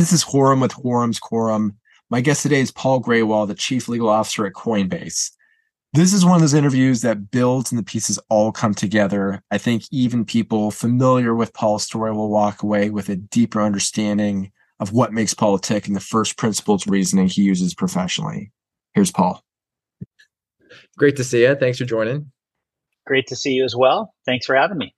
[0.00, 1.76] This is Khurram with Khurram's Quorum.
[2.08, 5.30] My guest today is Paul Grewal, the Chief Legal Officer at Coinbase.
[5.92, 9.42] This is one of those interviews that builds and the pieces all come together.
[9.50, 14.52] I think even people familiar with Paul's story will walk away with a deeper understanding
[14.80, 18.52] of what makes Paul tick and the first principles reasoning he uses professionally.
[18.94, 19.44] Here's Paul.
[20.96, 21.54] Great to see you.
[21.56, 22.32] Thanks for joining.
[23.06, 24.14] Great to see you as well.
[24.24, 24.94] Thanks for having me.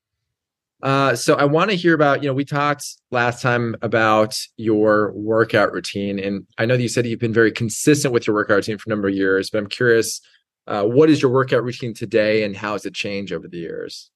[0.83, 5.13] Uh, so I want to hear about, you know, we talked last time about your
[5.13, 8.57] workout routine, and I know that you said you've been very consistent with your workout
[8.57, 10.21] routine for a number of years, but I'm curious,
[10.67, 14.11] uh, what is your workout routine today, and how has it changed over the years?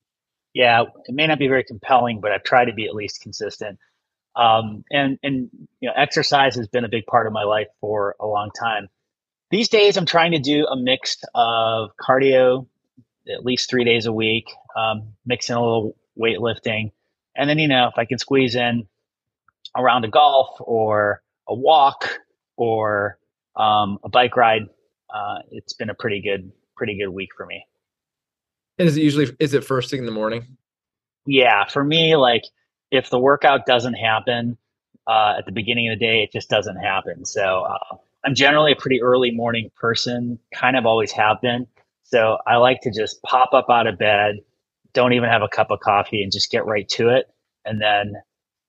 [0.55, 3.79] Yeah, it may not be very compelling, but I've tried to be at least consistent.
[4.35, 5.49] Um, and and
[5.81, 8.89] you know, exercise has been a big part of my life for a long time.
[9.51, 12.67] These days, I'm trying to do a mix of cardio,
[13.33, 16.93] at least three days a week, um, mix in a little weightlifting.
[17.37, 18.87] And then, you know, if I can squeeze in
[19.75, 22.19] a round of golf or a walk
[22.57, 23.19] or
[23.57, 24.63] um, a bike ride,
[25.15, 27.65] uh, it's been a pretty good, pretty good week for me.
[28.79, 30.57] And is it usually, is it first thing in the morning?
[31.27, 31.67] Yeah.
[31.67, 32.45] For me, like
[32.91, 34.57] if the workout doesn't happen
[35.07, 37.25] uh, at the beginning of the day, it just doesn't happen.
[37.25, 41.67] So uh, I'm generally a pretty early morning person, kind of always have been.
[42.05, 44.37] So I like to just pop up out of bed,
[44.97, 47.27] don't even have a cup of coffee and just get right to it.
[47.67, 48.15] And then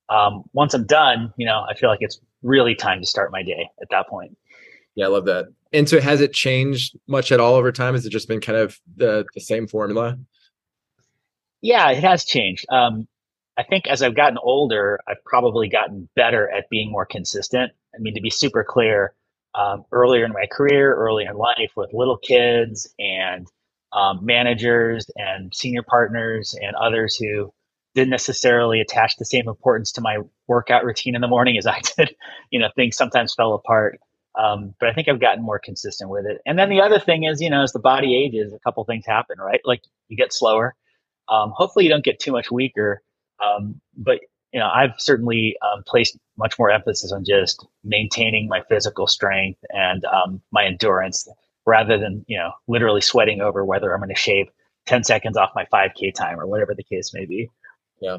[0.10, 3.44] um, once I'm done, you know, I feel like it's really time to start my
[3.44, 4.38] day at that point.
[4.96, 5.46] Yeah, I love that.
[5.72, 7.94] And so has it changed much at all over time?
[7.94, 10.18] Has it just been kind of the, the same formula?
[11.62, 12.66] Yeah, it has changed.
[12.70, 13.08] Um,
[13.58, 17.72] I think as I've gotten older, I've probably gotten better at being more consistent.
[17.96, 19.14] I mean, to be super clear,
[19.56, 23.48] um, earlier in my career, early in life with little kids and
[23.94, 27.52] um, managers and senior partners and others who
[27.96, 31.82] didn't necessarily attach the same importance to my workout routine in the morning as I
[31.98, 32.16] did.
[32.52, 34.00] You know, things sometimes fell apart.
[34.38, 36.40] Um, but I think I've gotten more consistent with it.
[36.46, 39.06] And then the other thing is, you know, as the body ages, a couple things
[39.06, 39.62] happen, right?
[39.66, 40.76] Like you get slower.
[41.28, 43.02] Um, hopefully, you don't get too much weaker.
[43.44, 44.20] Um, but
[44.54, 49.60] you know, I've certainly um, placed much more emphasis on just maintaining my physical strength
[49.70, 51.28] and um, my endurance
[51.68, 54.48] rather than you know literally sweating over whether I'm going to shave
[54.88, 57.50] 10 seconds off my 5k time or whatever the case may be.
[58.02, 58.18] Yeah.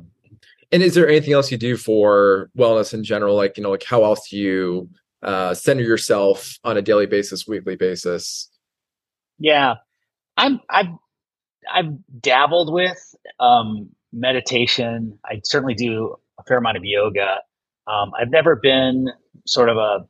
[0.70, 3.34] And is there anything else you do for wellness in general?
[3.34, 4.88] Like, you know, like how else do you
[5.22, 8.50] uh, center yourself on a daily basis, weekly basis?
[9.38, 9.76] Yeah,
[10.36, 10.92] I'm, I've,
[11.72, 12.98] I've dabbled with
[13.40, 15.18] um, meditation.
[15.24, 17.38] I certainly do a fair amount of yoga.
[17.86, 19.08] Um, I've never been
[19.46, 20.06] sort of a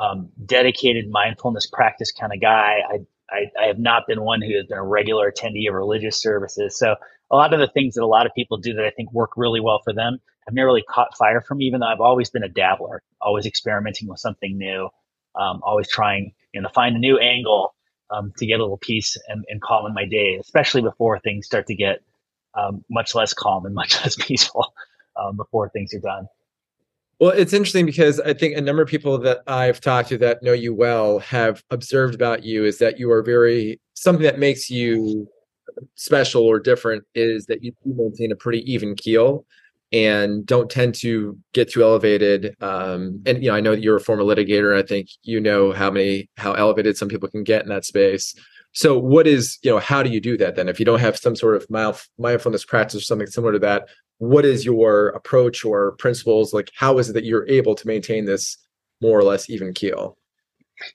[0.00, 2.78] um, dedicated mindfulness practice kind of guy.
[2.90, 2.98] I,
[3.30, 6.78] I, I have not been one who has been a regular attendee of religious services.
[6.78, 6.96] So
[7.30, 9.32] a lot of the things that a lot of people do that I think work
[9.36, 10.18] really well for them
[10.50, 14.08] I've never really caught fire me, even though I've always been a dabbler, always experimenting
[14.08, 14.88] with something new,
[15.36, 17.74] um, always trying you know, to find a new angle
[18.10, 21.46] um, to get a little peace and, and calm in my day, especially before things
[21.46, 22.02] start to get
[22.54, 24.74] um, much less calm and much less peaceful
[25.16, 26.26] um, before things are done.
[27.20, 30.42] Well, it's interesting because I think a number of people that I've talked to that
[30.42, 34.70] know you well have observed about you is that you are very something that makes
[34.70, 35.28] you
[35.94, 39.44] special or different is that you maintain a pretty even keel
[39.92, 42.56] and don't tend to get too elevated.
[42.62, 44.74] Um, and you know, I know that you're a former litigator.
[44.74, 48.34] I think you know how many how elevated some people can get in that space.
[48.72, 50.68] So, what is you know how do you do that then?
[50.70, 51.66] If you don't have some sort of
[52.18, 53.88] mindfulness practice or something similar to that,
[54.20, 56.52] what is your approach or principles?
[56.52, 58.58] Like how is it that you're able to maintain this
[59.00, 60.16] more or less even keel?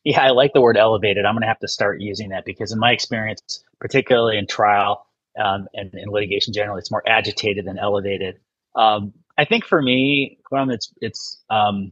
[0.03, 1.25] Yeah i like the word elevated.
[1.25, 5.07] I'm going to have to start using that because in my experience particularly in trial
[5.43, 8.39] um, and in litigation generally it's more agitated than elevated.
[8.75, 11.91] Um, i think for me it's it's um,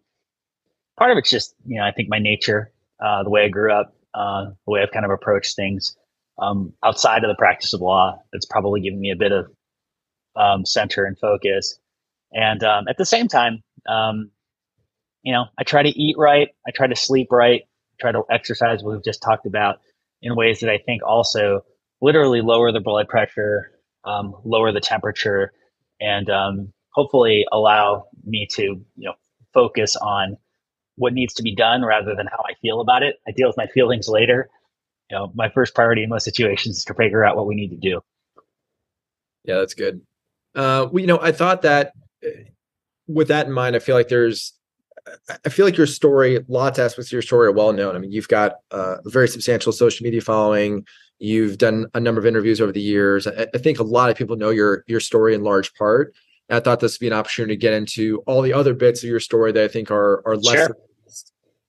[0.98, 2.72] part of it's just you know i think my nature
[3.04, 5.98] uh, the way i grew up uh, the way i've kind of approached things
[6.40, 9.48] um, outside of the practice of law it's probably given me a bit of
[10.36, 11.80] um, center and focus.
[12.32, 14.32] And um, at the same time, um,
[15.24, 17.64] you know, I try to eat right, I try to sleep right,
[18.00, 18.84] try to exercise.
[18.84, 19.80] We've just talked about
[20.22, 21.64] in ways that I think also
[22.02, 23.72] literally lower the blood pressure,
[24.04, 25.54] um, lower the temperature,
[26.00, 29.14] and um, hopefully allow me to you know
[29.54, 30.38] focus on
[30.96, 33.16] what needs to be done rather than how I feel about it.
[33.28, 34.50] I deal with my feelings later.
[35.10, 37.70] You know, my first priority in most situations is to figure out what we need
[37.70, 38.02] to do.
[39.44, 40.02] Yeah, that's good.
[40.56, 41.94] Uh, well, you know, I thought that
[42.26, 42.30] uh,
[43.08, 44.54] with that in mind, I feel like there's,
[45.46, 47.96] I feel like your story, lots of aspects of your story are well known.
[47.96, 50.86] I mean, you've got a very substantial social media following.
[51.20, 53.28] You've done a number of interviews over the years.
[53.28, 56.16] I, I think a lot of people know your your story in large part.
[56.50, 59.04] And I thought this would be an opportunity to get into all the other bits
[59.04, 60.56] of your story that I think are are less.
[60.56, 60.78] Sure.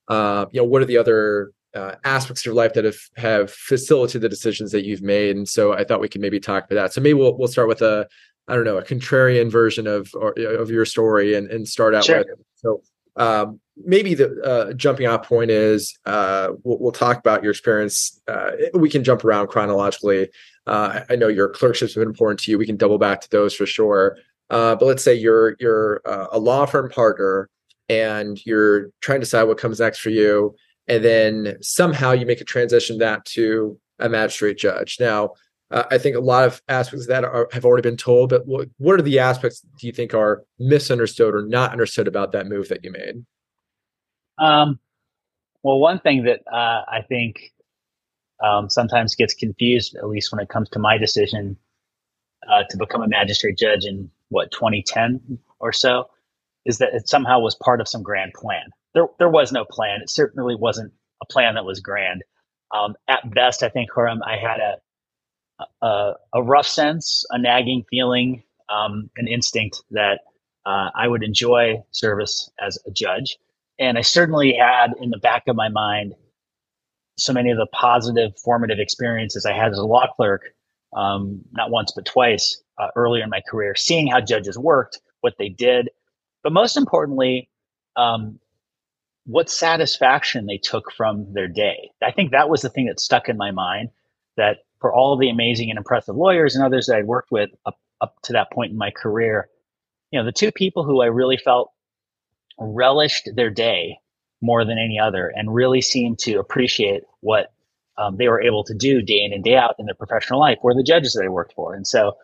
[0.08, 3.50] Uh, you know, what are the other uh, aspects of your life that have have
[3.50, 5.36] facilitated the decisions that you've made?
[5.36, 6.92] And so I thought we could maybe talk about that.
[6.92, 8.06] So maybe we'll we'll start with a
[8.48, 12.04] I don't know a contrarian version of or, of your story and and start out
[12.04, 12.18] sure.
[12.18, 12.82] with so.
[13.16, 18.20] Um, maybe the uh, jumping off point is uh, we'll, we'll, talk about your experience.
[18.26, 20.30] Uh, we can jump around chronologically.
[20.66, 22.58] Uh, I know your clerkships have been important to you.
[22.58, 24.16] We can double back to those for sure.
[24.50, 27.48] Uh, but let's say you're you're uh, a law firm partner
[27.88, 30.54] and you're trying to decide what comes next for you,
[30.88, 34.96] and then somehow you make a transition that to a magistrate judge.
[35.00, 35.30] Now,
[35.70, 38.46] uh, I think a lot of aspects of that are, have already been told, but
[38.46, 42.46] what, what are the aspects do you think are misunderstood or not understood about that
[42.46, 43.24] move that you made?
[44.38, 44.78] Um,
[45.62, 47.52] well, one thing that uh, I think
[48.44, 51.56] um, sometimes gets confused, at least when it comes to my decision
[52.50, 56.08] uh, to become a magistrate judge in what 2010 or so,
[56.66, 58.64] is that it somehow was part of some grand plan.
[58.94, 60.00] There, there was no plan.
[60.02, 62.22] It certainly wasn't a plan that was grand.
[62.70, 64.76] Um, at best, I think, Khurram, I had a,
[65.82, 70.20] a, a rough sense, a nagging feeling, um, an instinct that
[70.66, 73.36] uh, I would enjoy service as a judge.
[73.78, 76.14] And I certainly had in the back of my mind
[77.16, 80.42] so many of the positive formative experiences I had as a law clerk,
[80.96, 85.34] um, not once but twice uh, earlier in my career, seeing how judges worked, what
[85.38, 85.90] they did,
[86.42, 87.48] but most importantly,
[87.96, 88.38] um,
[89.26, 91.90] what satisfaction they took from their day.
[92.02, 93.90] I think that was the thing that stuck in my mind.
[94.36, 97.78] That for all the amazing and impressive lawyers and others that I'd worked with up
[98.00, 99.48] up to that point in my career,
[100.10, 101.70] you know, the two people who I really felt
[102.58, 103.98] relished their day
[104.40, 107.52] more than any other and really seemed to appreciate what
[107.96, 110.58] um, they were able to do day in and day out in their professional life
[110.62, 111.74] were the judges that I worked for.
[111.74, 112.16] And so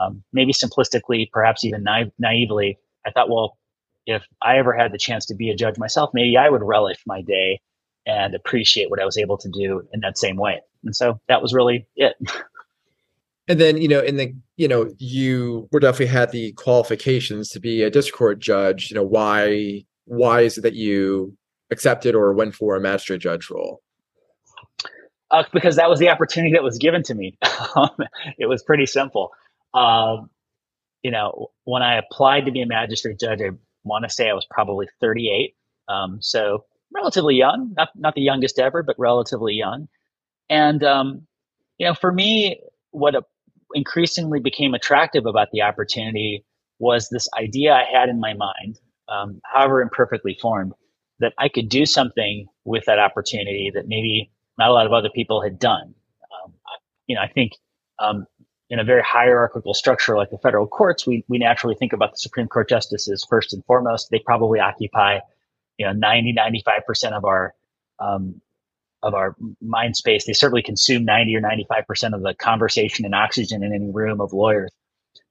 [0.00, 3.58] um, maybe simplistically, perhaps even naive, naively, I thought, well,
[4.06, 7.02] if I ever had the chance to be a judge myself, maybe I would relish
[7.06, 7.60] my day
[8.08, 10.60] and appreciate what I was able to do in that same way.
[10.84, 12.14] And so that was really it.
[13.50, 17.60] And then, you know, in the, you know, you were definitely had the qualifications to
[17.60, 18.90] be a district court judge.
[18.90, 21.34] You know, why, why is it that you
[21.70, 23.80] accepted or went for a magistrate judge role?
[25.30, 27.38] Uh, because that was the opportunity that was given to me.
[28.38, 29.30] it was pretty simple.
[29.72, 30.28] Um,
[31.02, 33.52] you know, when I applied to be a magistrate judge, I
[33.82, 35.54] want to say I was probably 38.
[35.88, 39.88] Um, so relatively young, not, not the youngest ever, but relatively young.
[40.48, 41.26] And, um,
[41.78, 43.22] you know, for me, what a,
[43.74, 46.44] increasingly became attractive about the opportunity
[46.78, 50.72] was this idea I had in my mind, um, however imperfectly formed,
[51.20, 55.10] that I could do something with that opportunity that maybe not a lot of other
[55.10, 55.94] people had done.
[56.44, 56.54] Um,
[57.06, 57.52] you know, I think
[57.98, 58.26] um,
[58.70, 62.18] in a very hierarchical structure like the federal courts, we, we naturally think about the
[62.18, 64.08] Supreme Court justices first and foremost.
[64.10, 65.18] They probably occupy,
[65.78, 67.54] you know, 90, 95% of our
[68.00, 68.40] um,
[69.02, 70.26] of our mind space.
[70.26, 74.32] They certainly consume 90 or 95% of the conversation and oxygen in any room of
[74.32, 74.70] lawyers.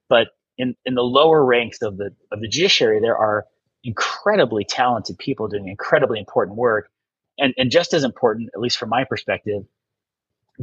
[0.10, 3.46] But in, in the lower ranks of the, of the judiciary, there are
[3.84, 6.90] incredibly talented people doing incredibly important work.
[7.38, 9.64] And, and just as important, at least from my perspective,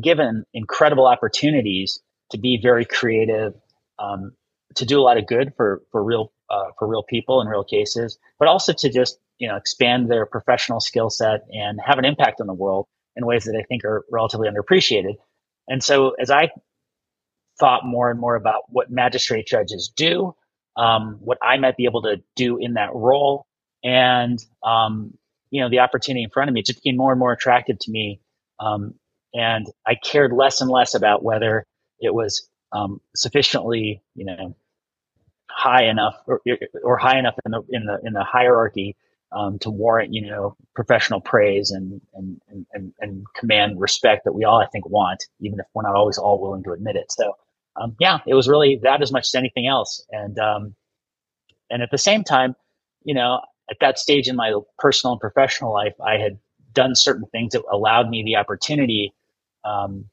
[0.01, 2.01] given incredible opportunities
[2.31, 3.55] to be very creative,
[3.99, 4.33] um,
[4.77, 7.63] to do a lot of good for, for real, uh, for real people in real
[7.63, 12.05] cases, but also to just, you know, expand their professional skill set and have an
[12.05, 12.87] impact on the world
[13.17, 15.14] in ways that I think are relatively underappreciated.
[15.69, 16.50] And so as I
[17.59, 20.35] thought more and more about what magistrate judges do,
[20.76, 23.47] um, what I might be able to do in that role,
[23.85, 25.17] and um,
[25.50, 27.79] you know the opportunity in front of me, it just became more and more attractive
[27.81, 28.21] to me.
[28.59, 28.95] Um,
[29.33, 31.67] and I cared less and less about whether
[32.00, 34.57] it was um, sufficiently, you know,
[35.49, 36.41] high enough or,
[36.83, 38.97] or high enough in the in the in the hierarchy
[39.35, 42.41] um, to warrant, you know, professional praise and, and,
[42.73, 46.19] and, and, command respect that we all, I think, want, even if we're not always
[46.19, 47.11] all willing to admit it.
[47.11, 47.37] So,
[47.81, 50.05] um, yeah, it was really that as much as anything else.
[50.11, 50.75] And, um,
[51.71, 52.55] and at the same time,
[53.05, 56.38] you know, at that stage in my personal and professional life, I had
[56.73, 59.14] done certain things that allowed me the opportunity,
[59.64, 60.07] um,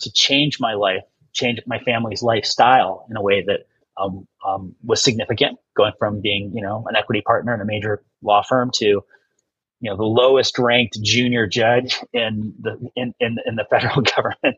[0.00, 1.02] to change my life,
[1.32, 6.52] change my family's lifestyle in a way that um, um, was significant, going from being
[6.54, 10.58] you know an equity partner in a major law firm to you know the lowest
[10.58, 14.56] ranked junior judge in the in in, in the federal government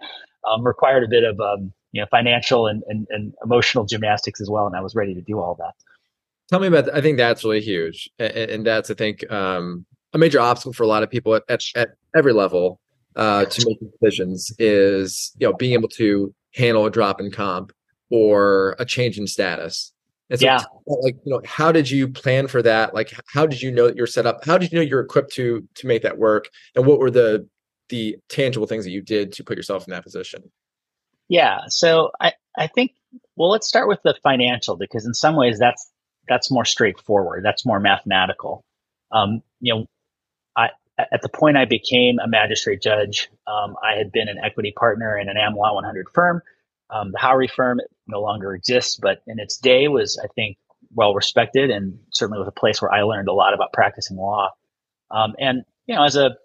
[0.48, 4.48] um, required a bit of um, you know financial and, and, and emotional gymnastics as
[4.48, 5.74] well, and I was ready to do all that.
[6.48, 6.94] Tell me about.
[6.94, 10.84] I think that's really huge, and, and that's I think um, a major obstacle for
[10.84, 12.80] a lot of people at, at, at every level
[13.16, 17.72] uh, to make decisions is you know being able to handle a drop in comp
[18.10, 19.92] or a change in status.
[20.30, 20.62] And so, yeah.
[20.86, 22.94] like you know, how did you plan for that?
[22.94, 24.44] Like, how did you know that you're set up?
[24.44, 26.48] How did you know you're equipped to to make that work?
[26.74, 27.46] And what were the
[27.90, 30.50] the tangible things that you did to put yourself in that position?
[31.28, 31.60] Yeah.
[31.68, 32.92] So I I think
[33.36, 35.90] well, let's start with the financial because in some ways that's
[36.28, 37.44] that's more straightforward.
[37.44, 38.64] That's more mathematical.
[39.12, 39.86] Um, you know,
[40.56, 44.72] I at the point I became a magistrate judge, um, I had been an equity
[44.72, 46.42] partner in an Am Law 100 firm.
[46.90, 50.58] Um, the Howrey firm no longer exists, but in its day was, I think,
[50.94, 54.50] well respected and certainly was a place where I learned a lot about practicing law.
[55.10, 56.36] Um, and, you know, as a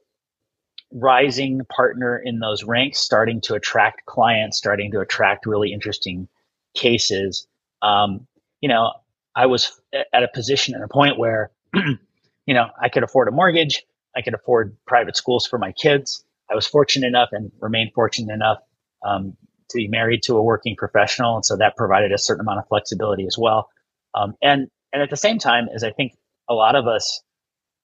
[0.91, 6.27] rising partner in those ranks, starting to attract clients, starting to attract really interesting
[6.74, 7.48] cases,
[7.81, 8.27] um,
[8.62, 8.91] you know,
[9.36, 13.31] I was at a position and a point where, you know, I could afford a
[13.31, 13.86] mortgage.
[14.15, 16.24] I could afford private schools for my kids.
[16.51, 18.58] I was fortunate enough and remain fortunate enough
[19.05, 19.38] um,
[19.70, 22.68] to be married to a working professional, and so that provided a certain amount of
[22.68, 23.70] flexibility as well.
[24.16, 26.14] Um, and and at the same time, as I think
[26.50, 27.22] a lot of us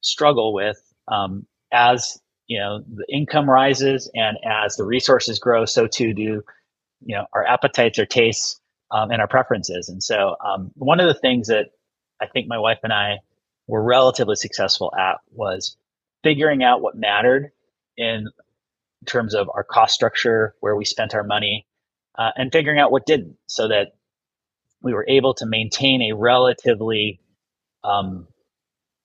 [0.02, 0.78] struggle with,
[1.08, 6.44] um, as you know, the income rises and as the resources grow, so too do
[7.02, 8.60] you know our appetites, our tastes,
[8.92, 9.90] um, and our preferences.
[9.90, 11.68] And so, um, one of the things that
[12.22, 13.20] I think my wife and I
[13.68, 15.76] were relatively successful at was
[16.24, 17.52] figuring out what mattered
[17.98, 18.28] in
[19.06, 21.68] terms of our cost structure, where we spent our money,
[22.18, 23.94] uh, and figuring out what didn't, so that
[24.82, 27.20] we were able to maintain a relatively,
[27.84, 28.28] um,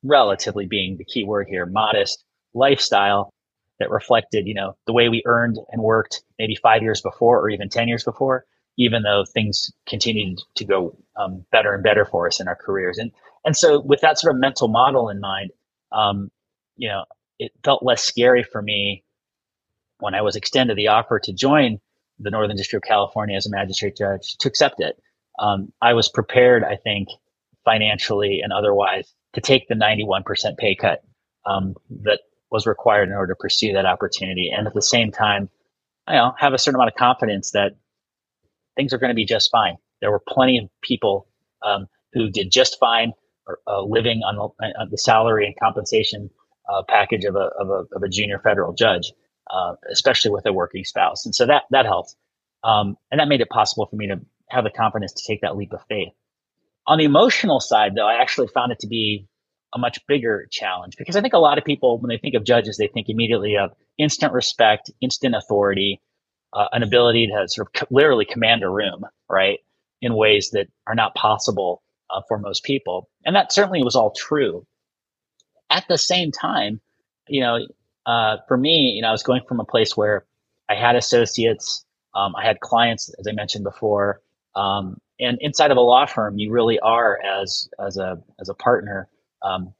[0.03, 2.25] relatively being the key word here, modest
[2.55, 3.33] lifestyle
[3.79, 7.49] that reflected, you know, the way we earned and worked maybe five years before or
[7.49, 8.45] even 10 years before,
[8.77, 12.99] even though things continued to go um, better and better for us in our careers.
[12.99, 13.11] And,
[13.45, 15.51] and so with that sort of mental model in mind,
[15.93, 16.31] um,
[16.77, 17.05] you know,
[17.39, 19.03] it felt less scary for me
[19.99, 21.81] when I was extended the offer to join
[22.21, 25.01] the Northern District of California as a magistrate judge to accept it.
[25.39, 27.09] Um, I was prepared, I think,
[27.65, 30.25] financially and otherwise, to take the 91%
[30.59, 31.03] pay cut
[31.47, 34.51] um, that was required in order to pursue that opportunity.
[34.55, 35.49] And at the same time,
[36.09, 37.73] you know, have a certain amount of confidence that
[38.77, 39.77] things are going to be just fine.
[40.01, 41.27] There were plenty of people
[41.63, 43.13] um, who did just fine,
[43.47, 46.31] or, uh, living on the, on the salary and compensation
[46.73, 49.13] uh, package of a, of a, of a junior federal judge,
[49.53, 51.25] uh, especially with a working spouse.
[51.27, 52.15] And so that, that helped.
[52.63, 55.57] Um, and that made it possible for me to have the confidence to take that
[55.57, 56.13] leap of faith.
[56.87, 59.27] On the emotional side, though, I actually found it to be
[59.75, 62.45] a much bigger challenge because I think a lot of people, when they think of
[62.45, 66.01] judges, they think immediately of instant respect, instant authority,
[66.53, 69.61] uh, an ability to sort of literally command a room, right,
[70.03, 73.09] in ways that are not possible uh, for most people.
[73.25, 74.67] And that certainly was all true
[75.71, 76.81] at the same time,
[77.29, 77.67] you know,
[78.11, 80.27] uh, for me, you know, I was going from a place where
[80.69, 81.85] I had associates,
[82.17, 84.21] um, I had clients, as I mentioned before,
[84.57, 88.55] um, and inside of a law firm, you really are as as a as a
[88.55, 89.09] partner,
[89.43, 89.73] um,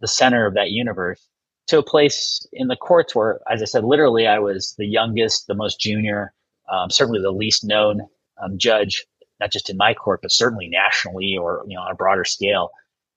[0.00, 1.28] the center of that universe.
[1.68, 5.48] To a place in the courts where, as I said, literally, I was the youngest,
[5.48, 6.32] the most junior,
[6.70, 8.02] um, certainly the least known
[8.40, 9.04] um, judge,
[9.40, 12.70] not just in my court, but certainly nationally or you know on a broader scale.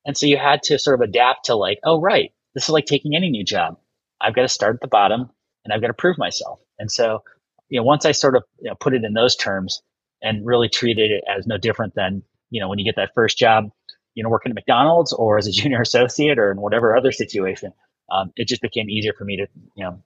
[0.05, 2.87] And so you had to sort of adapt to like, oh, right, this is like
[2.87, 3.77] taking any new job.
[4.21, 5.29] I've got to start at the bottom
[5.63, 6.59] and I've got to prove myself.
[6.77, 7.23] And so,
[7.69, 9.81] you know, once I sort of you know, put it in those terms
[10.21, 13.37] and really treated it as no different than, you know, when you get that first
[13.37, 13.69] job,
[14.15, 17.73] you know, working at McDonald's or as a junior associate or in whatever other situation,
[18.11, 20.03] um, it just became easier for me to, you know,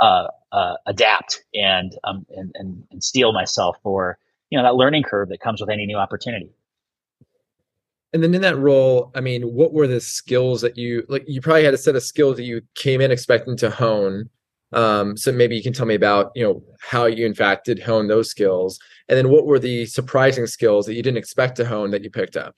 [0.00, 4.18] uh, uh, adapt and, um, and, and, and steel myself for,
[4.50, 6.50] you know, that learning curve that comes with any new opportunity.
[8.14, 11.24] And then in that role, I mean, what were the skills that you like?
[11.26, 14.30] You probably had a set of skills that you came in expecting to hone.
[14.72, 17.82] Um, so maybe you can tell me about you know how you in fact did
[17.82, 18.78] hone those skills,
[19.08, 22.10] and then what were the surprising skills that you didn't expect to hone that you
[22.10, 22.54] picked up?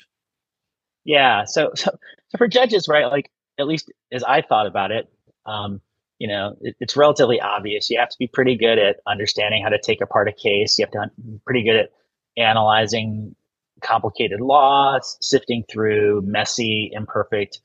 [1.05, 1.91] Yeah, so so,
[2.29, 3.07] so for judges, right?
[3.07, 5.11] Like at least as I thought about it,
[5.47, 5.81] um,
[6.19, 7.89] you know, it, it's relatively obvious.
[7.89, 10.79] You have to be pretty good at understanding how to take apart a case.
[10.79, 11.91] You have to be pretty good at
[12.37, 13.35] analyzing
[13.83, 17.61] complicated laws, sifting through messy, imperfect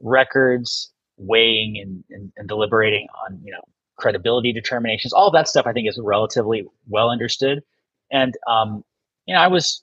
[0.00, 3.60] records, weighing and, and, and, deliberating on, you know,
[3.96, 5.12] credibility determinations.
[5.12, 7.62] All that stuff I think is relatively well understood.
[8.10, 8.84] And, um,
[9.26, 9.82] you know, I was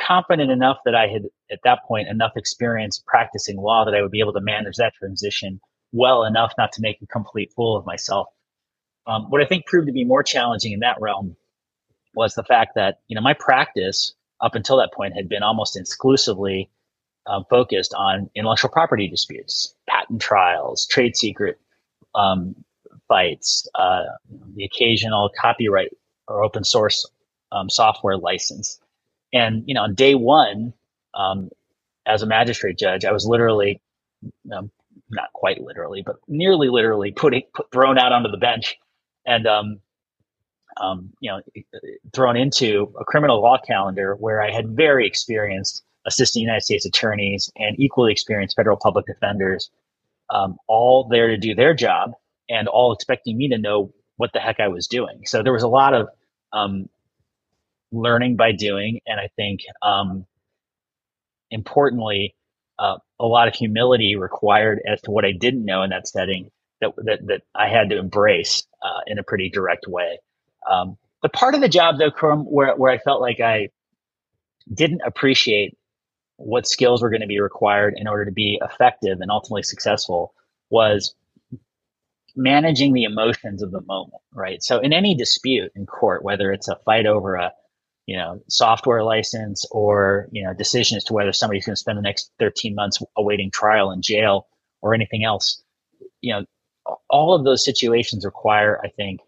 [0.00, 4.10] confident enough that I had at that point enough experience practicing law that I would
[4.10, 5.60] be able to manage that transition
[5.92, 8.28] well enough not to make a complete fool of myself.
[9.06, 11.36] Um, what I think proved to be more challenging in that realm
[12.14, 15.76] was the fact that, you know, my practice up until that point had been almost
[15.76, 16.70] exclusively
[17.26, 21.60] um, focused on intellectual property disputes, patent trials, trade secret
[22.14, 22.54] um,
[23.08, 24.04] fights, uh,
[24.54, 25.90] the occasional copyright
[26.26, 27.06] or open source
[27.52, 28.80] um, software license.
[29.32, 30.72] And you know, on day one,
[31.14, 31.50] um,
[32.06, 33.80] as a magistrate judge, I was literally,
[34.52, 34.70] um,
[35.10, 38.78] not quite literally, but nearly literally, putting put, thrown out onto the bench,
[39.26, 39.46] and
[40.80, 41.40] um, you know,
[42.14, 47.50] thrown into a criminal law calendar where I had very experienced assistant United States attorneys
[47.56, 49.70] and equally experienced federal public defenders,
[50.30, 52.12] um, all there to do their job
[52.48, 55.22] and all expecting me to know what the heck I was doing.
[55.26, 56.08] So there was a lot of
[56.52, 56.88] um,
[57.92, 60.26] learning by doing, and I think um,
[61.50, 62.34] importantly,
[62.78, 66.50] uh, a lot of humility required as to what I didn't know in that setting
[66.80, 70.18] that that, that I had to embrace uh, in a pretty direct way.
[70.68, 73.70] Um, the part of the job though, Khurram, where where I felt like I
[74.72, 75.76] didn't appreciate
[76.36, 80.32] what skills were going to be required in order to be effective and ultimately successful
[80.70, 81.14] was
[82.36, 84.62] managing the emotions of the moment, right?
[84.62, 87.52] So in any dispute in court, whether it's a fight over a
[88.06, 91.98] you know software license or you know decision as to whether somebody's going to spend
[91.98, 94.46] the next 13 months awaiting trial in jail
[94.80, 95.62] or anything else,
[96.20, 96.44] you know,
[97.10, 99.20] all of those situations require, I think,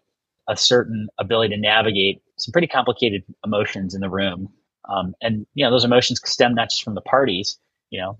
[0.51, 4.49] a certain ability to navigate some pretty complicated emotions in the room.
[4.89, 7.57] Um, and you know, those emotions stem not just from the parties.
[7.89, 8.19] You know,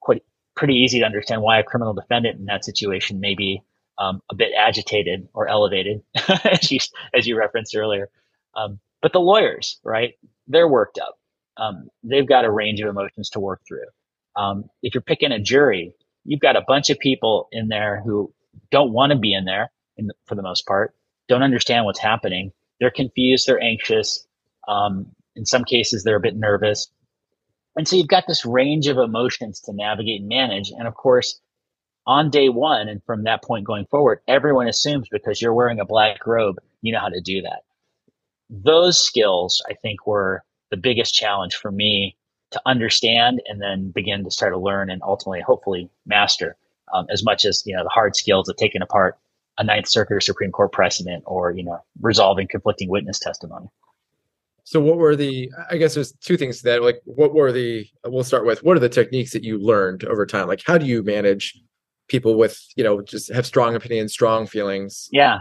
[0.00, 0.24] quite
[0.56, 3.62] pretty easy to understand why a criminal defendant in that situation may be
[3.98, 6.02] um, a bit agitated or elevated,
[6.44, 6.80] as you
[7.14, 8.08] as you referenced earlier.
[8.56, 10.14] Um, but the lawyers, right?
[10.48, 11.16] They're worked up.
[11.56, 13.86] Um, they've got a range of emotions to work through.
[14.34, 15.92] Um, if you're picking a jury,
[16.24, 18.32] you've got a bunch of people in there who
[18.72, 20.94] don't want to be in there, in the, for the most part
[21.32, 22.52] don't understand what's happening.
[22.78, 24.26] They're confused, they're anxious.
[24.68, 26.90] Um, in some cases, they're a bit nervous.
[27.74, 30.70] And so you've got this range of emotions to navigate and manage.
[30.70, 31.40] And of course,
[32.06, 35.86] on day one and from that point going forward, everyone assumes because you're wearing a
[35.86, 37.60] black robe, you know how to do that.
[38.50, 42.14] Those skills, I think, were the biggest challenge for me
[42.50, 46.58] to understand and then begin to start to learn and ultimately, hopefully, master
[46.92, 49.16] um, as much as you know the hard skills of taking apart
[49.62, 53.66] a Ninth Circuit or Supreme Court precedent or, you know, resolving conflicting witness testimony.
[54.64, 56.82] So what were the I guess there's two things to that.
[56.82, 60.24] Like what were the we'll start with what are the techniques that you learned over
[60.24, 60.46] time?
[60.46, 61.58] Like how do you manage
[62.08, 65.08] people with, you know, just have strong opinions, strong feelings?
[65.10, 65.38] Yeah.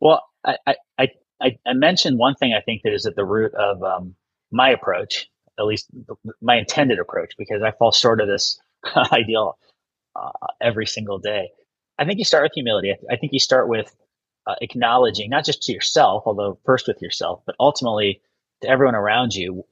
[0.00, 0.56] Well, I
[0.98, 1.08] I
[1.40, 4.14] I, I mentioned one thing I think that is at the root of um,
[4.50, 5.88] my approach, at least
[6.42, 8.58] my intended approach, because I fall short of this
[9.12, 9.58] ideal
[10.16, 11.50] uh, every single day.
[11.98, 12.94] I think you start with humility.
[13.10, 13.94] I, think you start with
[14.46, 18.20] uh, acknowledging not just to yourself, although first with yourself, but ultimately
[18.62, 19.64] to everyone around you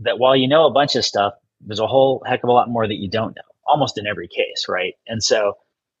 [0.00, 2.68] that while you know a bunch of stuff, there's a whole heck of a lot
[2.68, 4.94] more that you don't know, almost in every case, right?
[5.06, 5.54] And so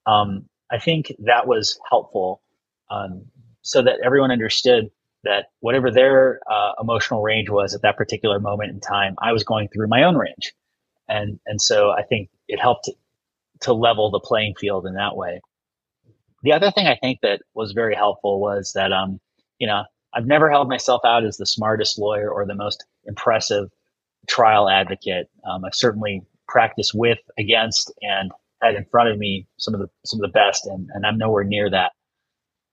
[0.06, 2.42] um, I think that was helpful
[2.90, 3.24] um,
[3.62, 4.90] so that everyone understood
[5.24, 9.42] that whatever their uh, emotional range was at that particular moment in time, I was
[9.42, 10.54] going through my own range.
[11.08, 12.90] And, and so I think it helped
[13.64, 15.40] to level the playing field in that way.
[16.42, 19.20] The other thing I think that was very helpful was that, um,
[19.58, 23.70] you know, I've never held myself out as the smartest lawyer or the most impressive
[24.28, 25.28] trial advocate.
[25.48, 28.30] Um, I've certainly practiced with, against, and
[28.62, 31.18] had in front of me some of the some of the best, and, and I'm
[31.18, 31.92] nowhere near that.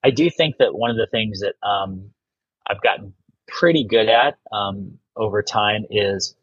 [0.03, 2.11] I do think that one of the things that um,
[2.67, 3.13] I've gotten
[3.47, 6.35] pretty good at um, over time is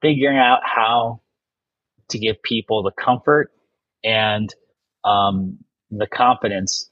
[0.00, 1.20] figuring out how
[2.08, 3.52] to give people the comfort
[4.02, 4.54] and
[5.04, 5.58] um,
[5.90, 6.90] the confidence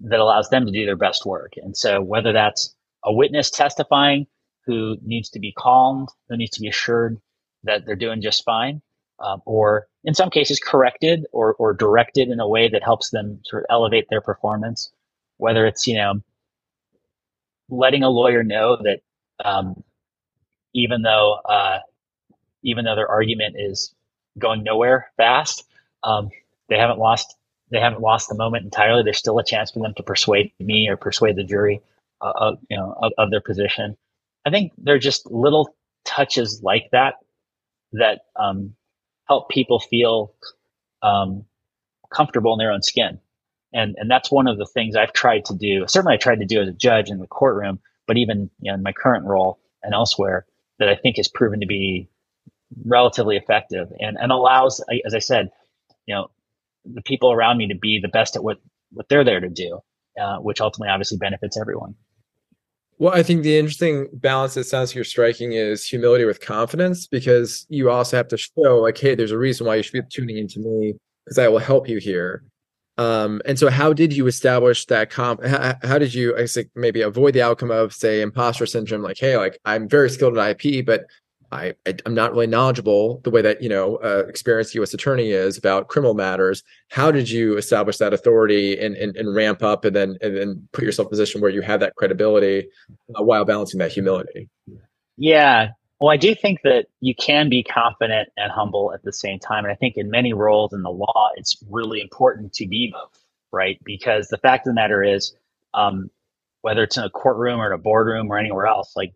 [0.00, 1.52] that allows them to do their best work.
[1.56, 4.26] And so, whether that's a witness testifying
[4.66, 7.20] who needs to be calmed, who needs to be assured
[7.64, 8.80] that they're doing just fine,
[9.20, 13.40] um, or in some cases corrected or, or directed in a way that helps them
[13.44, 14.92] sort of elevate their performance,
[15.36, 16.14] whether it's, you know,
[17.68, 19.00] letting a lawyer know that
[19.44, 19.82] um,
[20.74, 21.78] even though uh,
[22.62, 23.94] even though their argument is
[24.38, 25.64] going nowhere fast.
[26.02, 26.30] Um,
[26.68, 27.36] they haven't lost
[27.70, 29.02] they haven't lost the moment entirely.
[29.02, 31.80] There's still a chance for them to persuade me or persuade the jury
[32.20, 33.96] uh, of you know of, of, their position.
[34.44, 37.14] I think they're just little touches like that
[37.92, 38.74] that um,
[39.26, 40.34] help people feel
[41.02, 41.46] um,
[42.12, 43.18] comfortable in their own skin,
[43.72, 45.86] and and that's one of the things I've tried to do.
[45.88, 48.74] Certainly, I tried to do as a judge in the courtroom, but even you know,
[48.74, 50.44] in my current role and elsewhere,
[50.78, 52.10] that I think has proven to be
[52.84, 55.50] relatively effective and, and allows, as I said,
[56.06, 56.30] you know,
[56.84, 58.58] the people around me to be the best at what,
[58.90, 59.80] what they're there to do,
[60.20, 61.94] uh, which ultimately obviously benefits everyone.
[62.98, 67.06] Well, I think the interesting balance that sounds like you're striking is humility with confidence
[67.06, 70.02] because you also have to show, like, hey, there's a reason why you should be
[70.08, 72.44] tuning into me because I will help you here.
[72.98, 75.42] Um, and so, how did you establish that comp?
[75.44, 79.02] How, how did you, I think, maybe avoid the outcome of, say, imposter syndrome?
[79.02, 81.06] Like, hey, like I'm very skilled at IP, but
[81.52, 81.74] I,
[82.06, 84.94] am not really knowledgeable the way that you know uh, experienced U.S.
[84.94, 86.62] attorney is about criminal matters.
[86.90, 90.68] How did you establish that authority and, and, and ramp up, and then and then
[90.72, 92.68] put yourself in a position where you have that credibility
[93.14, 94.48] uh, while balancing that humility?
[95.18, 95.68] Yeah,
[96.02, 99.64] well, I do think that you can be confident and humble at the same time.
[99.64, 103.16] And I think in many roles in the law, it's really important to be both,
[103.52, 103.78] right?
[103.84, 105.32] Because the fact of the matter is,
[105.74, 106.10] um,
[106.62, 109.12] whether it's in a courtroom or in a boardroom or anywhere else, like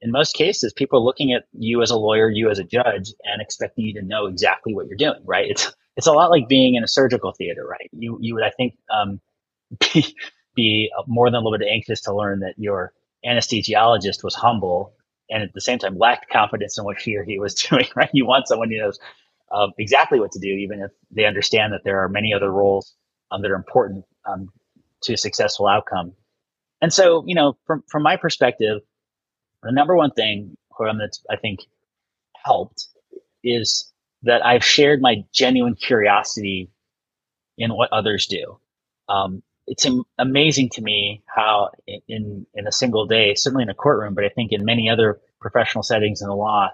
[0.00, 3.12] in most cases, people are looking at you as a lawyer, you as a judge,
[3.24, 5.50] and expecting you to know exactly what you're doing, right?
[5.50, 7.90] It's it's a lot like being in a surgical theater, right?
[7.92, 9.20] You you would, I think, um,
[9.94, 10.16] be,
[10.54, 12.92] be more than a little bit anxious to learn that your
[13.26, 14.94] anesthesiologist was humble
[15.30, 17.86] and at the same time lacked confidence in what he or he was doing.
[17.96, 18.10] Right?
[18.12, 18.98] You want someone who knows
[19.50, 22.94] uh, exactly what to do, even if they understand that there are many other roles
[23.32, 24.50] um, that are important um,
[25.02, 26.12] to a successful outcome.
[26.80, 28.82] And so, you know, from from my perspective,
[29.62, 30.56] the number one thing
[30.98, 31.60] that's I think
[32.44, 32.86] helped
[33.42, 33.92] is
[34.22, 36.70] that I've shared my genuine curiosity
[37.56, 38.58] in what others do.
[39.08, 39.86] Um, it's
[40.18, 41.70] amazing to me how
[42.06, 45.20] in in a single day, certainly in a courtroom, but I think in many other
[45.40, 46.70] professional settings in the law,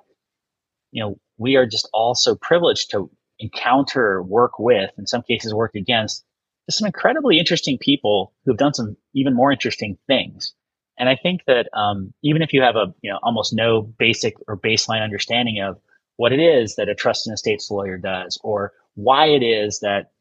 [0.92, 5.52] you know, we are just all so privileged to encounter, work with, in some cases
[5.52, 6.24] work against,
[6.68, 10.54] just some incredibly interesting people who have done some even more interesting things.
[10.98, 14.36] And I think that um, even if you have a you know almost no basic
[14.46, 15.78] or baseline understanding of
[16.16, 20.12] what it is that a trust and estates lawyer does, or why it is that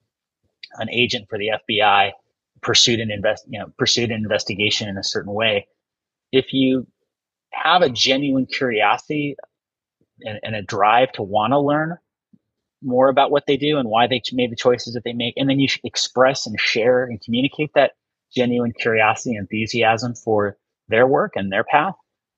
[0.78, 2.12] an agent for the FBI
[2.62, 5.68] pursued an invest, you know, pursued an investigation in a certain way.
[6.32, 6.88] If you
[7.52, 9.36] have a genuine curiosity
[10.22, 11.98] and, and a drive to want to learn
[12.82, 15.50] more about what they do and why they made the choices that they make, and
[15.50, 17.92] then you express and share and communicate that
[18.36, 20.58] genuine curiosity and enthusiasm for
[20.94, 21.96] their work and their path.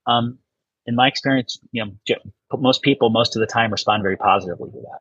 [0.07, 0.39] Um,
[0.85, 1.91] in my experience, you know,
[2.57, 4.99] most people most of the time respond very positively to that.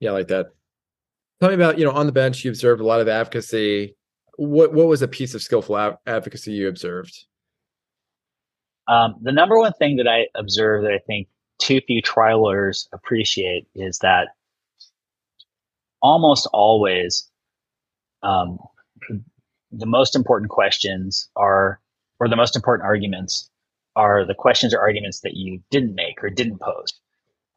[0.00, 0.46] Yeah, I like that.
[1.40, 3.96] Tell me about, you know, on the bench, you observed a lot of advocacy.
[4.36, 7.26] What what was a piece of skillful advocacy you observed?
[8.88, 11.28] Um, the number one thing that I observe that I think
[11.60, 14.28] too few trial lawyers appreciate is that
[16.00, 17.30] almost always
[18.22, 18.58] um,
[19.70, 21.80] the most important questions are,
[22.22, 23.50] or the most important arguments
[23.96, 26.92] are the questions or arguments that you didn't make or didn't pose.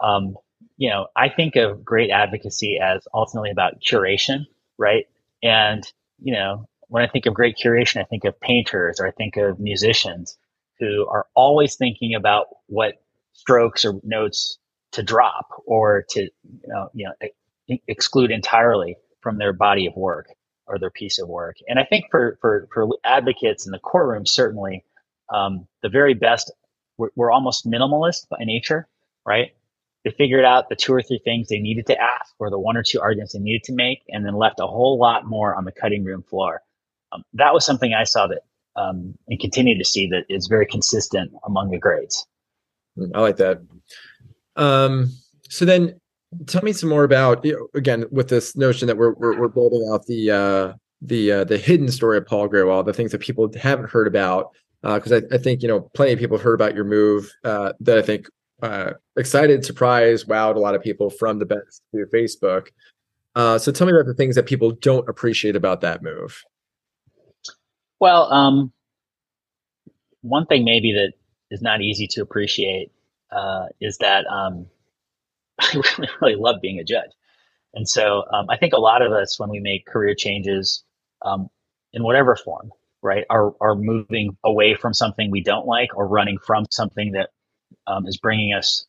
[0.01, 0.35] Um,
[0.77, 4.47] you know, I think of great advocacy as ultimately about curation,
[4.79, 5.05] right?
[5.43, 5.83] And,
[6.19, 9.37] you know, when I think of great curation, I think of painters or I think
[9.37, 10.35] of musicians
[10.79, 12.95] who are always thinking about what
[13.33, 14.57] strokes or notes
[14.93, 20.29] to drop or to, you know, you know exclude entirely from their body of work
[20.67, 21.57] or their piece of work.
[21.67, 24.83] And I think for, for, for advocates in the courtroom, certainly,
[25.33, 26.51] um, the very best,
[26.97, 28.87] we're, we're almost minimalist by nature,
[29.25, 29.55] right?
[30.03, 32.77] They figured out the two or three things they needed to ask or the one
[32.77, 35.65] or two arguments they needed to make, and then left a whole lot more on
[35.65, 36.61] the cutting room floor.
[37.11, 38.41] Um, that was something I saw that
[38.75, 42.27] um, and continue to see that is very consistent among the grades.
[43.13, 43.61] I like that.
[44.55, 45.11] Um,
[45.49, 45.99] so then,
[46.47, 49.47] tell me some more about you know, again with this notion that we're we're, we're
[49.47, 53.21] building out the uh, the uh, the hidden story of Paul Grewal, the things that
[53.21, 54.51] people haven't heard about.
[54.81, 57.31] Because uh, I, I, think you know plenty of people have heard about your move
[57.43, 58.27] uh, that I think
[58.61, 62.67] uh, excited, surprised, wowed a lot of people from the best to Facebook.
[63.35, 66.41] Uh, so tell me about the things that people don't appreciate about that move.
[67.99, 68.71] Well, um,
[70.21, 71.13] one thing maybe that
[71.49, 72.91] is not easy to appreciate
[73.81, 74.67] is that um,
[75.73, 77.11] I really, really love being a judge.
[77.73, 80.83] And so um, I think a lot of us, when we make career changes
[81.23, 81.49] um,
[81.93, 86.37] in whatever form, right, are, are moving away from something we don't like or running
[86.37, 87.29] from something that
[87.87, 88.85] um, is bringing us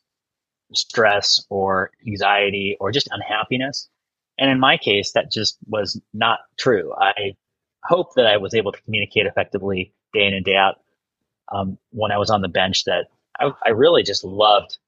[0.74, 3.88] stress or anxiety or just unhappiness.
[4.38, 6.92] And in my case, that just was not true.
[6.94, 7.36] I
[7.84, 10.76] hope that I was able to communicate effectively day in and day out
[11.52, 13.06] um, when I was on the bench that
[13.38, 14.78] I, I really just loved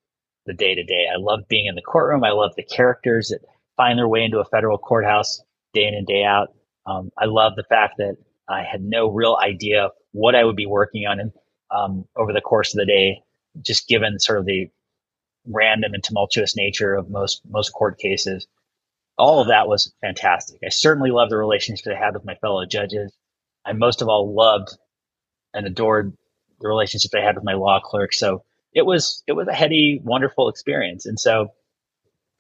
[0.49, 1.07] the day to day.
[1.13, 2.25] I love being in the courtroom.
[2.25, 3.41] I love the characters that
[3.77, 5.41] find their way into a federal courthouse
[5.73, 6.49] day in and day out.
[6.87, 8.17] Um, I love the fact that
[8.49, 11.33] I had no real idea what I would be working on in,
[11.71, 13.23] um, over the course of the day
[13.63, 14.71] just given sort of the
[15.47, 18.47] random and tumultuous nature of most most court cases.
[19.17, 20.61] All of that was fantastic.
[20.65, 23.13] I certainly loved the relationship I had with my fellow judges.
[23.65, 24.69] I most of all loved
[25.55, 26.17] and adored
[26.61, 28.13] the relationship I had with my law clerk.
[28.13, 28.45] So
[28.79, 31.05] it was it was a heady, wonderful experience.
[31.05, 31.53] And so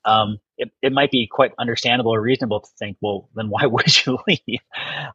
[0.04, 4.06] um, it, it might be quite understandable or reasonable to think, well, then why would
[4.06, 4.60] you leave?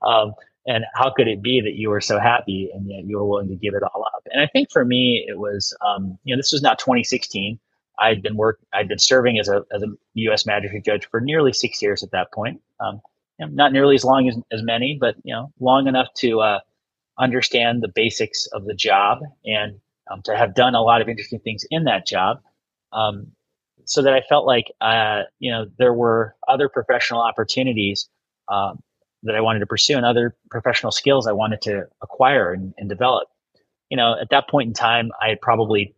[0.05, 0.33] Um,
[0.65, 3.49] and how could it be that you were so happy and yet you were willing
[3.49, 4.23] to give it all up?
[4.31, 7.59] And I think for me, it was, um, you know, this was now 2016.
[7.99, 10.45] I'd been work, I'd been serving as a as a U.S.
[10.45, 12.59] magistrate judge for nearly six years at that point.
[12.79, 13.01] Um,
[13.39, 16.59] not nearly as long as, as many, but you know, long enough to uh,
[17.19, 21.39] understand the basics of the job and um, to have done a lot of interesting
[21.39, 22.37] things in that job.
[22.91, 23.31] Um,
[23.85, 28.09] so that I felt like uh, you know there were other professional opportunities
[28.47, 28.81] um,
[29.23, 32.89] that I wanted to pursue and other professional skills I wanted to acquire and, and,
[32.89, 33.27] develop.
[33.89, 35.95] You know, at that point in time, I had probably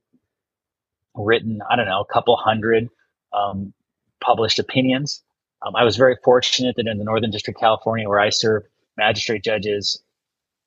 [1.15, 2.89] written I don't know a couple hundred
[3.33, 3.73] um,
[4.21, 5.21] published opinions.
[5.65, 8.63] Um, I was very fortunate that in the Northern District, of California, where I serve,
[8.97, 10.01] magistrate judges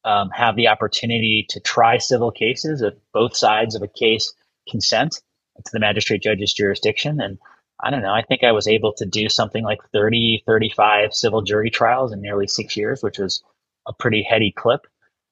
[0.04, 4.32] um, have the opportunity to try civil cases if both sides of a case
[4.68, 5.20] consent
[5.64, 7.20] to the magistrate judge's jurisdiction.
[7.20, 7.38] And
[7.82, 11.42] I don't know, I think I was able to do something like 30, 35 civil
[11.42, 13.42] jury trials in nearly six years, which was
[13.86, 14.86] a pretty heady clip.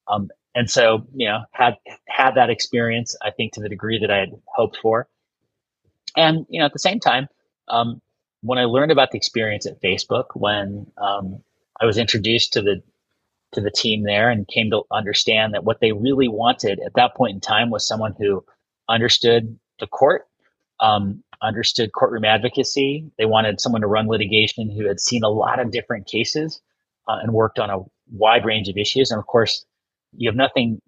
[0.08, 1.76] Um, and so, you know, had
[2.08, 5.06] had that experience, I think, to the degree that I had hoped for.
[6.16, 7.28] And you know, at the same time,
[7.68, 8.00] um,
[8.42, 11.42] when I learned about the experience at Facebook, when um,
[11.80, 12.82] I was introduced to the
[13.52, 17.14] to the team there and came to understand that what they really wanted at that
[17.14, 18.44] point in time was someone who
[18.88, 20.26] understood the court,
[20.80, 23.10] um, understood courtroom advocacy.
[23.18, 26.60] They wanted someone to run litigation who had seen a lot of different cases
[27.08, 27.78] uh, and worked on a
[28.10, 29.10] wide range of issues.
[29.10, 29.64] And of course,
[30.16, 30.80] you have nothing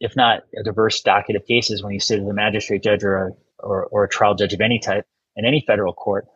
[0.00, 3.16] if not a diverse docket of cases when you sit as a magistrate judge or
[3.16, 5.04] a, or, or a trial judge of any type
[5.36, 6.26] in any federal court.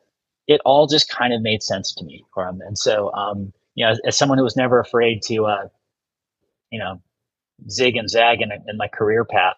[0.46, 2.24] It all just kind of made sense to me.
[2.36, 5.68] And so, um, you know, as, as, someone who was never afraid to, uh,
[6.70, 7.00] you know,
[7.70, 9.56] zig and zag in, in my career path,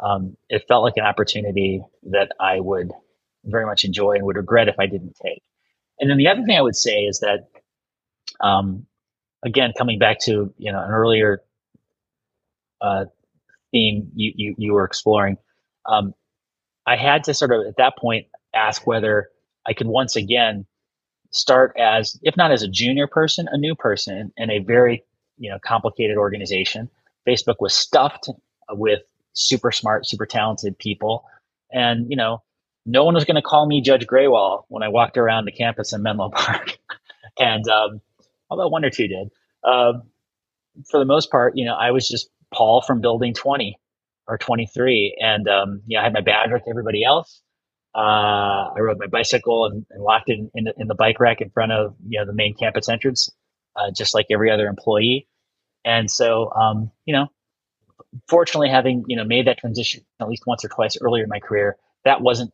[0.00, 2.92] um, it felt like an opportunity that I would
[3.44, 5.42] very much enjoy and would regret if I didn't take.
[5.98, 7.48] And then the other thing I would say is that,
[8.40, 8.86] um,
[9.44, 11.42] again, coming back to you know an earlier
[12.80, 13.06] uh,
[13.72, 15.36] theme you, you, you were exploring,
[15.86, 16.14] um,
[16.86, 19.28] I had to sort of at that point ask whether
[19.66, 20.66] I could once again
[21.30, 25.04] start as, if not as a junior person, a new person in a very
[25.38, 26.90] you know complicated organization.
[27.26, 28.28] Facebook was stuffed
[28.70, 29.02] with
[29.38, 31.24] super smart, super talented people.
[31.72, 32.42] And, you know,
[32.86, 35.92] no one was going to call me Judge Grewal when I walked around the campus
[35.92, 36.78] in Menlo Park.
[37.38, 38.00] and um,
[38.50, 39.30] although one or two did,
[39.64, 40.02] um,
[40.90, 43.78] for the most part, you know, I was just Paul from building 20
[44.26, 45.18] or 23.
[45.20, 47.42] And, um, you know, I had my badge like everybody else.
[47.94, 51.40] Uh, I rode my bicycle and, and locked it in, in, in, the bike rack
[51.40, 53.30] in front of, you know, the main campus entrance,
[53.74, 55.26] uh, just like every other employee.
[55.84, 57.28] And so, um, you know,
[58.28, 61.40] fortunately, having you know made that transition at least once or twice earlier in my
[61.40, 62.52] career, that wasn't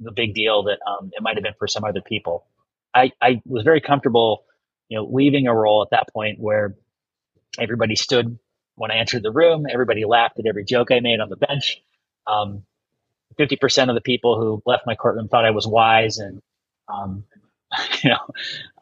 [0.00, 2.46] the big deal that um, it might have been for some other people.
[2.94, 4.44] I, I was very comfortable,
[4.88, 6.76] you know, leaving a role at that point where
[7.58, 8.38] everybody stood
[8.76, 9.66] when I entered the room.
[9.70, 11.82] Everybody laughed at every joke I made on the bench.
[12.26, 12.64] Um,
[13.38, 16.40] 50% of the people who left my courtroom thought I was wise and,
[16.88, 17.24] um,
[18.02, 18.20] you know,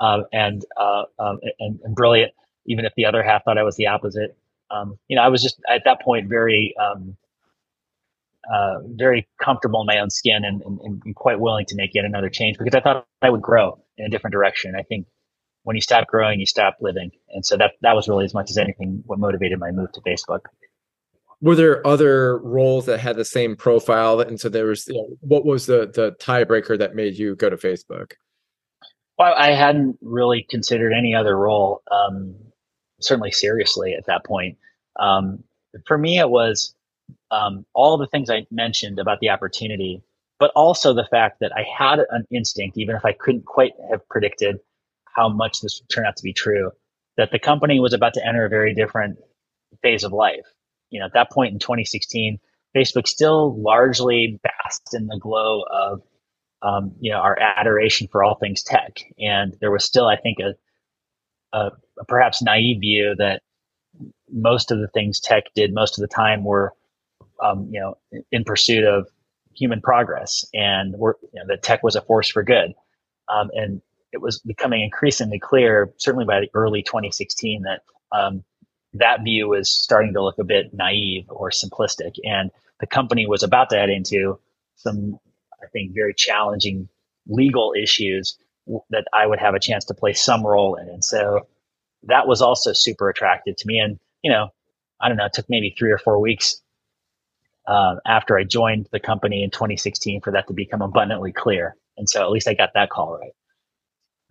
[0.01, 2.33] uh, and, uh, um, and, and, brilliant,
[2.67, 4.37] even if the other half thought I was the opposite
[4.73, 7.17] um, you know, I was just at that point very, um,
[8.53, 12.05] uh, very comfortable in my own skin and, and, and, quite willing to make yet
[12.05, 14.75] another change because I thought I would grow in a different direction.
[14.77, 15.07] I think
[15.63, 18.51] when you stop growing, you stop living, and so that that was really as much
[18.51, 20.47] as anything what motivated my move to Facebook.
[21.43, 25.17] Were there other roles that had the same profile, and so there was you know,
[25.21, 28.13] what was the the tiebreaker that made you go to Facebook?
[29.19, 31.83] Well, I hadn't really considered any other role.
[31.91, 32.35] Um,
[33.05, 34.57] certainly seriously at that point.
[34.99, 35.43] Um,
[35.87, 36.75] for me, it was
[37.31, 40.03] um, all the things I mentioned about the opportunity,
[40.39, 44.07] but also the fact that I had an instinct, even if I couldn't quite have
[44.09, 44.59] predicted
[45.05, 46.71] how much this would turn out to be true,
[47.17, 49.19] that the company was about to enter a very different
[49.83, 50.47] phase of life.
[50.93, 52.39] You know, at that point in 2016,
[52.77, 56.03] Facebook still largely basked in the glow of,
[56.63, 60.39] um, you know, our adoration for all things tech, and there was still, I think,
[60.39, 60.55] a
[61.53, 63.43] a, a perhaps naive view that
[64.31, 66.73] most of the things tech did most of the time were,
[67.43, 67.99] um, you know,
[68.31, 69.09] in pursuit of
[69.55, 72.73] human progress, and we're, you know, that tech was a force for good.
[73.29, 77.83] Um, and it was becoming increasingly clear, certainly by the early 2016, that
[78.17, 78.45] um,
[78.95, 82.51] that view was starting to look a bit naive or simplistic, and
[82.81, 84.39] the company was about to head into
[84.77, 85.19] some,
[85.63, 86.89] I think, very challenging
[87.27, 88.37] legal issues
[88.91, 90.89] that I would have a chance to play some role in.
[90.89, 91.47] And so
[92.05, 93.79] that was also super attractive to me.
[93.79, 94.49] And, you know,
[95.01, 96.61] I don't know, it took maybe three or four weeks
[97.67, 102.09] uh, after I joined the company in 2016 for that to become abundantly clear And
[102.09, 103.33] so at least I got that call right.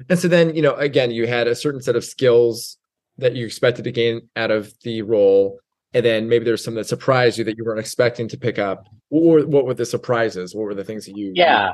[0.10, 2.78] And so then, you know, again, you had a certain set of skills
[3.18, 5.60] that you expected to gain out of the role.
[5.94, 8.86] And then maybe there's some that surprised you that you weren't expecting to pick up.
[9.10, 10.56] What were, what were the surprises?
[10.56, 11.34] What were the things that you?
[11.36, 11.74] Yeah.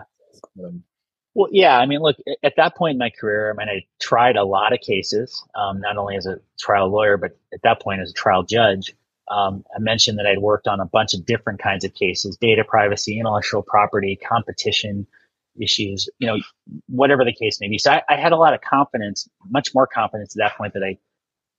[0.63, 0.83] Um,
[1.35, 1.77] well, yeah.
[1.77, 4.73] I mean, look, at that point in my career, I mean, I tried a lot
[4.73, 8.13] of cases, um, not only as a trial lawyer, but at that point as a
[8.13, 8.95] trial judge.
[9.29, 12.63] Um, I mentioned that I'd worked on a bunch of different kinds of cases: data
[12.63, 15.05] privacy, intellectual property, competition
[15.61, 16.09] issues.
[16.17, 16.37] You know,
[16.87, 17.77] whatever the case may be.
[17.77, 20.83] So I, I had a lot of confidence, much more confidence at that point that
[20.83, 20.97] I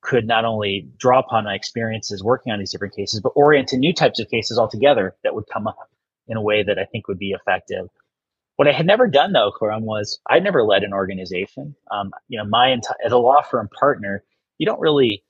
[0.09, 3.77] could not only draw upon my experiences working on these different cases, but orient to
[3.77, 5.91] new types of cases altogether that would come up
[6.27, 7.89] in a way that I think would be effective.
[8.57, 11.77] What I had never done though, Khurram, was I never led an organization.
[11.91, 14.25] Um, you know, my as a law firm partner,
[14.57, 15.23] you don't really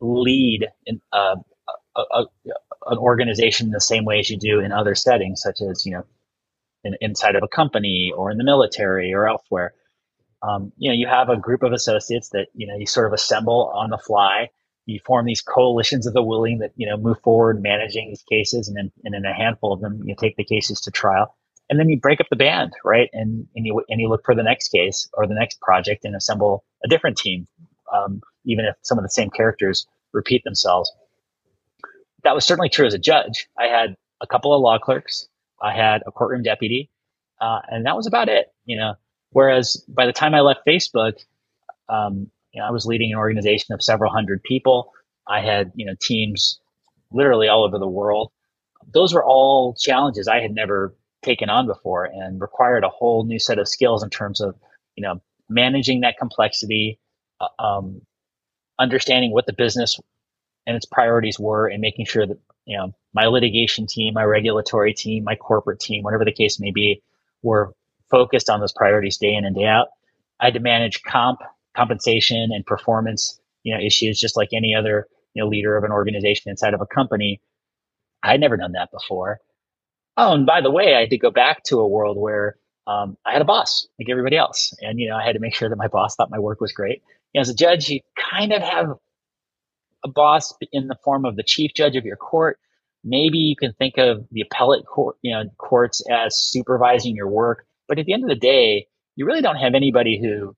[0.00, 1.36] lead in, uh,
[1.94, 2.24] a, a,
[2.86, 5.92] an organization in the same way as you do in other settings, such as you
[5.92, 6.04] know,
[6.84, 9.74] in, inside of a company or in the military or elsewhere.
[10.46, 13.12] Um, you know, you have a group of associates that you know you sort of
[13.12, 14.50] assemble on the fly.
[14.86, 18.68] You form these coalitions of the willing that you know move forward managing these cases,
[18.68, 21.34] and then and in a handful of them, you take the cases to trial
[21.68, 23.08] and then you break up the band, right?
[23.12, 26.14] And and you and you look for the next case or the next project and
[26.14, 27.46] assemble a different team,
[27.92, 30.90] um, even if some of the same characters repeat themselves.
[32.22, 33.48] That was certainly true as a judge.
[33.58, 35.28] I had a couple of law clerks,
[35.60, 36.90] I had a courtroom deputy,
[37.40, 38.48] uh, and that was about it.
[38.64, 38.94] You know,
[39.36, 41.12] whereas by the time I left Facebook,
[41.90, 44.94] um, you know, I was leading an organization of several hundred people.
[45.28, 46.58] I had you know teams
[47.12, 48.32] literally all over the world.
[48.94, 53.38] Those were all challenges I had never taken on before and required a whole new
[53.38, 54.54] set of skills in terms of
[54.94, 55.20] you know
[55.50, 56.98] managing that complexity
[57.38, 58.00] uh, um,
[58.78, 60.00] understanding what the business
[60.66, 64.94] and its priorities were and making sure that you know my litigation team my regulatory
[64.94, 67.02] team my corporate team whatever the case may be
[67.42, 67.74] were
[68.10, 69.88] focused on those priorities day in and day out
[70.40, 71.40] i had to manage comp
[71.76, 75.92] compensation and performance you know issues just like any other you know leader of an
[75.92, 77.40] organization inside of a company
[78.22, 79.40] i'd never done that before
[80.16, 83.16] Oh, and by the way, I had to go back to a world where um,
[83.26, 85.68] I had a boss like everybody else, and you know I had to make sure
[85.68, 87.02] that my boss thought my work was great.
[87.32, 88.94] You know, as a judge, you kind of have
[90.04, 92.58] a boss in the form of the chief judge of your court.
[93.04, 97.65] Maybe you can think of the appellate court, you know, courts as supervising your work,
[97.88, 100.54] but at the end of the day, you really don't have anybody who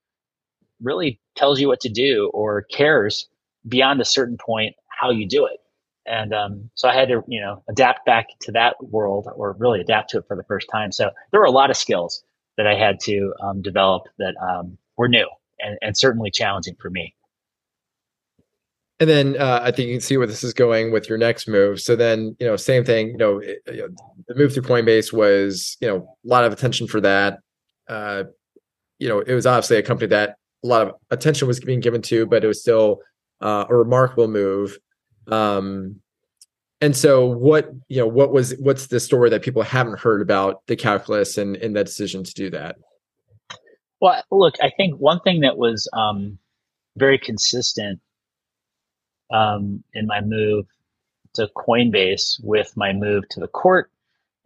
[0.80, 3.28] really tells you what to do or cares
[3.66, 5.60] beyond a certain point how you do it
[6.08, 9.80] and um, so I had to, you know, adapt back to that world, or really
[9.80, 10.90] adapt to it for the first time.
[10.90, 12.24] So there were a lot of skills
[12.56, 15.28] that I had to um, develop that um, were new
[15.60, 17.14] and, and, certainly challenging for me.
[19.00, 21.46] And then uh, I think you can see where this is going with your next
[21.46, 21.80] move.
[21.80, 23.10] So then, you know, same thing.
[23.10, 23.88] You know, it, you know
[24.26, 27.38] the move through Coinbase was, you know, a lot of attention for that.
[27.88, 28.24] Uh,
[28.98, 32.02] you know, it was obviously a company that a lot of attention was being given
[32.02, 33.00] to, but it was still
[33.40, 34.76] uh, a remarkable move.
[35.28, 36.00] Um,
[36.80, 40.66] and so what you know what was what's the story that people haven't heard about
[40.66, 42.76] the calculus and and the decision to do that
[44.00, 46.38] well look i think one thing that was um,
[46.96, 48.00] very consistent
[49.30, 50.66] um, in my move
[51.34, 53.90] to coinbase with my move to the court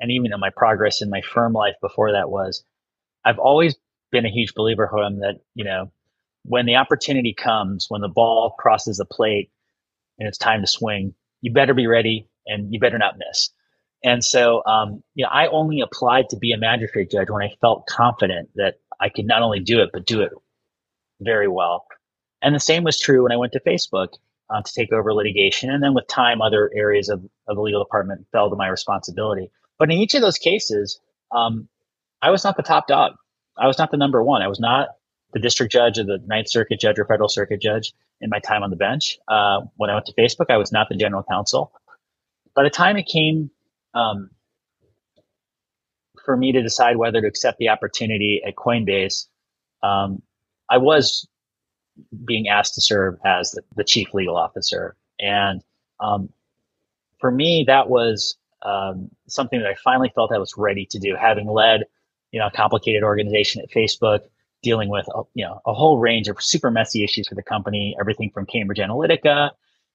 [0.01, 2.65] and even in my progress in my firm life before that was
[3.25, 3.77] i've always
[4.11, 5.91] been a huge believer him that you know
[6.45, 9.51] when the opportunity comes when the ball crosses the plate
[10.19, 13.51] and it's time to swing, you better be ready and you better not miss.
[14.05, 17.55] And so, um, you know, I only applied to be a magistrate judge when I
[17.61, 20.33] felt confident that I could not only do it, but do it
[21.21, 21.87] very well.
[22.41, 24.15] And the same was true when I went to Facebook
[24.51, 25.71] uh, to take over litigation.
[25.71, 29.51] And then with time, other areas of, of the legal department fell to my responsibility.
[29.79, 31.01] But in each of those cases,
[31.31, 31.69] um,
[32.21, 33.13] I was not the top dog.
[33.57, 34.43] I was not the number one.
[34.43, 34.89] I was not
[35.33, 38.63] the district judge or the Ninth Circuit judge or federal circuit judge in my time
[38.63, 39.19] on the bench.
[39.29, 41.73] Uh, when I went to Facebook, I was not the general counsel.
[42.55, 43.51] By the time it came
[43.95, 44.31] um,
[46.25, 49.27] for me to decide whether to accept the opportunity at Coinbase,
[49.83, 50.23] um,
[50.71, 51.27] I was
[52.25, 54.97] being asked to serve as the, the chief legal officer.
[55.21, 55.63] And
[56.01, 56.31] um,
[57.19, 61.17] for me, that was um, something that I finally felt I was ready to do,
[61.19, 61.85] having led
[62.33, 64.21] you know, a complicated organization at Facebook,
[64.63, 68.31] dealing with you know a whole range of super messy issues for the company, everything
[68.31, 69.51] from Cambridge Analytica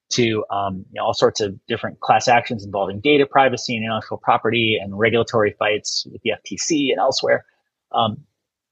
[0.09, 4.17] to um, you know, all sorts of different class actions involving data privacy and intellectual
[4.17, 7.45] property and regulatory fights with the FTC and elsewhere.
[7.91, 8.17] Um,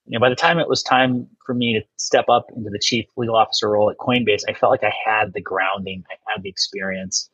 [0.08, 2.80] you know, by the time it was time for me to step up into the
[2.80, 6.44] chief legal officer role at Coinbase, I felt like I had the grounding, I had
[6.44, 7.30] the experience,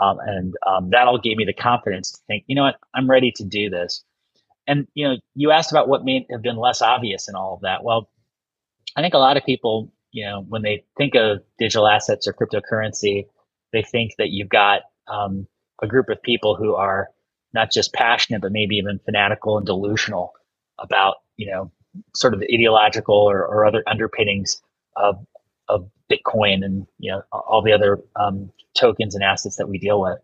[0.00, 3.10] um, and um, that all gave me the confidence to think, you know what, I'm
[3.10, 4.04] ready to do this.
[4.66, 7.62] and you know, you asked about what may have been less obvious in all of
[7.62, 7.84] that.
[7.84, 8.10] Well,
[8.96, 12.34] I think a lot of people, you know, when they think of digital assets or
[12.34, 13.26] cryptocurrency,
[13.72, 15.46] they think that you've got um,
[15.82, 17.08] a group of people who are
[17.54, 20.32] not just passionate, but maybe even fanatical and delusional
[20.78, 21.72] about, you know,
[22.14, 24.62] sort of ideological or, or other underpinnings
[24.96, 25.16] of
[25.68, 30.00] of Bitcoin and you know all the other um, tokens and assets that we deal
[30.00, 30.18] with.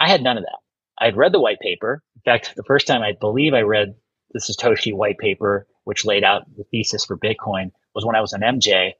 [0.00, 0.58] I had none of that.
[1.00, 2.02] I had read the white paper.
[2.16, 3.94] In fact, the first time I believe I read
[4.32, 8.32] the Satoshi white paper, which laid out the thesis for Bitcoin, was when I was
[8.32, 8.92] an MJ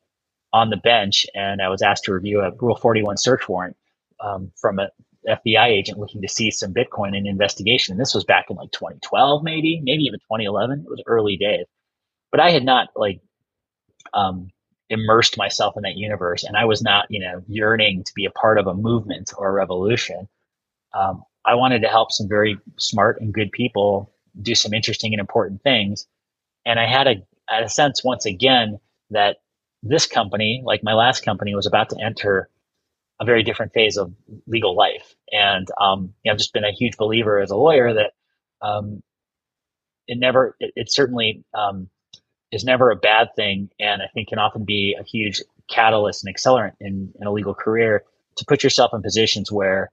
[0.52, 3.76] on the bench and I was asked to review a Rule 41 search warrant
[4.20, 4.90] um, from a
[5.28, 7.92] FBI agent looking to see some Bitcoin in investigation.
[7.92, 10.80] And this was back in like 2012, maybe, maybe even 2011.
[10.80, 11.66] It was early days.
[12.30, 13.20] But I had not like
[14.14, 14.50] um,
[14.90, 18.30] immersed myself in that universe and I was not, you know, yearning to be a
[18.30, 20.28] part of a movement or a revolution.
[20.94, 25.20] Um, I wanted to help some very smart and good people do some interesting and
[25.20, 26.06] important things.
[26.64, 27.14] And I had a,
[27.48, 28.78] had a sense once again
[29.10, 29.38] that
[29.82, 32.48] this company, like my last company, was about to enter
[33.20, 34.12] a very different phase of
[34.46, 35.14] legal life.
[35.32, 38.12] And um, you know, I've just been a huge believer as a lawyer that
[38.62, 39.02] um,
[40.06, 41.88] it never, it, it certainly um,
[42.50, 46.34] is never a bad thing, and I think can often be a huge catalyst and
[46.34, 48.04] accelerant in, in a legal career
[48.36, 49.90] to put yourself in positions where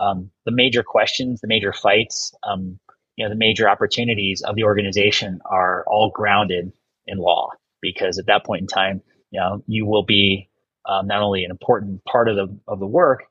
[0.00, 2.78] um, the major questions, the major fights, um,
[3.16, 6.72] you know, the major opportunities of the organization are all grounded
[7.06, 7.50] in law.
[7.80, 10.48] Because at that point in time, you know, you will be
[10.88, 13.24] um, not only an important part of the of the work,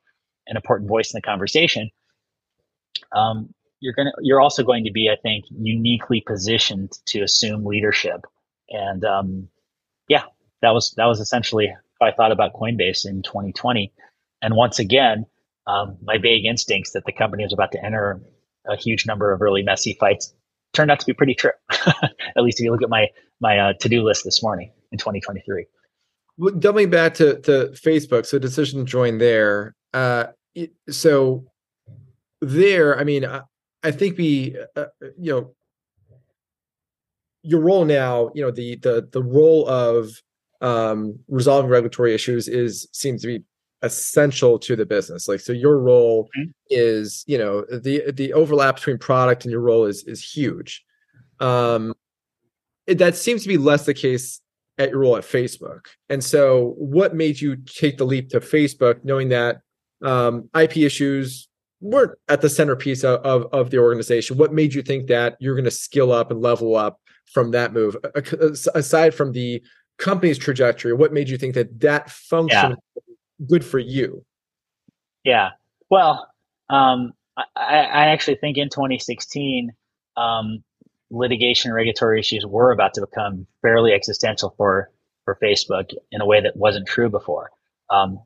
[0.47, 1.89] an important voice in the conversation.
[3.15, 8.25] Um, you're gonna you're also going to be, I think, uniquely positioned to assume leadership
[8.69, 9.49] and um,
[10.07, 10.23] yeah,
[10.61, 13.93] that was that was essentially how I thought about Coinbase in 2020.
[14.41, 15.25] And once again,
[15.67, 18.21] um, my vague instincts that the company was about to enter
[18.67, 20.33] a huge number of really messy fights
[20.73, 21.51] turned out to be pretty true.
[21.71, 23.07] at least if you look at my
[23.39, 25.65] my uh, to do list this morning in 2023.
[26.37, 29.75] Well, doubling back to to Facebook, so decision to join there.
[29.93, 30.27] Uh,
[30.89, 31.45] so
[32.41, 33.41] there, I mean, I,
[33.83, 34.85] I think we, uh,
[35.17, 35.55] you know,
[37.43, 40.09] your role now, you know, the the the role of
[40.61, 43.43] um, resolving regulatory issues is seems to be
[43.81, 45.27] essential to the business.
[45.27, 46.49] Like, so your role mm-hmm.
[46.69, 50.83] is, you know, the the overlap between product and your role is is huge.
[51.39, 51.93] Um,
[52.87, 54.41] it, that seems to be less the case
[54.77, 55.87] at your role at Facebook.
[56.09, 59.57] And so, what made you take the leap to Facebook, knowing that
[60.01, 61.47] um, IP issues
[61.81, 64.37] weren't at the centerpiece of, of, of the organization?
[64.37, 67.73] What made you think that you're going to skill up and level up from that
[67.73, 67.95] move.
[68.75, 69.61] Aside from the
[69.97, 73.03] company's trajectory what made you think that that function yeah.
[73.47, 74.25] good for you?
[75.23, 75.51] Yeah.
[75.89, 76.27] Well
[76.69, 79.71] um, I, I, actually think in 2016
[80.17, 80.63] um,
[81.11, 84.89] litigation and regulatory issues were about to become fairly existential for
[85.25, 87.51] for facebook in a way that wasn't true before.
[87.89, 88.19] Um,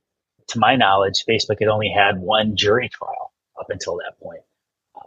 [0.48, 4.42] to my knowledge facebook had only had one jury trial up until that point.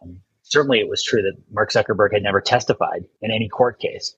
[0.02, 0.20] Um,
[0.50, 4.14] certainly it was true that Mark Zuckerberg had never testified in any court case.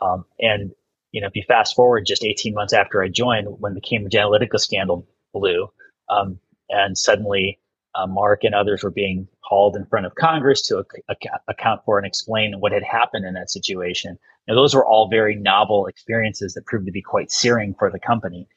[0.00, 0.72] Um, and
[1.12, 4.14] you know, if you fast forward just 18 months after I joined, when the Cambridge
[4.14, 5.68] Analytica scandal blew,
[6.08, 7.60] um, and suddenly
[7.94, 11.98] uh, Mark and others were being hauled in front of Congress to ac- account for
[11.98, 14.18] and explain what had happened in that situation.
[14.48, 18.00] Now, those were all very novel experiences that proved to be quite searing for the
[18.00, 18.48] company.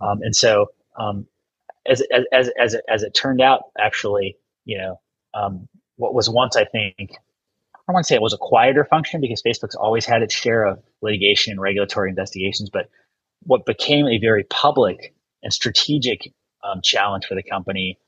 [0.00, 0.66] Um, and so,
[0.98, 1.26] um,
[1.86, 5.00] as, as, as, as, it, as it turned out, actually, you know,
[5.34, 5.68] um,
[6.00, 7.12] what was once, I think,
[7.88, 10.64] I want to say it was a quieter function because Facebook's always had its share
[10.64, 12.88] of litigation and regulatory investigations, but
[13.42, 16.32] what became a very public and strategic
[16.64, 17.98] um, challenge for the company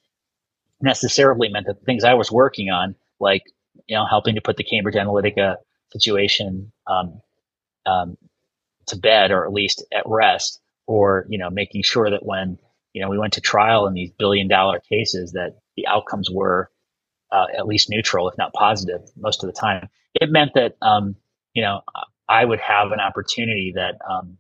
[0.80, 3.43] necessarily meant that the things I was working on, like
[3.86, 5.57] you know, helping to put the Cambridge Analytica
[5.93, 7.20] situation um,
[7.86, 8.16] um,
[8.86, 12.59] to bed or at least at rest, or you know, making sure that when
[12.95, 16.70] you know we went to trial in these billion dollar cases, that the outcomes were
[17.32, 19.88] uh, at least neutral, if not positive, most of the time.
[20.14, 21.16] It meant that um,
[21.54, 21.80] you know
[22.28, 24.38] I would have an opportunity that um,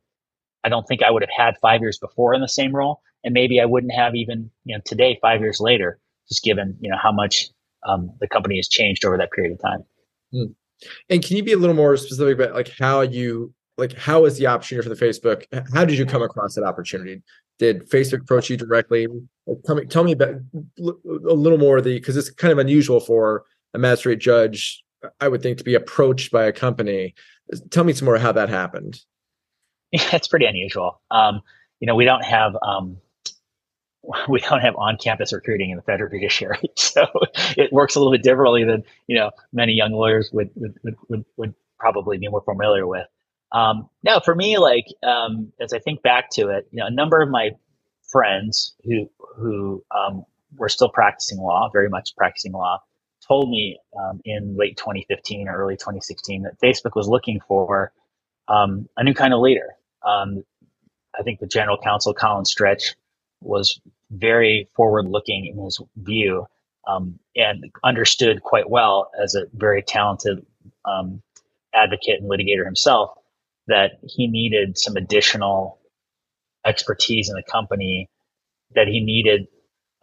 [0.62, 3.34] I don't think I would have had five years before in the same role, and
[3.34, 6.98] maybe I wouldn't have even you know today, five years later, just given you know
[7.02, 7.48] how much
[7.86, 9.84] um, the company has changed over that period of time.
[10.32, 10.54] Mm.
[11.08, 14.38] And can you be a little more specific about like how you like how was
[14.38, 15.44] the opportunity for the Facebook?
[15.74, 17.20] How did you come across that opportunity?
[17.58, 19.08] Did Facebook approach you directly?
[19.66, 20.36] Tell me, tell me about
[20.78, 24.84] a little more of the because it's kind of unusual for a magistrate judge,
[25.20, 27.14] I would think, to be approached by a company.
[27.70, 29.00] Tell me some more how that happened.
[29.90, 31.00] Yeah, it's pretty unusual.
[31.10, 31.42] Um,
[31.80, 32.96] you know, we don't have um,
[34.28, 37.04] we don't have on-campus recruiting in the federal judiciary, so
[37.56, 41.24] it works a little bit differently than you know many young lawyers would would would,
[41.36, 43.06] would probably be more familiar with.
[43.52, 43.88] Um,
[44.24, 47.28] for me, like um, as I think back to it, you know, a number of
[47.28, 47.50] my
[48.10, 50.24] friends who who um,
[50.56, 52.78] were still practicing law, very much practicing law,
[53.26, 57.92] told me um, in late 2015 or early 2016 that Facebook was looking for
[58.48, 59.74] um, a new kind of leader.
[60.06, 60.44] Um,
[61.18, 62.94] I think the general counsel, Colin Stretch,
[63.42, 63.78] was
[64.10, 66.46] very forward looking in his view
[67.36, 70.44] and understood quite well as a very talented
[71.74, 73.16] advocate and litigator himself
[73.68, 75.78] that he needed some additional
[76.64, 78.08] expertise in the company
[78.74, 79.46] that he needed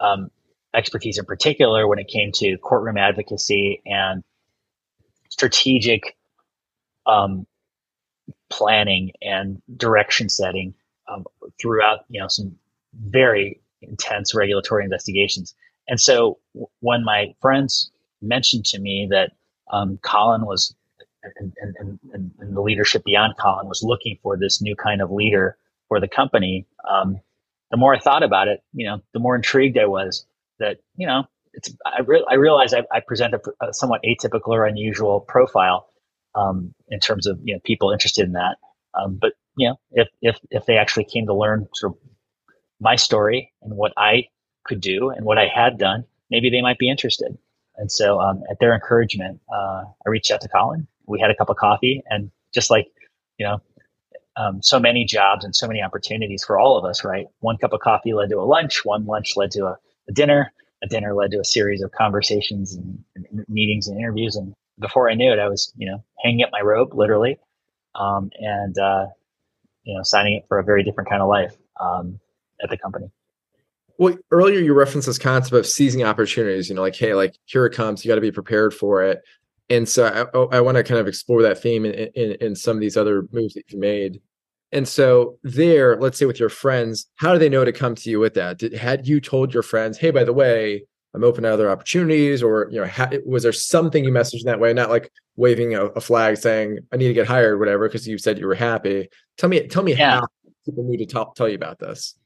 [0.00, 0.30] um,
[0.74, 4.22] expertise in particular when it came to courtroom advocacy and
[5.28, 6.16] strategic
[7.06, 7.46] um,
[8.48, 10.74] planning and direction setting
[11.08, 11.24] um,
[11.60, 12.54] throughout you know some
[13.08, 15.54] very intense regulatory investigations.
[15.88, 16.38] And so
[16.80, 17.90] when my friends
[18.20, 19.32] mentioned to me that
[19.72, 20.74] um, Colin was
[21.22, 25.10] and, and, and, and, the leadership beyond Colin was looking for this new kind of
[25.10, 25.56] leader
[25.88, 27.20] for the company, um,
[27.70, 30.26] the more I thought about it, you know, the more intrigued I was
[30.58, 34.48] that, you know, it's, I, re- I realized I, I present a, a, somewhat atypical
[34.48, 35.88] or unusual profile
[36.34, 38.56] um, in terms of, you know, people interested in that.
[38.94, 41.98] Um, but, you know, if, if, if they actually came to learn sort of
[42.80, 44.28] my story and what I
[44.64, 47.36] could do and what I had done, maybe they might be interested.
[47.76, 50.86] And so, um, at their encouragement, uh, I reached out to Colin.
[51.10, 52.88] We had a cup of coffee, and just like
[53.38, 53.60] you know,
[54.36, 57.26] um, so many jobs and so many opportunities for all of us, right?
[57.40, 58.84] One cup of coffee led to a lunch.
[58.84, 60.52] One lunch led to a, a dinner.
[60.82, 64.34] A dinner led to a series of conversations and, and, meetings and interviews.
[64.36, 67.38] And before I knew it, I was you know hanging up my rope literally,
[67.94, 69.06] um, and uh,
[69.84, 71.54] you know signing up for a very different kind of life.
[71.80, 72.20] Um,
[72.62, 73.10] at the company.
[73.98, 76.68] Well, earlier you referenced this concept of seizing opportunities.
[76.68, 78.04] You know, like hey, like here it comes.
[78.04, 79.22] You got to be prepared for it.
[79.70, 82.76] And so I, I want to kind of explore that theme in, in, in some
[82.76, 84.20] of these other moves that you made.
[84.72, 88.10] And so there, let's say with your friends, how do they know to come to
[88.10, 88.58] you with that?
[88.58, 92.40] Did, had you told your friends, hey, by the way, I'm open to other opportunities,
[92.40, 94.72] or you know, ha- was there something you messaged in that way?
[94.72, 98.16] Not like waving a, a flag saying I need to get hired, whatever, because you
[98.16, 99.08] said you were happy.
[99.36, 100.20] Tell me, tell me yeah.
[100.20, 100.26] how
[100.64, 102.16] people need to tell, tell you about this.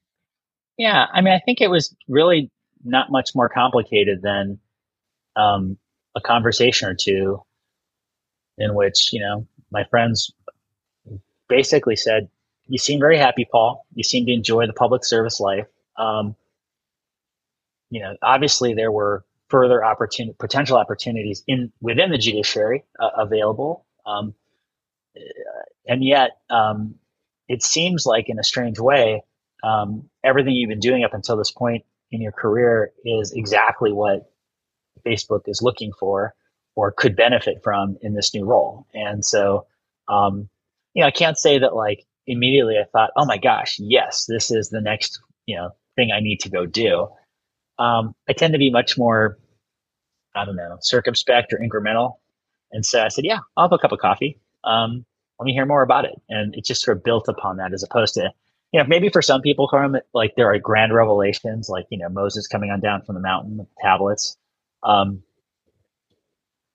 [0.77, 2.51] Yeah, I mean, I think it was really
[2.85, 4.59] not much more complicated than
[5.37, 5.79] um,
[6.15, 7.43] a conversation or two
[8.59, 10.33] in which, you know, my friends
[11.49, 12.29] basically said,
[12.67, 13.87] You seem very happy, Paul.
[13.95, 15.67] You seem to enjoy the public service life.
[15.97, 16.37] Um,
[17.91, 23.85] you know, obviously there were further opportunity, potential opportunities in within the judiciary uh, available.
[24.07, 24.35] Um,
[25.87, 26.97] and yet, um,
[27.49, 29.23] it seems like in a strange way,
[29.63, 34.31] um, everything you've been doing up until this point in your career is exactly what
[35.07, 36.35] Facebook is looking for
[36.77, 38.87] or could benefit from in this new role.
[38.95, 39.67] And so,
[40.09, 40.49] um,
[40.95, 44.51] you know, I can't say that like immediately I thought, oh my gosh, yes, this
[44.51, 47.09] is the next, you know, thing I need to go do.
[47.79, 49.39] Um, I tend to be much more,
[50.35, 52.17] I don't know, circumspect or incremental.
[52.73, 54.39] And so I said, yeah, I'll have a cup of coffee.
[54.65, 55.05] Um,
[55.39, 56.15] let me hear more about it.
[56.29, 58.33] And it just sort of built upon that as opposed to
[58.75, 62.09] you know, maybe for some people, Khurram, like there are grand revelations, like you know
[62.09, 64.37] Moses coming on down from the mountain with tablets,
[64.85, 65.23] um,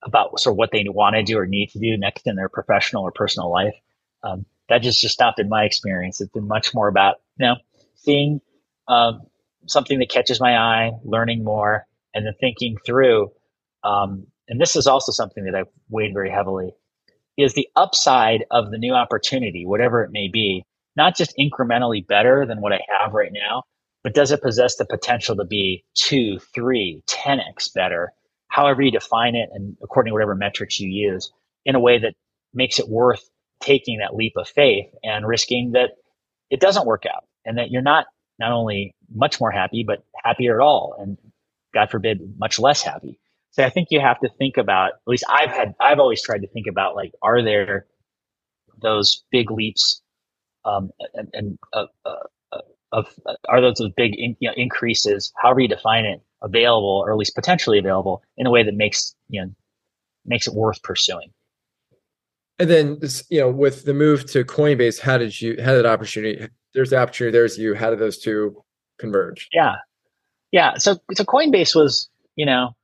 [0.03, 2.49] about sort of what they want to do or need to do next in their
[2.49, 3.75] professional or personal life.
[4.23, 6.21] Um, that just just not been my experience.
[6.21, 7.55] It's been much more about you know
[7.95, 8.41] seeing
[8.87, 9.21] um,
[9.67, 13.31] something that catches my eye, learning more, and then thinking through.
[13.83, 16.71] Um, and this is also something that I've weighed very heavily:
[17.37, 20.65] is the upside of the new opportunity, whatever it may be
[20.99, 23.63] not just incrementally better than what I have right now,
[24.09, 28.11] but does it possess the potential to be two, three, 10x better,
[28.47, 31.31] however you define it, and according to whatever metrics you use,
[31.63, 32.15] in a way that
[32.51, 33.29] makes it worth
[33.61, 35.91] taking that leap of faith and risking that
[36.49, 38.07] it doesn't work out and that you're not
[38.39, 40.95] not only much more happy, but happier at all.
[40.97, 41.15] And
[41.71, 43.19] God forbid, much less happy.
[43.51, 46.41] So I think you have to think about, at least I've had, I've always tried
[46.41, 47.85] to think about like, are there
[48.81, 50.01] those big leaps
[50.65, 52.23] um, and, and uh, uh,
[52.91, 53.07] of
[53.47, 57.17] are those, those big in, you know, increases, however you define it, available or at
[57.17, 59.51] least potentially available in a way that makes you know
[60.25, 61.31] makes it worth pursuing.
[62.57, 65.85] And then you know, with the move to Coinbase, how did you how did that
[65.85, 66.47] opportunity?
[66.73, 67.31] There's the opportunity.
[67.31, 67.73] There's you.
[67.73, 68.63] How did those two
[68.99, 69.47] converge?
[69.53, 69.75] Yeah,
[70.51, 70.77] yeah.
[70.77, 72.75] So so Coinbase was you know,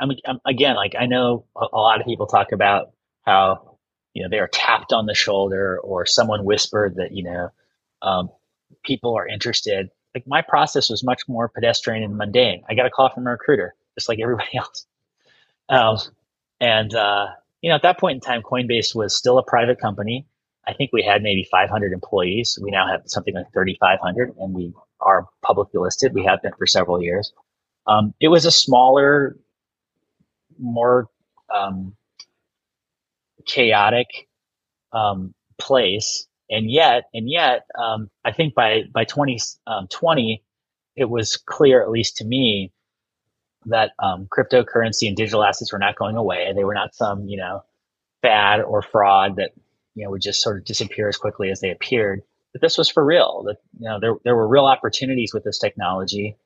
[0.00, 2.90] I'm, I'm again like I know a, a lot of people talk about
[3.22, 3.78] how
[4.14, 7.48] you know they are tapped on the shoulder or someone whispered that you know
[8.02, 8.30] um,
[8.84, 12.62] people are interested like my process was much more pedestrian and mundane.
[12.68, 14.86] I got a call from a recruiter, just like everybody else.
[15.68, 15.98] Um,
[16.60, 17.28] and uh,
[17.62, 20.26] you know, at that point in time, Coinbase was still a private company.
[20.66, 22.58] I think we had maybe 500 employees.
[22.60, 26.12] We now have something like 3,500, and we are publicly listed.
[26.12, 27.32] We have been for several years.
[27.86, 29.36] Um, it was a smaller,
[30.58, 31.08] more
[31.52, 31.96] um,
[33.46, 34.06] chaotic
[34.92, 40.38] um, place, and yet, and yet, um, I think by by 2020, um,
[40.96, 42.72] it was clear, at least to me,
[43.66, 46.52] that um, cryptocurrency and digital assets were not going away.
[46.54, 47.62] They were not some, you know,
[48.22, 49.52] fad or fraud that
[49.94, 52.20] you know would just sort of disappear as quickly as they appeared.
[52.52, 53.44] But this was for real.
[53.46, 56.36] That you know there there were real opportunities with this technology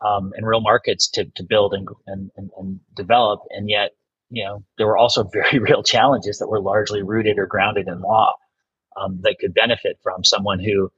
[0.00, 3.90] um, and real markets to to build and, and and, and develop, and yet
[4.30, 8.00] you know there were also very real challenges that were largely rooted or grounded in
[8.00, 8.34] law
[9.00, 10.90] um, that could benefit from someone who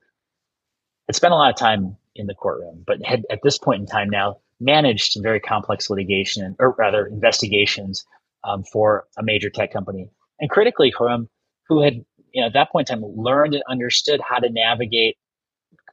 [1.08, 3.86] had spent a lot of time in the courtroom, but had at this point in
[3.86, 8.04] time now managed some very complex litigation, or rather investigations
[8.44, 10.08] um, for a major tech company.
[10.40, 11.28] And critically, whom
[11.68, 15.16] who had you know at that point in time learned and understood how to navigate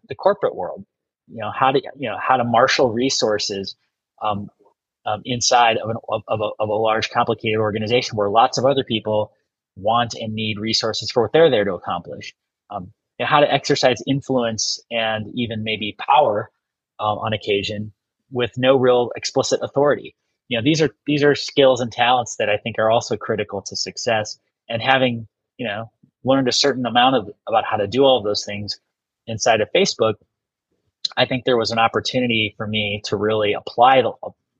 [0.08, 0.86] the corporate world,
[1.28, 3.76] you know how to you know how to marshal resources
[4.22, 4.50] um,
[5.06, 8.84] um, inside of, an, of, a, of a large complicated organization where lots of other
[8.84, 9.32] people
[9.82, 12.34] want and need resources for what they're there to accomplish.
[12.70, 16.50] Um, and how to exercise influence and even maybe power
[17.00, 17.92] uh, on occasion
[18.32, 20.16] with no real explicit authority.
[20.48, 23.62] You know, these are these are skills and talents that I think are also critical
[23.64, 24.40] to success.
[24.68, 25.28] And having
[25.58, 25.92] you know
[26.24, 28.80] learned a certain amount of about how to do all of those things
[29.28, 30.16] inside of Facebook,
[31.18, 34.12] I think there was an opportunity for me to really apply the,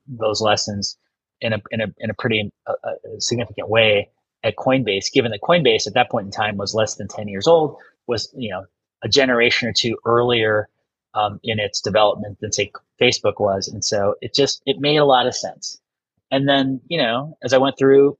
[0.06, 0.96] those lessons
[1.40, 4.10] in a in a in a pretty uh, uh significant way
[4.44, 5.12] at Coinbase.
[5.12, 7.76] Given that Coinbase at that point in time was less than ten years old,
[8.06, 8.64] was you know
[9.02, 10.68] a generation or two earlier
[11.14, 12.70] um, in its development than say
[13.00, 13.68] Facebook was.
[13.68, 15.80] And so it just, it made a lot of sense.
[16.30, 18.16] And then, you know, as I went through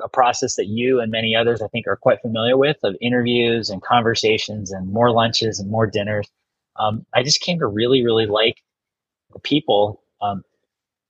[0.00, 3.70] a process that you and many others I think are quite familiar with of interviews
[3.70, 6.28] and conversations and more lunches and more dinners,
[6.76, 8.62] um, I just came to really, really like
[9.32, 10.44] the people um,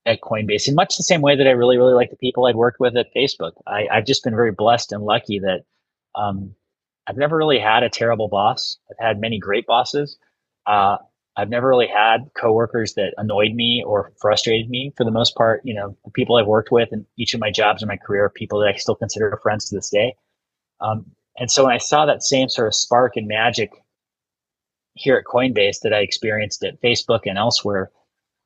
[0.07, 2.57] at Coinbase in much the same way that I really, really like the people I'd
[2.57, 3.53] worked with at Facebook.
[3.67, 5.65] I, have just been very blessed and lucky that
[6.15, 6.55] um,
[7.07, 8.79] I've never really had a terrible boss.
[8.91, 10.17] I've had many great bosses.
[10.67, 10.97] Uh,
[11.37, 14.93] I've never really had coworkers that annoyed me or frustrated me.
[14.97, 17.51] For the most part, you know, the people I've worked with in each of my
[17.51, 20.17] jobs in my career are people that I still consider friends to this day.
[20.81, 21.07] Um,
[21.39, 23.71] and so when I saw that same sort of spark and magic
[24.95, 27.91] here at Coinbase that I experienced at Facebook and elsewhere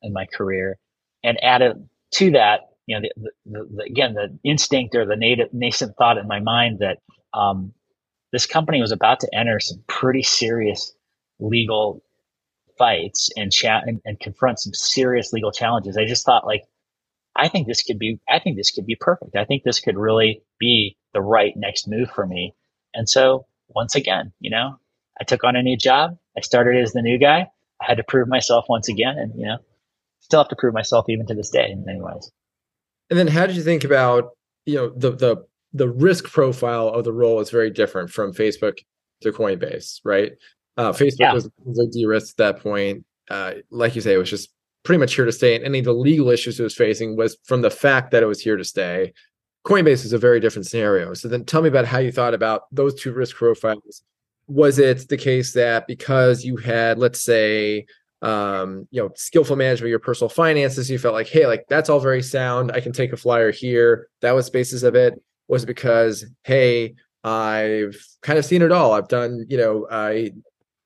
[0.01, 0.77] in my career,
[1.25, 5.51] and added to that, you know, the, the, the, again, the instinct or the native
[5.53, 6.99] nascent thought in my mind that
[7.33, 7.73] um,
[8.31, 10.93] this company was about to enter some pretty serious
[11.39, 12.03] legal
[12.77, 15.97] fights and chat and, and confront some serious legal challenges.
[15.97, 16.63] I just thought like,
[17.35, 19.35] I think this could be, I think this could be perfect.
[19.35, 22.53] I think this could really be the right next move for me.
[22.93, 24.77] And so once again, you know,
[25.19, 26.17] I took on a new job.
[26.37, 27.47] I started as the new guy.
[27.81, 29.57] I had to prove myself once again and, you know,
[30.25, 32.31] still have to prove myself even to this day in many ways.
[33.09, 34.31] And then how did you think about,
[34.65, 38.79] you know, the, the, the risk profile of the role is very different from Facebook
[39.21, 40.31] to Coinbase, right?
[40.77, 41.33] Uh, Facebook yeah.
[41.33, 43.05] was, was a de-risked at that point.
[43.29, 44.49] Uh, like you say, it was just
[44.83, 45.55] pretty much here to stay.
[45.55, 48.27] And any of the legal issues it was facing was from the fact that it
[48.27, 49.13] was here to stay.
[49.65, 51.13] Coinbase is a very different scenario.
[51.13, 54.03] So then tell me about how you thought about those two risk profiles.
[54.47, 57.85] Was it the case that because you had, let's say,
[58.25, 61.89] um, you know, skillful management of your personal finances, you felt like, hey, like that's
[61.89, 62.71] all very sound.
[62.71, 64.07] I can take a flyer here.
[64.21, 65.21] That was basis of it.
[65.47, 68.93] Was because, hey, I've kind of seen it all.
[68.93, 70.31] I've done, you know, I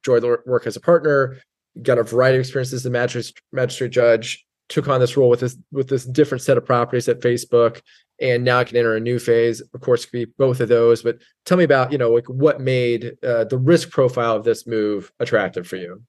[0.03, 1.37] enjoyed the work as a partner,
[1.81, 5.39] got a variety of experiences as a magistrate, magistrate judge, took on this role with
[5.39, 7.81] this with this different set of properties at Facebook,
[8.19, 9.61] and now I can enter a new phase.
[9.61, 11.03] Of course, could be both of those.
[11.03, 14.67] But tell me about you know like what made uh, the risk profile of this
[14.67, 16.03] move attractive for you.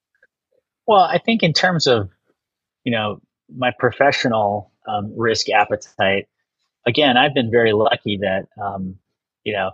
[0.91, 2.11] Well, I think in terms of
[2.83, 3.21] you know
[3.57, 6.27] my professional um, risk appetite,
[6.85, 8.97] again, I've been very lucky that um,
[9.45, 9.71] you know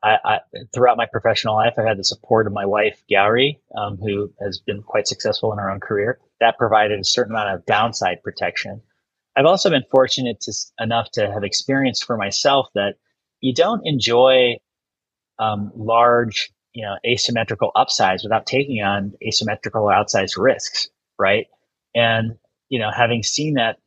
[0.00, 0.38] I, I,
[0.72, 4.60] throughout my professional life, I've had the support of my wife, Gowrie, um, who has
[4.60, 6.20] been quite successful in her own career.
[6.38, 8.80] That provided a certain amount of downside protection.
[9.34, 12.94] I've also been fortunate to, enough to have experienced for myself that
[13.40, 14.58] you don't enjoy
[15.40, 21.46] um, large, you know, asymmetrical upsides without taking on asymmetrical outsized risks, right?
[21.94, 23.78] And you know, having seen that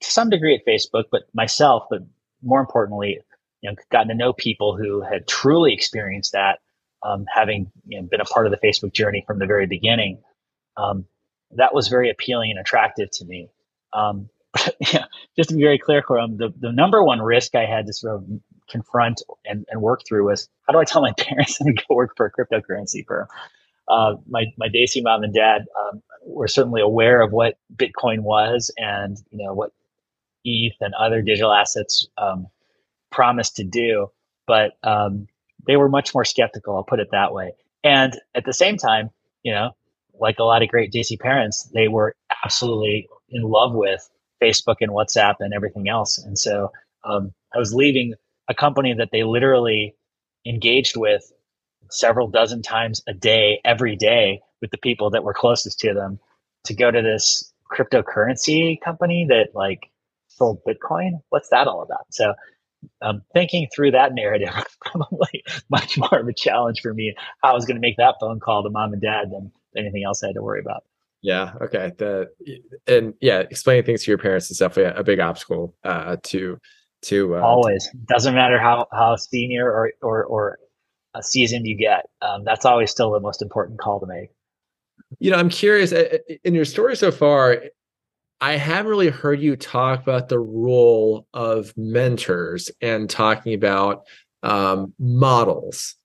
[0.00, 2.00] to some degree at Facebook, but myself, but
[2.42, 3.20] more importantly,
[3.60, 6.60] you know, gotten to know people who had truly experienced that,
[7.02, 10.22] um, having you know, been a part of the Facebook journey from the very beginning.
[10.76, 11.04] Um,
[11.56, 13.50] that was very appealing and attractive to me.
[13.92, 14.30] Um,
[14.92, 15.04] yeah,
[15.36, 18.24] just to be very clear, the, the number one risk I had to sort of
[18.70, 21.84] confront and, and work through was how do I tell my parents I'm going to
[21.88, 23.26] go work for a cryptocurrency firm?
[23.88, 28.70] Uh, my my Desi mom and dad um, were certainly aware of what Bitcoin was
[28.78, 29.72] and you know what
[30.44, 32.46] ETH and other digital assets um,
[33.10, 34.10] promised to do,
[34.46, 35.26] but um,
[35.66, 36.76] they were much more skeptical.
[36.76, 37.52] I'll put it that way.
[37.84, 39.10] And at the same time,
[39.42, 39.70] you know,
[40.18, 42.14] like a lot of great Desi parents, they were
[42.44, 44.08] absolutely in love with
[44.40, 46.18] Facebook and WhatsApp and everything else.
[46.18, 46.72] And so
[47.04, 48.14] um, I was leaving
[48.50, 49.94] a company that they literally
[50.44, 51.32] engaged with
[51.88, 56.18] several dozen times a day, every day, with the people that were closest to them
[56.64, 59.90] to go to this cryptocurrency company that like
[60.28, 61.22] sold Bitcoin.
[61.30, 62.06] What's that all about?
[62.10, 62.34] So
[63.00, 67.14] um, thinking through that narrative was probably much more of a challenge for me.
[67.42, 70.02] How I was going to make that phone call to mom and dad than anything
[70.04, 70.84] else I had to worry about.
[71.22, 71.52] Yeah.
[71.60, 71.92] Okay.
[71.98, 72.30] The
[72.86, 76.58] and yeah, explaining things to your parents is definitely a, a big obstacle uh, to
[77.02, 80.58] to uh, always doesn't matter how how senior or or or
[81.14, 82.06] a seasoned you get.
[82.22, 84.30] Um, that's always still the most important call to make.
[85.18, 85.92] You know, I'm curious
[86.44, 87.62] in your story so far.
[88.40, 94.06] I haven't really heard you talk about the role of mentors and talking about
[94.42, 95.96] um, models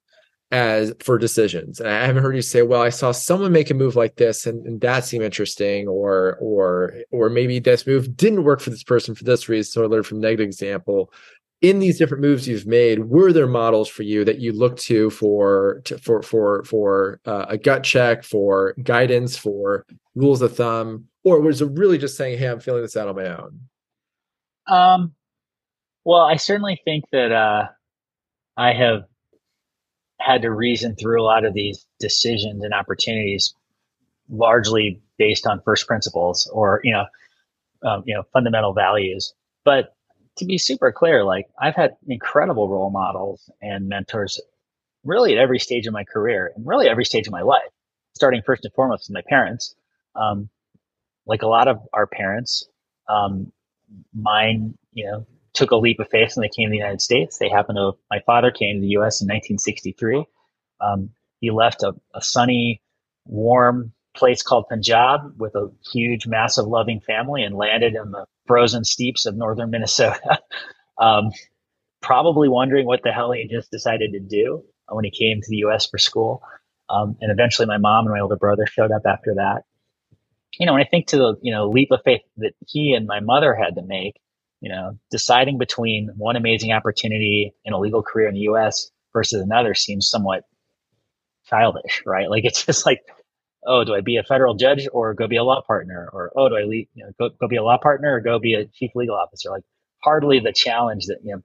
[0.51, 1.79] as for decisions.
[1.79, 4.45] And I haven't heard you say, well, I saw someone make a move like this
[4.45, 8.83] and, and, that seemed interesting, or or or maybe this move didn't work for this
[8.83, 9.71] person for this reason.
[9.71, 11.11] So I learned from negative example.
[11.61, 15.09] In these different moves you've made, were there models for you that you look to
[15.09, 21.05] for to, for for for uh, a gut check, for guidance, for rules of thumb,
[21.23, 23.61] or was it really just saying, "Hey, I'm feeling this out on my own"?
[24.67, 25.15] Um,
[26.03, 27.69] well, I certainly think that uh,
[28.57, 29.05] I have
[30.19, 33.53] had to reason through a lot of these decisions and opportunities
[34.29, 37.05] largely based on first principles or you know
[37.87, 39.33] um, you know fundamental values.
[39.63, 39.95] But
[40.37, 44.37] to be super clear like i've had incredible role models and mentors
[45.05, 47.61] really at every stage of my career and really every stage of my life
[48.15, 49.75] starting first and foremost with my parents.
[50.15, 50.49] Um,
[51.27, 52.67] like a lot of our parents
[53.09, 53.51] um,
[54.13, 57.37] mine you know took a leap of faith when they came to the United States.
[57.37, 60.25] They happened to, my father came to the US in 1963.
[60.81, 62.81] Um, he left a, a, sunny,
[63.25, 68.83] warm place called Punjab with a huge, massive, loving family and landed in the frozen
[68.83, 70.39] steeps of northern Minnesota.
[70.99, 71.31] um,
[72.01, 75.57] probably wondering what the hell he just decided to do when he came to the
[75.57, 76.43] US for school.
[76.89, 79.63] Um, and eventually my mom and my older brother showed up after that.
[80.59, 83.07] You know, when I think to the, you know, leap of faith that he and
[83.07, 84.15] my mother had to make,
[84.61, 89.41] you know, deciding between one amazing opportunity in a legal career in the US versus
[89.41, 90.43] another seems somewhat
[91.49, 92.29] childish, right?
[92.35, 93.01] Like it's just like,
[93.67, 96.09] oh, do I be a federal judge or go be a law partner?
[96.11, 98.39] Or oh, do I leave, you know, go, go be a law partner or go
[98.39, 99.49] be a chief legal officer?
[99.49, 99.63] Like
[100.03, 101.41] hardly the challenge that, you know,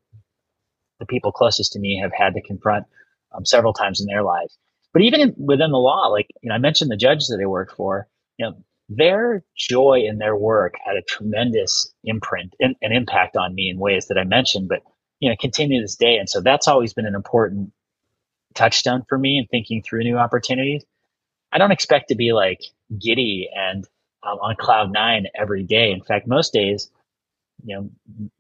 [0.98, 2.86] the people closest to me have had to confront
[3.32, 4.58] um, several times in their lives.
[4.92, 7.46] But even in, within the law, like, you know, I mentioned the judges that I
[7.46, 8.08] work for,
[8.38, 8.56] you know,
[8.90, 13.78] their joy in their work had a tremendous imprint and an impact on me in
[13.78, 14.82] ways that I mentioned, but
[15.20, 16.16] you know, continue this day.
[16.16, 17.72] And so that's always been an important
[18.54, 20.84] touchstone for me in thinking through new opportunities.
[21.52, 22.60] I don't expect to be like
[23.00, 23.86] giddy and
[24.24, 25.92] um, on cloud nine every day.
[25.92, 26.90] In fact, most days,
[27.64, 27.90] you know,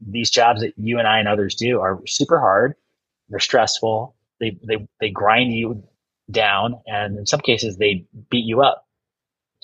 [0.00, 2.74] these jobs that you and I and others do are super hard.
[3.28, 4.16] They're stressful.
[4.40, 5.84] They they they grind you
[6.30, 8.86] down, and in some cases, they beat you up.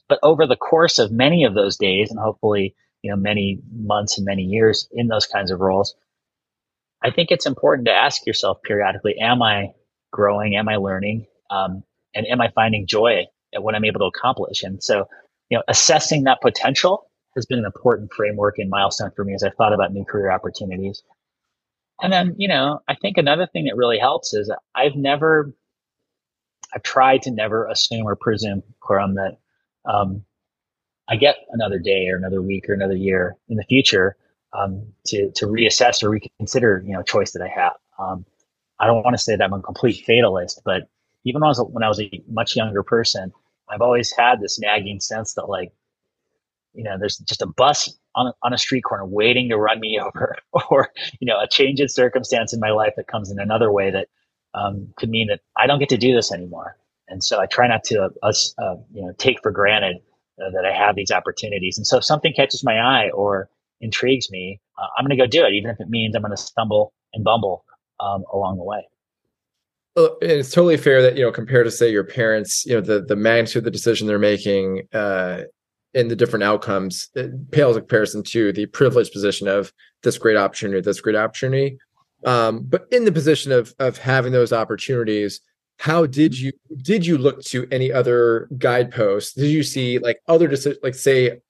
[0.08, 4.18] But over the course of many of those days, and hopefully, you know, many months
[4.18, 5.94] and many years in those kinds of roles,
[7.02, 9.72] I think it's important to ask yourself periodically: Am I
[10.12, 10.56] growing?
[10.56, 11.26] Am I learning?
[11.50, 11.82] Um,
[12.14, 14.62] and am I finding joy at what I'm able to accomplish?
[14.62, 15.06] And so,
[15.50, 19.42] you know, assessing that potential has been an important framework and milestone for me as
[19.42, 21.02] I thought about new career opportunities.
[22.02, 25.54] And then, you know, I think another thing that really helps is I've never,
[26.74, 29.38] I've tried to never assume or presume, Khurram, that
[29.86, 30.24] um,
[31.08, 34.16] I get another day or another week or another year in the future
[34.52, 37.74] um, to to reassess or reconsider, you know, choice that I have.
[37.98, 38.24] Um,
[38.78, 40.88] I don't want to say that I'm a complete fatalist, but
[41.24, 43.32] even when I was when I was a much younger person,
[43.68, 45.72] I've always had this nagging sense that like,
[46.74, 50.00] you know, there's just a bus on on a street corner waiting to run me
[50.04, 50.36] over,
[50.70, 53.90] or you know, a change in circumstance in my life that comes in another way
[53.90, 54.08] that
[54.54, 56.76] um, could mean that I don't get to do this anymore.
[57.08, 59.96] And so I try not to uh, uh, you know take for granted
[60.40, 61.78] uh, that I have these opportunities.
[61.78, 63.48] And so if something catches my eye or
[63.80, 66.34] intrigues me, uh, I'm going to go do it, even if it means I'm going
[66.34, 67.64] to stumble and bumble
[68.00, 68.86] um, along the way.
[69.94, 73.02] Well, it's totally fair that you know compared to say your parents, you know the
[73.02, 74.82] the magnitude of the decision they're making.
[74.92, 75.42] Uh,
[75.94, 80.36] in the different outcomes it pales in comparison to the privileged position of this great
[80.36, 81.78] opportunity, this great opportunity.
[82.26, 85.40] Um, but in the position of of having those opportunities,
[85.78, 89.34] how did you did you look to any other guideposts?
[89.34, 91.40] Did you see like other decisions, like say,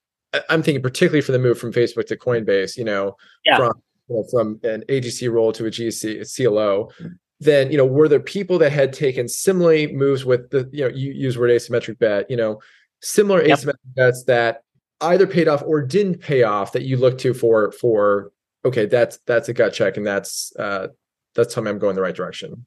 [0.50, 3.56] I'm thinking particularly for the move from Facebook to Coinbase, you know, yeah.
[3.56, 6.90] from you know, from an AGC role to a GC a CLO.
[7.38, 10.94] Then you know, were there people that had taken similarly moves with the you know
[10.94, 12.60] you use word asymmetric bet, you know,
[13.02, 13.58] similar yep.
[13.58, 14.62] asymmetric bets that
[15.02, 18.32] either paid off or didn't pay off that you look to for for
[18.64, 20.88] okay, that's that's a gut check and that's uh
[21.34, 22.66] that's telling me I'm going the right direction.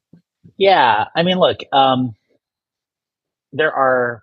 [0.56, 2.14] Yeah, I mean, look, um,
[3.52, 4.22] there are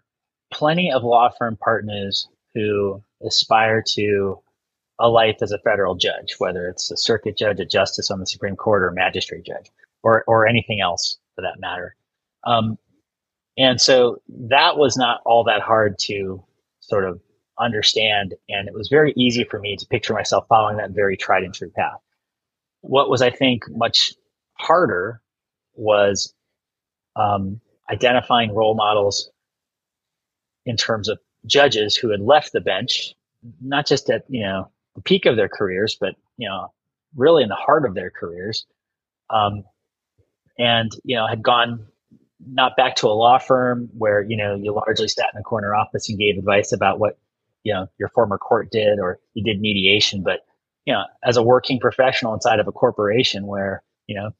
[0.51, 4.39] plenty of law firm partners who aspire to
[4.99, 8.25] a life as a federal judge, whether it's a circuit judge, a justice on the
[8.25, 9.69] Supreme Court, or a magistrate judge,
[10.03, 11.95] or or anything else for that matter.
[12.45, 12.77] Um,
[13.57, 16.43] and so that was not all that hard to
[16.79, 17.21] sort of
[17.59, 21.43] understand, and it was very easy for me to picture myself following that very tried
[21.43, 21.99] and true path.
[22.81, 24.13] What was, I think, much
[24.53, 25.21] harder
[25.77, 26.33] was
[27.15, 27.59] um,
[27.89, 29.29] identifying role models
[30.65, 33.13] in terms of judges who had left the bench,
[33.61, 36.71] not just at you know the peak of their careers, but you know
[37.15, 38.65] really in the heart of their careers,
[39.29, 39.63] um,
[40.57, 41.87] and you know had gone
[42.45, 45.73] not back to a law firm where you know you largely sat in a corner
[45.73, 47.17] office and gave advice about what
[47.63, 50.41] you know your former court did or you did mediation, but
[50.85, 54.31] you know as a working professional inside of a corporation where you know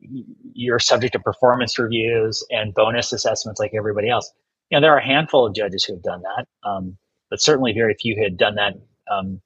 [0.00, 4.32] you're subject to performance reviews and bonus assessments like everybody else.
[4.70, 6.96] You know, there are a handful of judges who have done that, um,
[7.28, 8.74] but certainly very few had done that
[9.10, 9.40] um,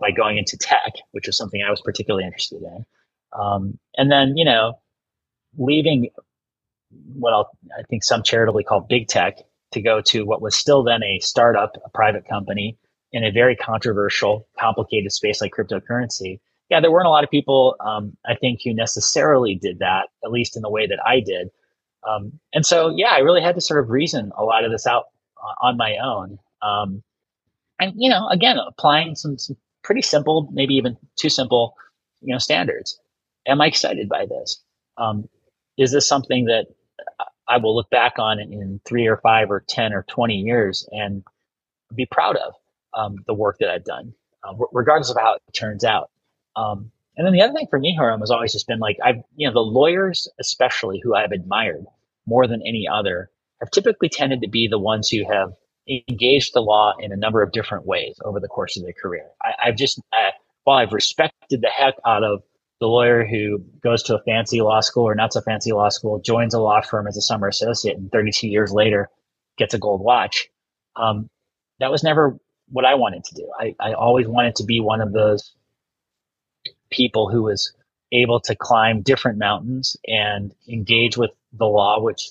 [0.00, 2.84] by going into tech, which was something I was particularly interested in.
[3.32, 4.78] Um, and then, you know,
[5.56, 6.10] leaving
[7.14, 9.38] what I'll, I think some charitably call big tech
[9.72, 12.76] to go to what was still then a startup, a private company
[13.12, 16.40] in a very controversial, complicated space like cryptocurrency
[16.70, 20.30] yeah, there weren't a lot of people, um, I think, who necessarily did that, at
[20.30, 21.50] least in the way that I did.
[22.08, 24.86] Um, and so, yeah, I really had to sort of reason a lot of this
[24.86, 25.06] out
[25.42, 26.38] uh, on my own.
[26.62, 27.02] Um,
[27.80, 31.74] and, you know, again, applying some, some pretty simple, maybe even too simple,
[32.20, 33.00] you know, standards.
[33.46, 34.62] Am I excited by this?
[34.96, 35.28] Um,
[35.76, 36.66] is this something that
[37.48, 40.88] I will look back on in, in, three or five or 10 or 20 years
[40.92, 41.24] and
[41.94, 42.54] be proud of
[42.94, 44.14] um, the work that I've done,
[44.44, 46.10] uh, regardless of how it turns out?
[46.56, 49.22] Um, and then the other thing for me, Khurram, has always just been like I've,
[49.36, 51.84] you know, the lawyers, especially who I've admired
[52.26, 53.30] more than any other,
[53.60, 55.52] have typically tended to be the ones who have
[56.08, 59.26] engaged the law in a number of different ways over the course of their career.
[59.42, 60.30] I, have just, uh,
[60.64, 62.42] while I've respected the heck out of
[62.80, 66.20] the lawyer who goes to a fancy law school or not so fancy law school,
[66.20, 69.10] joins a law firm as a summer associate, and 32 years later
[69.58, 70.48] gets a gold watch.
[70.96, 71.28] Um,
[71.80, 72.38] that was never
[72.68, 73.50] what I wanted to do.
[73.58, 75.52] I, I always wanted to be one of those
[76.90, 77.72] people who was
[78.12, 82.30] able to climb different mountains and engage with the law, which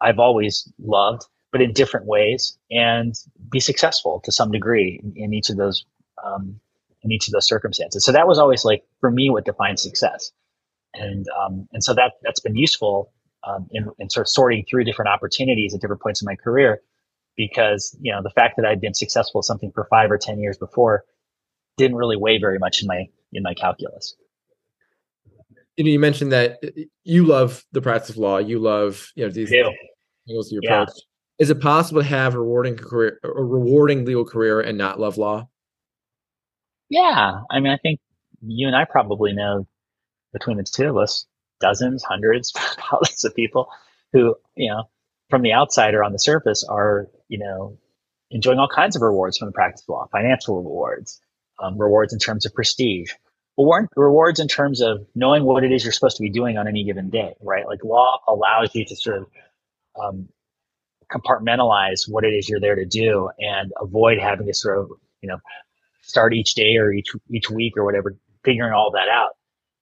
[0.00, 3.14] I've always loved, but in different ways, and
[3.50, 5.84] be successful to some degree in, in each of those
[6.24, 6.60] um,
[7.02, 8.04] in each of those circumstances.
[8.04, 10.32] So that was always like for me what defined success,
[10.94, 13.12] and um, and so that that's been useful
[13.46, 16.82] um, in, in sort of sorting through different opportunities at different points in my career,
[17.36, 20.40] because you know the fact that I'd been successful at something for five or ten
[20.40, 21.04] years before
[21.76, 24.14] didn't really weigh very much in my in my calculus.
[25.76, 26.62] You know, you mentioned that
[27.02, 28.38] you love the practice of law.
[28.38, 30.82] You love you know these angles of your yeah.
[30.82, 30.96] approach.
[31.38, 35.18] Is it possible to have a rewarding career, a rewarding legal career, and not love
[35.18, 35.48] law?
[36.88, 37.98] Yeah, I mean, I think
[38.40, 39.66] you and I probably know
[40.32, 41.26] between the two of us
[41.60, 42.52] dozens, hundreds,
[42.90, 43.68] thousands of people
[44.12, 44.84] who you know
[45.30, 47.76] from the outside or on the surface are you know
[48.30, 51.20] enjoying all kinds of rewards from the practice of law, financial rewards,
[51.62, 53.12] um, rewards in terms of prestige,
[53.56, 53.64] but
[53.96, 56.84] rewards in terms of knowing what it is you're supposed to be doing on any
[56.84, 57.66] given day, right?
[57.66, 59.26] Like law allows you to sort of
[60.02, 60.28] um,
[61.12, 64.90] compartmentalize what it is you're there to do and avoid having to sort of,
[65.20, 65.38] you know,
[66.02, 69.30] start each day or each each week or whatever, figuring all that out.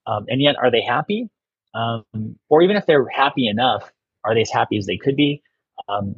[0.06, 1.30] Um, and yet, are they happy?
[1.74, 2.04] Um,
[2.48, 3.90] or even if they're happy enough,
[4.24, 5.42] are they as happy as they could be?
[5.88, 6.16] Um,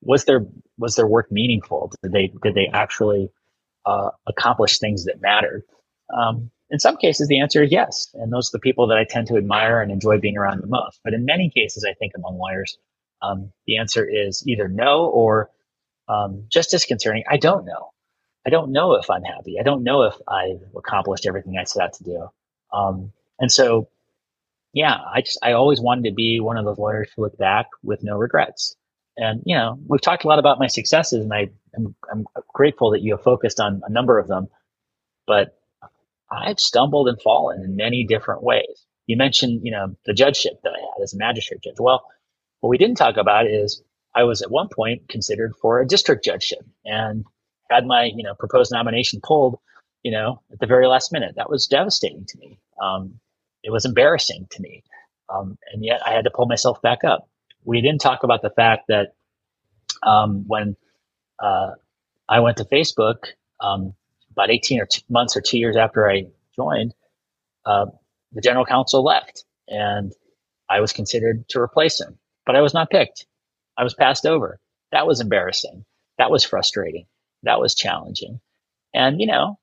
[0.00, 0.46] was their
[0.78, 1.92] was their work meaningful?
[2.02, 3.30] Did they did they actually
[3.90, 5.62] uh, accomplish things that mattered?
[6.16, 8.08] Um, in some cases, the answer is yes.
[8.14, 10.68] And those are the people that I tend to admire and enjoy being around the
[10.68, 11.00] most.
[11.02, 12.78] But in many cases, I think among lawyers,
[13.22, 15.50] um, the answer is either no or
[16.08, 17.90] um, just as concerning, I don't know.
[18.46, 19.56] I don't know if I'm happy.
[19.60, 22.28] I don't know if I've accomplished everything I set out to do.
[22.72, 23.88] Um, and so,
[24.72, 27.66] yeah, I just, I always wanted to be one of those lawyers who look back
[27.82, 28.76] with no regrets.
[29.16, 32.90] And, you know, we've talked a lot about my successes and I I'm, I'm grateful
[32.92, 34.48] that you have focused on a number of them,
[35.26, 35.58] but
[36.30, 38.86] I've stumbled and fallen in many different ways.
[39.06, 41.76] You mentioned, you know, the judgeship that I had as a magistrate judge.
[41.78, 42.04] Well,
[42.60, 43.82] what we didn't talk about is
[44.14, 47.24] I was at one point considered for a district judgeship and
[47.70, 49.58] had my, you know, proposed nomination pulled,
[50.02, 51.34] you know, at the very last minute.
[51.36, 52.58] That was devastating to me.
[52.82, 53.20] Um,
[53.62, 54.82] it was embarrassing to me.
[55.32, 57.28] Um, and yet I had to pull myself back up.
[57.64, 59.14] We didn't talk about the fact that
[60.02, 60.76] um, when
[61.40, 61.72] uh,
[62.28, 63.26] I went to Facebook
[63.60, 63.94] um,
[64.32, 66.26] about 18 or months or two years after I
[66.56, 66.94] joined,
[67.66, 67.86] uh,
[68.32, 70.12] the general counsel left and
[70.68, 73.26] I was considered to replace him, but I was not picked.
[73.76, 74.58] I was passed over.
[74.92, 75.84] That was embarrassing.
[76.18, 77.06] That was frustrating.
[77.42, 78.40] That was challenging.
[78.94, 79.58] And, you know,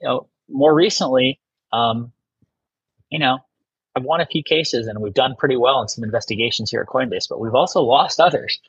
[0.00, 1.40] you know, more recently,
[1.72, 2.12] um,
[3.10, 3.38] you know,
[3.94, 6.88] I've won a few cases and we've done pretty well in some investigations here at
[6.88, 8.60] Coinbase, but we've also lost others.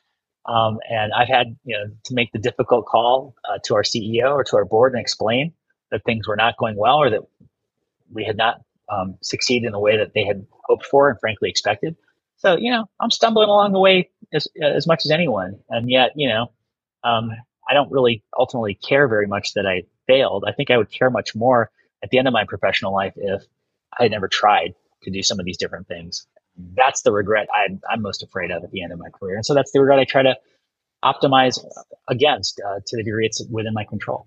[0.48, 4.32] Um, and I've had you know to make the difficult call uh, to our CEO
[4.32, 5.52] or to our board and explain
[5.90, 7.20] that things were not going well or that
[8.12, 11.50] we had not um, succeeded in the way that they had hoped for and frankly
[11.50, 11.96] expected.
[12.38, 16.12] So you know I'm stumbling along the way as as much as anyone, and yet
[16.16, 16.50] you know
[17.04, 17.30] um,
[17.68, 20.44] I don't really ultimately care very much that I failed.
[20.46, 21.70] I think I would care much more
[22.02, 23.42] at the end of my professional life if
[23.98, 26.26] I had never tried to do some of these different things.
[26.76, 29.36] That's the regret I'm, I'm most afraid of at the end of my career.
[29.36, 30.36] And so that's the regret I try to
[31.04, 31.58] optimize
[32.08, 34.26] against uh, to the degree it's within my control.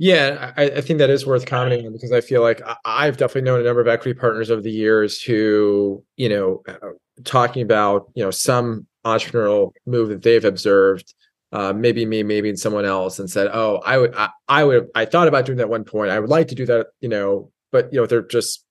[0.00, 3.42] Yeah, I, I, think that is worth commenting on because I feel like I've definitely
[3.42, 6.90] known a number of equity partners over the years who, you know, uh,
[7.24, 11.12] talking about, you know, some entrepreneurial move that they've observed,
[11.50, 15.04] uh, maybe me, maybe someone else, and said, "Oh, I would, I, I would, I
[15.04, 16.12] thought about doing that one point.
[16.12, 18.64] I would like to do that, you know, but you know, they're just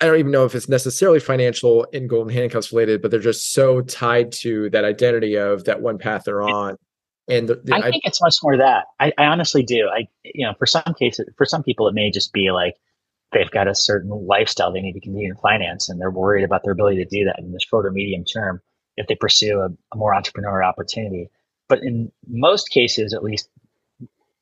[0.00, 3.52] I don't even know if it's necessarily financial in golden handcuffs related, but they're just
[3.52, 6.76] so tied to that identity of that one path they're on.
[7.28, 9.88] And the, the, I think I, it's much more that I, I, honestly do.
[9.88, 12.74] I, you know, for some cases, for some people, it may just be like
[13.32, 16.62] they've got a certain lifestyle they need to continue in finance, and they're worried about
[16.62, 18.60] their ability to do that in the short or medium term
[18.96, 21.30] if they pursue a, a more entrepreneurial opportunity.
[21.68, 23.48] But in most cases, at least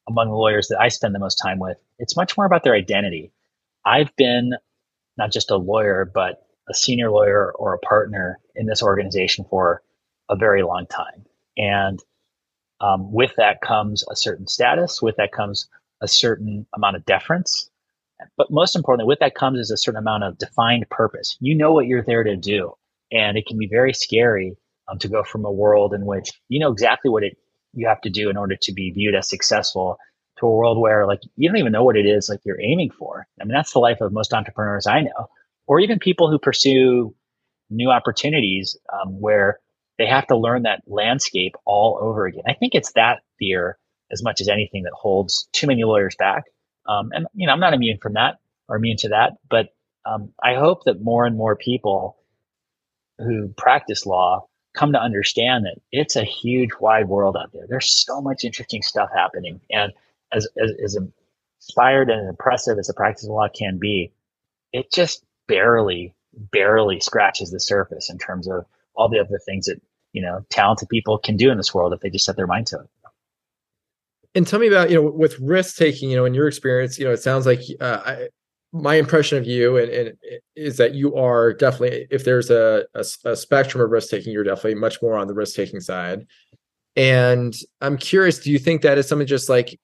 [0.09, 2.75] among the lawyers that I spend the most time with, it's much more about their
[2.75, 3.33] identity.
[3.87, 4.55] I've been
[5.17, 9.83] not just a lawyer, but a senior lawyer or a partner in this organization for
[10.29, 11.25] a very long time.
[11.57, 12.01] And
[12.81, 15.69] um, with that comes a certain status, with that comes
[16.01, 17.71] a certain amount of deference.
[18.37, 21.37] But most importantly, with that comes is a certain amount of defined purpose.
[21.41, 22.75] You know what you're there to do.
[23.13, 24.57] And it can be very scary
[24.89, 27.37] um, to go from a world in which you know exactly what it
[27.73, 29.99] you have to do in order to be viewed as successful
[30.45, 32.91] to a world where like you don't even know what it is like you're aiming
[32.91, 33.27] for.
[33.41, 35.29] I mean, that's the life of most entrepreneurs I know,
[35.67, 37.15] or even people who pursue
[37.71, 39.59] new opportunities um, where
[39.99, 42.45] they have to learn that landscape all over again.
[42.47, 43.79] I think it's that fear
[44.11, 46.45] as much as anything that holds too many lawyers back.
[46.87, 48.39] Um, and you know, I'm not immune from that
[48.69, 49.69] or immune to that, but
[50.05, 52.17] um, I hope that more and more people
[53.19, 57.67] who practice law come to understand that it's a huge, wide world out there.
[57.69, 59.93] There's so much interesting stuff happening, and
[60.33, 60.99] as, as, as
[61.61, 64.13] inspired and impressive as the practice of law can be,
[64.73, 68.65] it just barely, barely scratches the surface in terms of
[68.95, 69.81] all the other things that,
[70.13, 72.67] you know, talented people can do in this world if they just set their mind
[72.69, 72.87] to it.
[74.37, 77.05] And tell me about, you know, with risk taking, you know, in your experience, you
[77.05, 78.29] know, it sounds like uh, I,
[78.73, 80.17] my impression of you and, and,
[80.57, 84.43] is that you are definitely, if there's a, a, a spectrum of risk taking, you're
[84.43, 86.27] definitely much more on the risk taking side.
[86.97, 89.79] And I'm curious, do you think that is something just like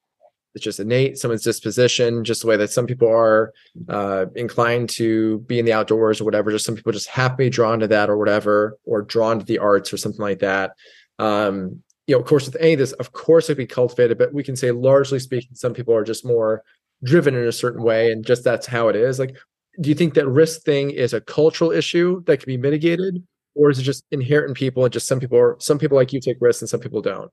[0.54, 3.52] it's just innate someone's disposition just the way that some people are
[3.88, 6.50] uh, inclined to be in the outdoors or whatever.
[6.50, 9.92] Just some people just be drawn to that or whatever or drawn to the arts
[9.92, 10.72] or something like that.
[11.18, 14.18] Um, you know of course with any of this of course it can be cultivated
[14.18, 16.64] but we can say largely speaking some people are just more
[17.04, 19.18] driven in a certain way and just that's how it is.
[19.20, 19.36] Like
[19.80, 23.22] do you think that risk thing is a cultural issue that can be mitigated
[23.54, 26.12] or is it just inherent in people and just some people are some people like
[26.12, 27.30] you take risks and some people don't?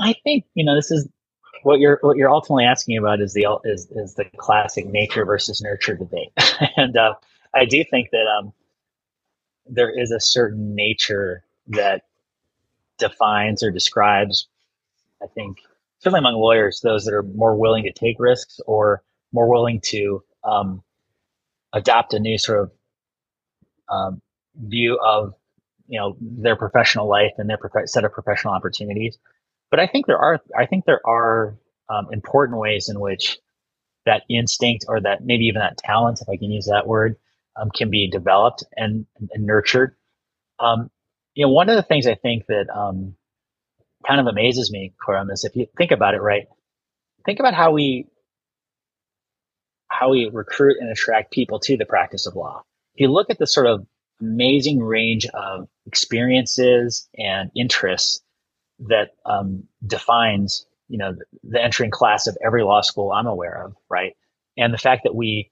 [0.00, 1.08] I think you know this is
[1.66, 5.60] what you're what you're ultimately asking about is the is is the classic nature versus
[5.60, 6.32] nurture debate,
[6.76, 7.14] and uh,
[7.54, 8.52] I do think that um,
[9.68, 12.04] there is a certain nature that
[12.98, 14.46] defines or describes.
[15.20, 15.58] I think
[15.98, 19.02] certainly among lawyers, those that are more willing to take risks or
[19.32, 20.84] more willing to um,
[21.72, 22.70] adopt a new sort of
[23.88, 24.22] um,
[24.54, 25.34] view of
[25.88, 29.18] you know their professional life and their prof- set of professional opportunities
[29.70, 31.56] but I think there are I think there are
[31.88, 33.38] um, important ways in which
[34.06, 37.16] that instinct or that maybe even that talent, if I can use that word,
[37.60, 39.96] um, can be developed and, and nurtured.
[40.58, 40.90] Um,
[41.34, 43.16] you know, one of the things I think that um,
[44.06, 46.46] kind of amazes me, Khurram, is if you think about it, right?
[47.24, 48.06] Think about how we
[49.88, 52.62] how we recruit and attract people to the practice of law.
[52.94, 53.86] If you look at the sort of
[54.20, 58.22] amazing range of experiences and interests
[58.80, 63.64] that um, defines, you know, the, the entering class of every law school I'm aware
[63.64, 64.16] of, right?
[64.56, 65.50] And the fact that we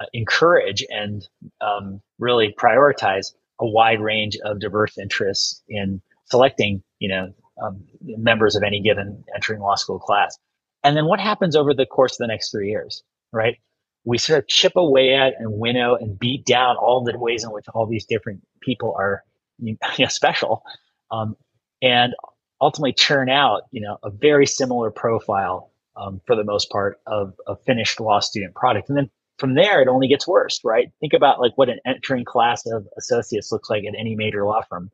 [0.00, 1.26] uh, encourage and
[1.60, 8.56] um, really prioritize a wide range of diverse interests in selecting, you know, um, members
[8.56, 10.36] of any given entering law school class.
[10.82, 13.02] And then what happens over the course of the next three years,
[13.32, 13.58] right?
[14.04, 17.52] We sort of chip away at and winnow and beat down all the ways in
[17.52, 19.22] which all these different people are
[19.58, 20.64] you know, special,
[21.10, 21.36] um,
[21.80, 22.14] and
[22.62, 27.34] ultimately churn out, you know, a very similar profile um, for the most part of
[27.46, 28.88] a finished law student product.
[28.88, 30.90] And then from there, it only gets worse, right?
[31.00, 34.62] Think about like what an entering class of associates looks like at any major law
[34.70, 34.90] firm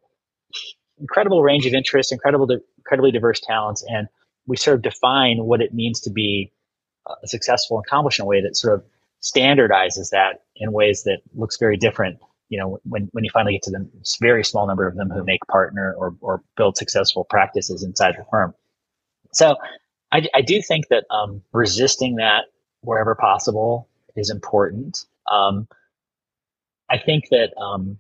[1.01, 2.49] incredible range of interests, incredible,
[2.79, 4.09] incredibly diverse talents, and
[4.47, 6.53] we sort of define what it means to be
[7.23, 8.85] a successful accomplishment way that sort of
[9.23, 12.19] standardizes that in ways that looks very different.
[12.49, 13.89] You know, when, when you finally get to the
[14.21, 18.25] very small number of them who make partner or, or build successful practices inside the
[18.31, 18.55] firm.
[19.33, 19.57] So
[20.13, 22.47] I, I do think that um, resisting that
[22.81, 25.05] wherever possible is important.
[25.31, 25.69] Um,
[26.89, 27.99] I think that um,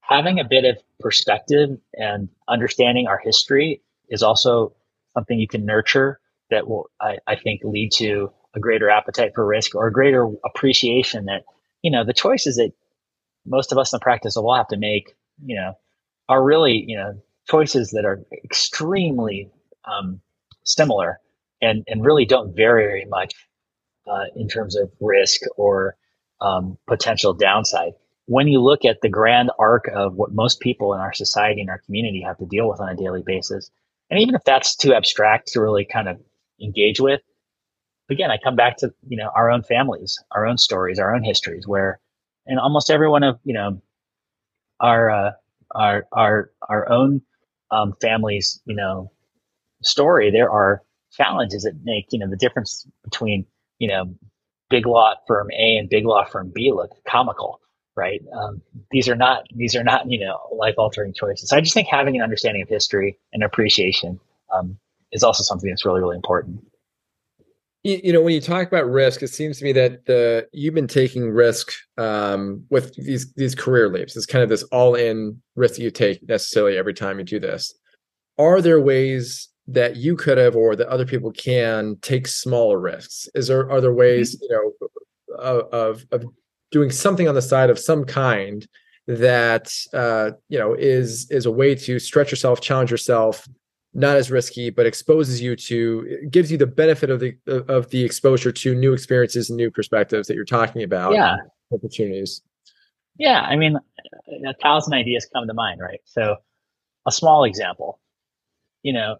[0.00, 4.74] having a bit of perspective and understanding our history is also
[5.14, 6.18] something you can nurture
[6.50, 10.28] that will, I, I think, lead to a greater appetite for risk or a greater
[10.44, 11.44] appreciation that,
[11.82, 12.72] you know, the choices that
[13.46, 15.72] most of us in the practice law have to make, you know,
[16.28, 17.14] are really, you know,
[17.48, 19.50] choices that are extremely
[19.84, 20.20] um,
[20.64, 21.20] similar
[21.62, 23.34] and, and really don't vary very much
[24.10, 25.96] uh, in terms of risk or
[26.40, 27.92] um, potential downside.
[28.26, 31.70] When you look at the grand arc of what most people in our society and
[31.70, 33.70] our community have to deal with on a daily basis,
[34.10, 36.20] and even if that's too abstract to really kind of
[36.60, 37.20] engage with,
[38.10, 41.22] again, I come back to you know our own families, our own stories, our own
[41.22, 42.00] histories, where
[42.46, 43.80] in almost every one of you know
[44.80, 45.30] our uh,
[45.74, 47.22] our our our own
[47.70, 49.10] um, families, you know,
[49.82, 50.82] story, there are
[51.12, 53.46] challenges that make you know the difference between
[53.78, 54.14] you know
[54.70, 57.60] big law firm A and big law firm B look comical
[57.96, 58.20] right?
[58.32, 61.52] Um, these are not these are not you know life altering choices.
[61.52, 64.20] I just think having an understanding of history and appreciation
[64.54, 64.78] um,
[65.12, 66.64] is also something that's really really important.
[67.86, 70.74] You, you, know, when you talk about risk, it seems to me that the you've
[70.74, 74.16] been taking risk um, with these these career leaps.
[74.16, 77.38] It's kind of this all in risk that you take necessarily every time you do
[77.38, 77.72] this.
[78.38, 83.28] Are there ways that you could have or that other people can take smaller risks?
[83.36, 86.24] Is there are there ways you know of of
[86.72, 88.66] doing something on the side of some kind
[89.06, 93.46] that uh, you know is is a way to stretch yourself, challenge yourself,
[93.96, 97.36] not as risky, but exposes you to gives you the benefit of the
[97.68, 101.14] of the exposure to new experiences and new perspectives that you're talking about.
[101.14, 101.36] Yeah,
[101.72, 102.42] opportunities.
[103.18, 103.78] Yeah, I mean,
[104.46, 106.00] a thousand ideas come to mind, right?
[106.04, 106.36] So,
[107.06, 107.98] a small example,
[108.82, 109.16] you know,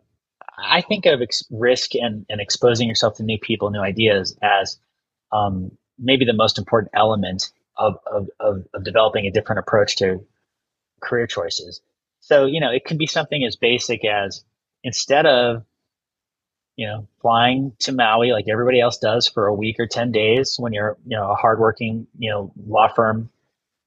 [0.58, 4.78] I think of ex- risk and, and exposing yourself to new people, new ideas as
[5.32, 10.22] um, maybe the most important element of, of, of, of developing a different approach to
[11.00, 11.80] career choices.
[12.20, 14.44] So, you know, it can be something as basic as
[14.84, 15.64] instead of,
[16.76, 20.56] you know, flying to Maui like everybody else does for a week or 10 days
[20.58, 23.30] when you're, you know, a hardworking, you know, law firm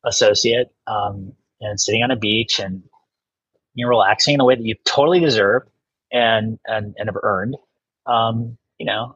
[0.04, 2.84] associate, um, and sitting on a beach and
[3.76, 5.64] you're relaxing in a way that you totally deserve
[6.12, 7.56] and, and, and have earned.
[8.06, 9.16] Um, you know,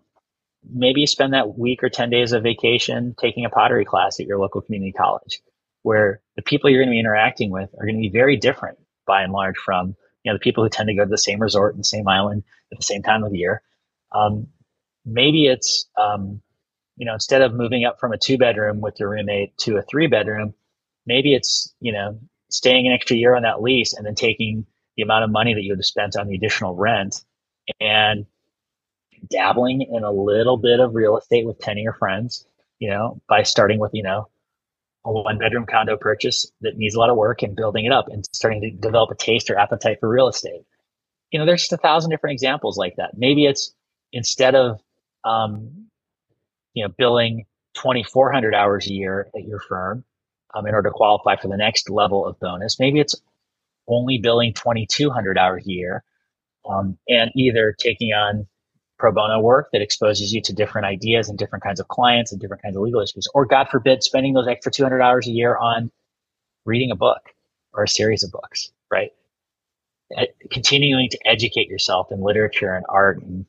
[0.71, 4.27] maybe you spend that week or 10 days of vacation taking a pottery class at
[4.27, 5.41] your local community college
[5.83, 8.77] where the people you're going to be interacting with are going to be very different
[9.05, 11.39] by and large from you know the people who tend to go to the same
[11.39, 13.61] resort and the same island at the same time of the year.
[14.11, 14.47] Um,
[15.05, 16.41] maybe it's um,
[16.97, 19.81] you know instead of moving up from a two bedroom with your roommate to a
[19.83, 20.53] three bedroom
[21.05, 22.17] maybe it's you know
[22.49, 25.63] staying an extra year on that lease and then taking the amount of money that
[25.63, 27.23] you would have spent on the additional rent
[27.79, 28.25] and
[29.29, 32.45] dabbling in a little bit of real estate with 10 of your friends,
[32.79, 34.27] you know, by starting with, you know,
[35.05, 38.07] a one bedroom condo purchase that needs a lot of work and building it up
[38.07, 40.63] and starting to develop a taste or appetite for real estate.
[41.31, 43.17] You know, there's just a thousand different examples like that.
[43.17, 43.73] Maybe it's
[44.11, 44.79] instead of,
[45.25, 45.87] um,
[46.73, 50.03] you know, billing 2,400 hours a year at your firm
[50.53, 53.15] um, in order to qualify for the next level of bonus, maybe it's
[53.87, 56.03] only billing 2,200 hours a year
[56.69, 58.47] um, and either taking on
[59.03, 62.39] pro bono work that exposes you to different ideas and different kinds of clients and
[62.39, 63.27] different kinds of legal issues.
[63.33, 65.91] Or God forbid, spending those extra 200 hours a year on
[66.63, 67.19] reading a book
[67.73, 69.11] or a series of books, right?
[70.51, 73.45] continuing to educate yourself in literature and art and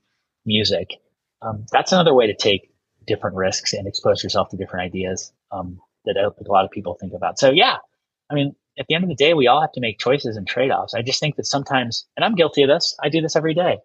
[0.47, 0.89] music.
[1.43, 2.72] Um, that's another way to take
[3.06, 7.12] different risks and expose yourself to different ideas um, that a lot of people think
[7.12, 7.39] about.
[7.39, 7.76] So yeah,
[8.31, 10.48] I mean, at the end of the day, we all have to make choices and
[10.48, 10.94] trade offs.
[10.94, 12.97] I just think that sometimes, and I'm guilty of this.
[13.02, 13.76] I do this every day.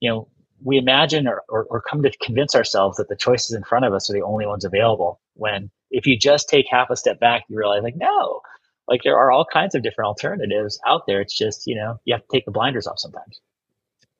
[0.00, 0.28] You know,
[0.62, 3.92] we imagine or, or, or come to convince ourselves that the choices in front of
[3.92, 5.20] us are the only ones available.
[5.34, 8.40] When if you just take half a step back, you realize like, no,
[8.88, 11.20] like there are all kinds of different alternatives out there.
[11.20, 13.40] It's just, you know, you have to take the blinders off sometimes.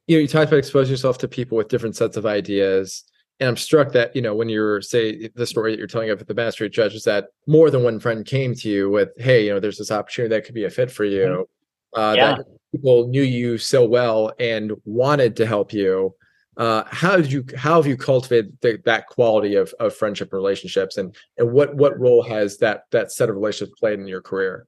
[0.07, 3.05] You know, you talked about exposing yourself to people with different sets of ideas.
[3.41, 6.25] And I'm struck that, you know, when you're say the story that you're telling of
[6.25, 9.51] the magistrate judge is that more than one friend came to you with, hey, you
[9.51, 11.47] know, there's this opportunity that could be a fit for you.
[11.95, 12.01] Mm-hmm.
[12.01, 12.37] Uh, yeah.
[12.37, 16.15] that people knew you so well and wanted to help you
[16.57, 20.39] uh, how did you how have you cultivated the, that quality of, of friendship and
[20.39, 20.97] relationships?
[20.97, 24.66] And and what what role has that that set of relationships played in your career?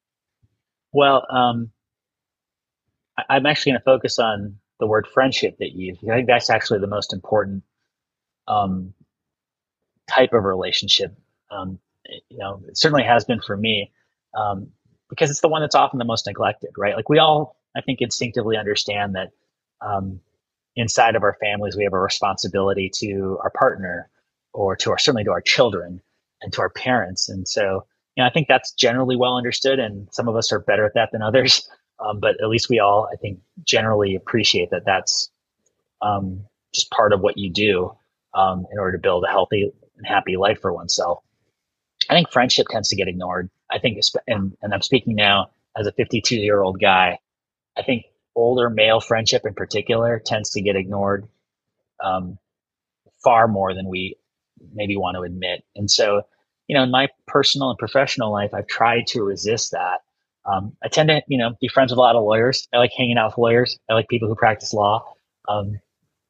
[0.93, 1.71] Well um,
[3.29, 6.79] i'm actually going to focus on the word friendship that you i think that's actually
[6.79, 7.63] the most important
[8.47, 8.95] um,
[10.09, 11.15] type of relationship.
[11.51, 11.79] Um,
[12.29, 13.91] you know it certainly has been for me
[14.37, 14.69] um,
[15.09, 16.97] because it's the one that's often the most neglected right?
[16.97, 19.29] Like we all i think instinctively understand that
[19.81, 20.21] um,
[20.79, 24.09] inside of our families, we have a responsibility to our partner
[24.53, 26.01] or to our certainly to our children
[26.41, 27.29] and to our parents.
[27.29, 27.85] And so,
[28.17, 30.95] you know, I think that's generally well understood, and some of us are better at
[30.95, 31.69] that than others.
[32.01, 35.33] Um, but at least we all, I think, generally appreciate that that's
[36.01, 37.93] um, just part of what you do
[38.35, 41.25] um, in order to build a healthy and happy life for oneself.
[42.09, 43.51] I think friendship tends to get ignored.
[43.69, 43.99] I think,
[44.29, 47.19] and, and I'm speaking now as a 52 year old guy.
[47.77, 48.05] I think
[48.39, 51.29] older male friendship in particular tends to get ignored
[52.03, 52.39] um,
[53.23, 54.17] far more than we
[54.75, 55.65] maybe want to admit.
[55.77, 56.23] And so,
[56.67, 60.01] you know, in my personal and professional life, I've tried to resist that.
[60.45, 62.69] Um, I tend to, you know, be friends with a lot of lawyers.
[62.73, 63.79] I like hanging out with lawyers.
[63.89, 65.05] I like people who practice law,
[65.49, 65.81] um,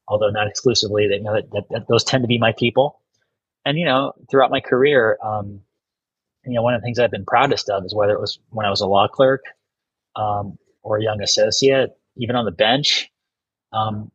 [0.08, 1.08] although not exclusively.
[1.08, 3.00] They know that, that, that, those tend to be my people.
[3.64, 5.60] And you know, throughout my career, um,
[6.44, 8.66] you know, one of the things I've been proudest of is whether it was when
[8.66, 9.42] I was a law clerk
[10.16, 13.10] um, or a young associate, even on the bench.
[13.72, 14.10] Um,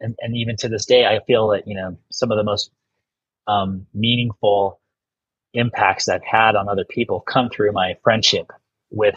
[0.00, 2.70] and, and even to this day, I feel that, you know, some of the most
[3.46, 4.80] um, meaningful
[5.54, 8.50] impacts I've had on other people come through my friendship
[8.90, 9.16] with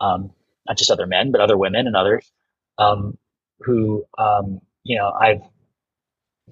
[0.00, 0.30] um,
[0.66, 2.30] not just other men, but other women and others
[2.78, 3.18] um,
[3.60, 5.42] who, um, you know, I've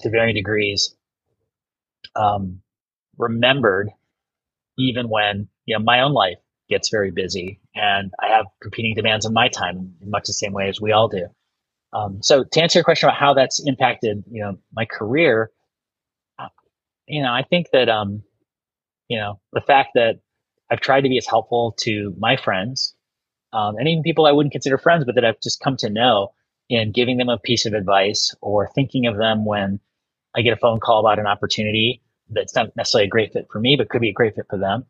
[0.01, 0.94] to varying degrees
[2.16, 2.61] um,
[3.19, 3.90] remembered
[4.78, 6.39] even when, you know, my own life
[6.69, 10.53] gets very busy and I have competing demands on my time in much the same
[10.53, 11.28] way as we all do.
[11.93, 15.51] Um, so to answer your question about how that's impacted, you know, my career,
[17.07, 18.23] you know, I think that, um,
[19.09, 20.20] you know, the fact that
[20.70, 22.94] I've tried to be as helpful to my friends,
[23.53, 26.32] um, and even people I wouldn't consider friends, but that I've just come to know
[26.69, 29.78] in giving them a piece of advice or thinking of them when
[30.35, 33.61] I get a phone call about an opportunity that's not necessarily a great fit for
[33.61, 34.85] me, but could be a great fit for them.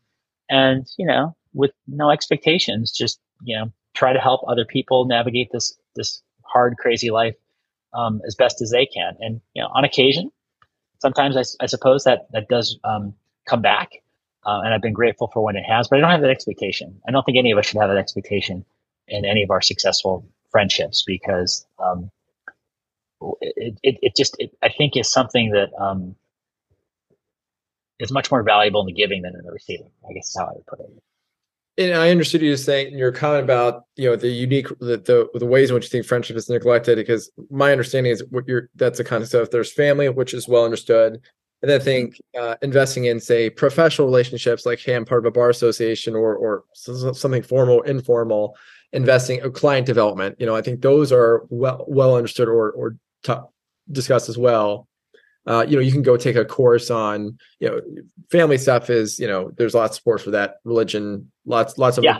[0.48, 5.48] And, you know, with no expectations, just you know try to help other people navigate
[5.52, 7.34] this this hard, crazy life
[7.94, 9.16] um, as best as they can.
[9.20, 10.30] And you know, on occasion,
[11.00, 13.14] sometimes I, I suppose that that does um,
[13.48, 13.90] come back,
[14.44, 15.88] uh, and I've been grateful for when it has.
[15.88, 17.00] But I don't have that expectation.
[17.08, 18.64] I don't think any of us should have that expectation
[19.08, 22.10] in any of our successful friendships because um,
[23.40, 26.16] it, it, it just it, I think is something that um,
[27.98, 29.90] is much more valuable in the giving than in the receiving.
[30.08, 30.90] I guess is how I would put it
[31.78, 35.28] and I understood you saying in your comment about you know the unique the, the,
[35.38, 38.70] the ways in which you think friendship is neglected because my understanding is what you're
[38.74, 41.20] that's the kind of stuff there's family which is well understood.
[41.62, 45.30] And I think uh, investing in say professional relationships like hey I'm part of a
[45.30, 48.56] bar association or or something formal informal
[48.92, 52.96] investing uh, client development you know I think those are well well understood or or
[53.22, 53.34] t-
[53.90, 54.88] discussed as well
[55.46, 57.80] uh, you know, you can go take a course on, you know,
[58.30, 60.56] family stuff is, you know, there's lots of support for that.
[60.64, 62.18] Religion, lots, lots of yeah.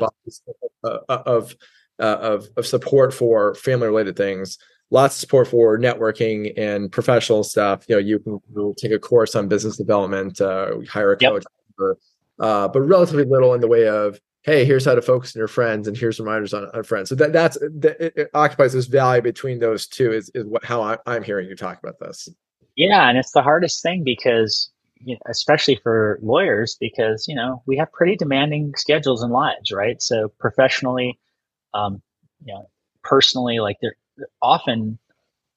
[0.85, 1.57] Uh, uh, of
[1.99, 4.59] uh, of of support for family related things.
[4.91, 7.85] Lots of support for networking and professional stuff.
[7.89, 11.43] You know, you can take a course on business development, uh, hire a coach,
[11.81, 11.97] yep.
[12.39, 15.49] uh, but relatively little in the way of hey, here's how to focus on your
[15.49, 17.09] friends, and here's reminders on, on friends.
[17.09, 20.13] So that that's that it occupies this value between those two.
[20.13, 22.29] Is is what how I, I'm hearing you talk about this.
[22.77, 24.71] Yeah, and it's the hardest thing because,
[25.27, 30.01] especially for lawyers, because you know we have pretty demanding schedules and lives, right?
[30.03, 31.19] So professionally,
[31.75, 32.03] um,
[32.45, 32.71] you know,
[33.05, 34.99] personally, like there, there often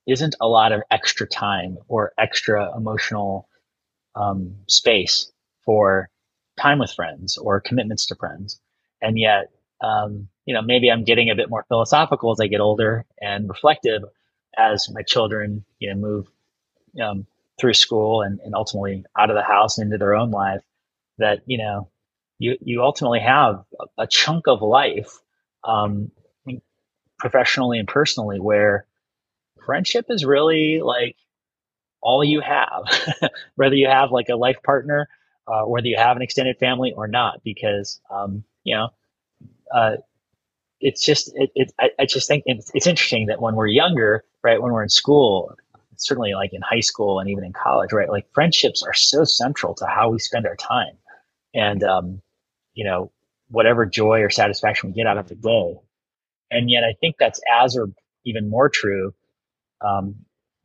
[0.07, 3.49] isn't a lot of extra time or extra emotional
[4.15, 5.31] um, space
[5.65, 6.09] for
[6.59, 8.61] time with friends or commitments to friends,
[9.01, 9.51] and yet
[9.81, 13.49] um, you know, maybe I'm getting a bit more philosophical as I get older and
[13.49, 14.03] reflective
[14.57, 16.27] as my children, you know, move
[17.03, 17.25] um,
[17.59, 20.61] through school and, and ultimately out of the house and into their own life.
[21.17, 21.89] That you know,
[22.37, 23.65] you you ultimately have
[23.97, 25.19] a, chunk of life,
[25.63, 26.11] um,
[27.19, 28.85] professionally and personally, where
[29.65, 31.17] friendship is really like
[32.01, 32.83] all you have,
[33.55, 35.09] whether you have like a life partner,
[35.47, 38.89] uh, whether you have an extended family or not, because um, you know,
[39.73, 39.97] uh,
[40.79, 44.23] it's just it, it I, I, just think it's, it's interesting that when we're younger,
[44.43, 45.55] right, when we're in school,
[45.99, 49.76] certainly like in high school and even in college, right, like friendships are so central
[49.76, 50.97] to how we spend our time,
[51.53, 52.21] and um,
[52.73, 53.11] you know,
[53.49, 55.76] whatever joy or satisfaction we get out of the day,
[56.51, 57.89] and yet I think that's as or
[58.26, 59.13] even more true
[59.81, 60.15] um,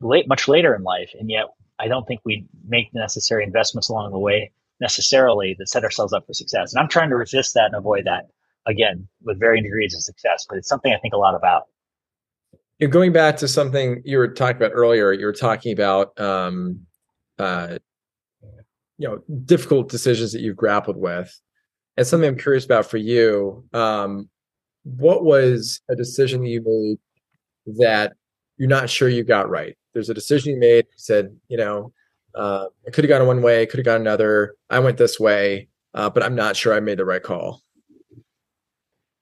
[0.01, 1.45] late, much later in life, and yet
[1.79, 6.13] I don't think we make the necessary investments along the way necessarily that set ourselves
[6.13, 6.73] up for success.
[6.73, 8.29] And I'm trying to resist that and avoid that
[8.65, 11.67] again with varying degrees of success, but it's something I think a lot about.
[12.79, 15.13] You're going back to something you were talking about earlier.
[15.13, 16.81] You were talking about, um,
[17.39, 17.77] uh,
[18.97, 21.33] you know, difficult decisions that you've grappled with,
[21.97, 23.65] and something I'm curious about for you.
[23.73, 24.29] Um,
[24.83, 26.61] what was a decision that you
[27.65, 28.13] made that
[28.57, 29.75] you're not sure you got right?
[29.93, 30.85] There's a decision you made.
[30.97, 31.91] Said, you know,
[32.35, 34.55] uh, I could have gone one way, could have gone another.
[34.69, 37.61] I went this way, uh, but I'm not sure I made the right call.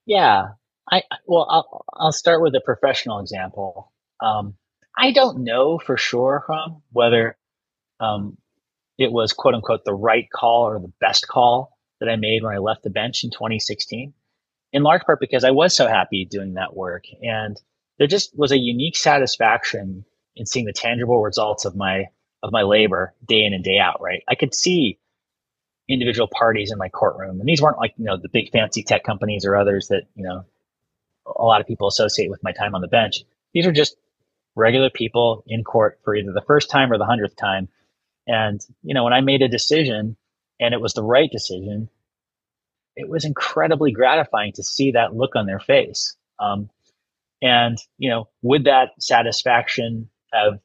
[0.05, 0.47] Yeah,
[0.91, 3.91] I well, I'll, I'll start with a professional example.
[4.19, 4.55] Um,
[4.97, 7.37] I don't know for sure from whether
[7.99, 8.37] um,
[8.97, 12.53] it was quote unquote the right call or the best call that I made when
[12.53, 14.13] I left the bench in 2016.
[14.73, 17.59] In large part because I was so happy doing that work, and
[17.99, 20.03] there just was a unique satisfaction
[20.35, 22.05] in seeing the tangible results of my
[22.41, 24.01] of my labor day in and day out.
[24.01, 24.99] Right, I could see
[25.89, 27.39] individual parties in my courtroom.
[27.39, 30.23] And these weren't like, you know, the big fancy tech companies or others that, you
[30.23, 30.45] know,
[31.25, 33.23] a lot of people associate with my time on the bench.
[33.53, 33.95] These are just
[34.55, 37.69] regular people in court for either the first time or the hundredth time.
[38.27, 40.15] And, you know, when I made a decision
[40.59, 41.89] and it was the right decision,
[42.95, 46.15] it was incredibly gratifying to see that look on their face.
[46.39, 46.69] Um,
[47.41, 50.59] and, you know, would that satisfaction have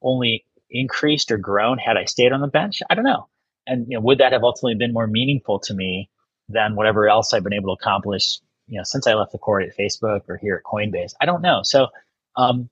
[0.00, 2.82] only increased or grown had I stayed on the bench?
[2.88, 3.28] I don't know
[3.66, 6.10] and you know, would that have ultimately been more meaningful to me
[6.48, 8.40] than whatever else I've been able to accomplish,
[8.72, 11.12] you know, since I left the court at Facebook or here at Coinbase?
[11.20, 11.60] I don't know.
[11.62, 11.88] So,
[12.36, 12.70] um,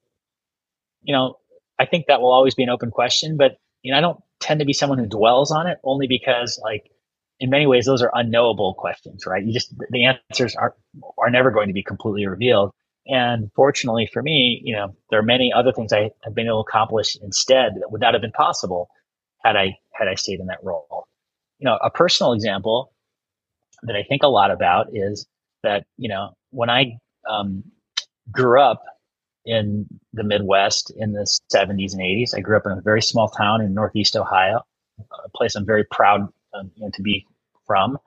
[1.03, 1.37] you know,
[1.79, 4.61] I think that will always be an open question, but you know, I don't tend
[4.61, 6.91] to be someone who dwells on it only because like
[7.39, 9.45] in many ways those are unknowable questions, right?
[9.45, 10.75] You just the answers are
[11.19, 12.71] are never going to be completely revealed.
[13.07, 16.65] And fortunately for me, you know, there are many other things I have been able
[16.65, 18.89] to accomplish instead that would not have been possible
[19.45, 21.07] had I had I stayed in that role.
[21.59, 22.95] You know, a personal example
[23.83, 25.27] that I think a lot about is
[25.63, 27.65] that you know when I um,
[28.31, 28.83] grew up
[29.45, 33.29] in the Midwest in the 70s and 80s, I grew up in a very small
[33.29, 34.63] town in Northeast Ohio,
[35.25, 37.27] a place I'm very proud um, you know, to be
[37.67, 37.99] from.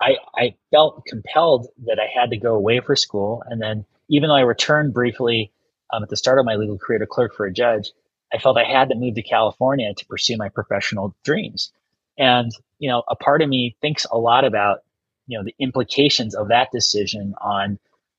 [0.00, 3.42] I, I felt compelled that I had to go away for school.
[3.46, 5.52] And then, even though I returned briefly
[5.92, 7.92] um, at the start of my legal career to clerk for a judge,
[8.32, 11.72] I felt I had to move to California to pursue my professional dreams.
[12.18, 14.80] And, you know, a part of me thinks a lot about,
[15.26, 17.78] you know, the implications of that decision on,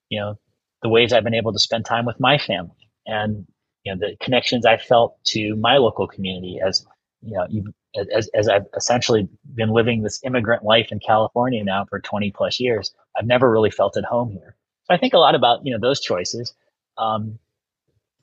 [0.09, 0.37] you know,
[0.81, 3.45] the ways I've been able to spend time with my family and,
[3.83, 6.85] you know, the connections I felt to my local community as,
[7.21, 7.71] you know,
[8.15, 12.59] as, as I've essentially been living this immigrant life in California now for 20 plus
[12.59, 14.55] years, I've never really felt at home here.
[14.83, 16.53] So I think a lot about, you know, those choices.
[16.97, 17.39] Um,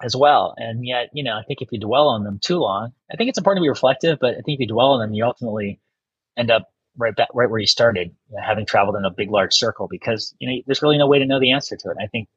[0.03, 0.55] as well.
[0.57, 3.29] And yet, you know, I think if you dwell on them too long, I think
[3.29, 5.81] it's important to be reflective, but I think if you dwell on them, you ultimately
[6.37, 9.31] end up right back right where you started, you know, having traveled in a big,
[9.31, 11.97] large circle, because you know there's really no way to know the answer to it.
[11.99, 12.29] And I think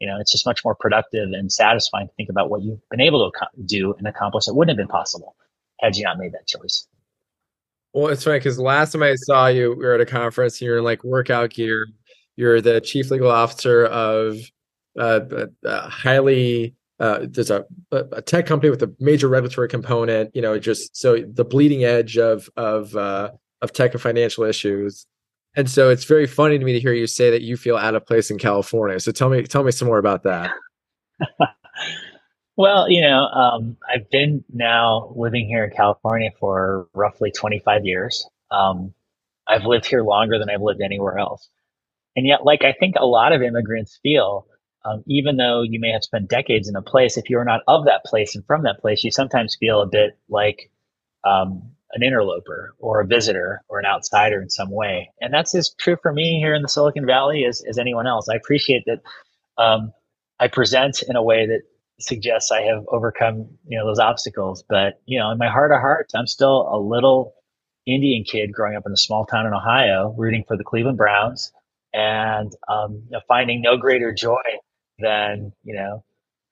[0.00, 3.00] you know it's just much more productive and satisfying to think about what you've been
[3.00, 5.36] able to do and accomplish that wouldn't have been possible
[5.80, 6.86] had you not made that choice.
[7.92, 10.60] Well, it's funny because last time I saw you, we were at a conference.
[10.60, 11.86] You're in like workout gear.
[12.36, 14.38] You're the chief legal officer of
[14.98, 20.40] uh, a highly uh, there's a, a tech company with a major regulatory component, you
[20.40, 23.30] know, just so the bleeding edge of of uh,
[23.64, 25.06] of tech and financial issues.
[25.56, 27.94] And so it's very funny to me to hear you say that you feel out
[27.94, 29.00] of place in California.
[29.00, 30.52] So tell me tell me some more about that.
[32.56, 38.28] well, you know, um, I've been now living here in California for roughly 25 years.
[38.50, 38.94] Um,
[39.46, 41.48] I've lived here longer than I've lived anywhere else.
[42.16, 44.46] And yet, like I think a lot of immigrants feel,
[44.84, 47.84] um, even though you may have spent decades in a place, if you're not of
[47.86, 50.70] that place and from that place, you sometimes feel a bit like
[51.24, 55.10] um, an interloper or a visitor or an outsider in some way.
[55.20, 58.28] And that's as true for me here in the Silicon Valley as, as anyone else.
[58.28, 59.00] I appreciate that
[59.56, 59.92] um,
[60.40, 61.62] I present in a way that
[62.00, 64.64] suggests I have overcome, you know, those obstacles.
[64.68, 67.34] But, you know, in my heart of hearts, I'm still a little
[67.86, 71.52] Indian kid growing up in a small town in Ohio, rooting for the Cleveland Browns
[71.92, 74.42] and um, you know, finding no greater joy
[74.98, 76.04] than, you know,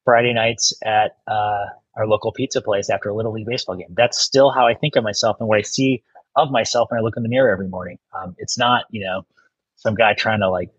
[0.04, 1.66] Friday nights at uh,
[1.96, 3.88] our local pizza place after a little league baseball game.
[3.90, 6.02] That's still how I think of myself and what I see
[6.36, 7.98] of myself when I look in the mirror every morning.
[8.18, 9.26] Um, it's not, you know,
[9.76, 10.70] some guy trying to like,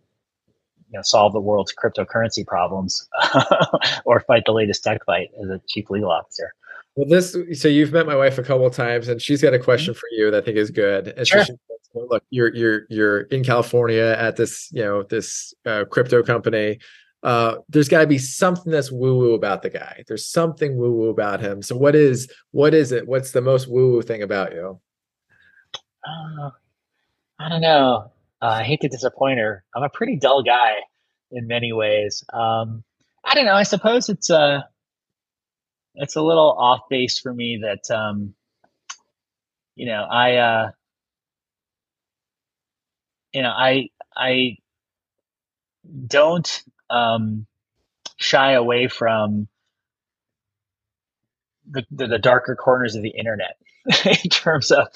[0.91, 3.07] you know, solve the world's cryptocurrency problems
[4.05, 6.53] or fight the latest tech fight as a chief legal officer.
[6.95, 9.59] Well, this so you've met my wife a couple of times, and she's got a
[9.59, 11.07] question for you that I think is good.
[11.07, 11.43] And sure.
[11.43, 11.53] She,
[11.95, 16.79] look, you're you're you're in California at this you know this uh, crypto company
[17.23, 20.03] uh, there's got to be something that's woo woo about the guy.
[20.07, 21.61] There's something woo woo about him.
[21.61, 23.07] So what is what is it?
[23.07, 24.79] What's the most woo woo thing about you?
[26.05, 26.49] Uh,
[27.39, 28.11] I don't know.
[28.41, 29.63] Uh, I hate to disappoint her.
[29.73, 30.73] I'm a pretty dull guy
[31.31, 32.25] in many ways.
[32.33, 32.83] Um,
[33.23, 33.55] I don't know.
[33.55, 34.61] I suppose it's a uh,
[35.95, 38.33] it's a little off base for me that um,
[39.75, 40.71] you know I uh,
[43.31, 44.57] you know I I
[46.07, 46.63] don't
[46.93, 47.45] um,
[48.17, 49.47] shy away from
[51.69, 53.57] the, the, the, darker corners of the internet
[54.05, 54.87] in terms of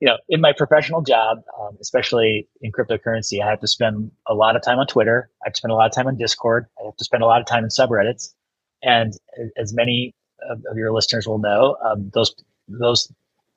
[0.00, 4.34] you know in my professional job um, especially in cryptocurrency i have to spend a
[4.34, 5.30] lot of time on twitter.
[5.42, 6.66] I have to spend a lot of time on discord.
[6.80, 8.34] I have to spend a lot of time in subreddits.
[8.82, 9.14] And
[9.56, 10.14] as many
[10.50, 12.34] of, your listeners will know um, those
[12.68, 13.10] those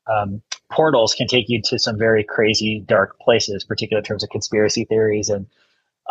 [0.07, 4.29] um, portals can take you to some very crazy dark places particularly in terms of
[4.29, 5.45] conspiracy theories and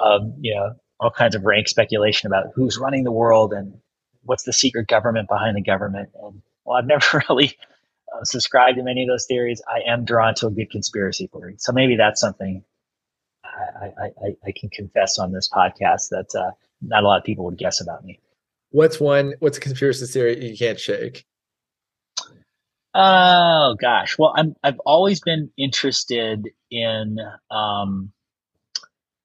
[0.03, 3.79] um, you know all kinds of rank speculation about who's running the world and
[4.25, 6.11] what's the secret government behind the government.
[6.23, 7.57] And well, I've never really
[8.15, 9.63] uh, subscribed to many of those theories.
[9.69, 11.57] I am drawn to a good conspiracy theory.
[11.59, 12.65] So maybe that's something
[13.45, 16.51] I, I, I can confess on this podcast that uh,
[16.81, 18.21] not a lot of people would guess about me.
[18.71, 19.35] What's one?
[19.41, 21.25] What's a conspiracy theory you can't shake?
[22.95, 24.19] Oh gosh.
[24.19, 27.19] Well, I'm I've always been interested in
[27.51, 28.13] um,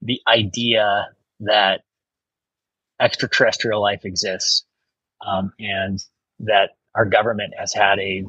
[0.01, 1.09] the idea
[1.45, 1.81] that
[2.99, 4.65] extraterrestrial life exists
[5.25, 6.03] um, and
[6.39, 8.23] that our government has had a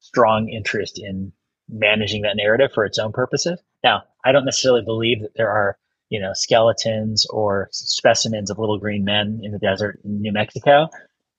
[0.00, 1.32] strong interest in
[1.68, 3.60] managing that narrative for its own purposes.
[3.82, 5.78] Now, I don't necessarily believe that there are,
[6.10, 10.88] you know, skeletons or specimens of little green men in the desert in New Mexico.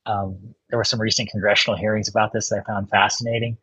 [0.06, 3.58] Um, there were some recent congressional hearings about this that I found fascinating.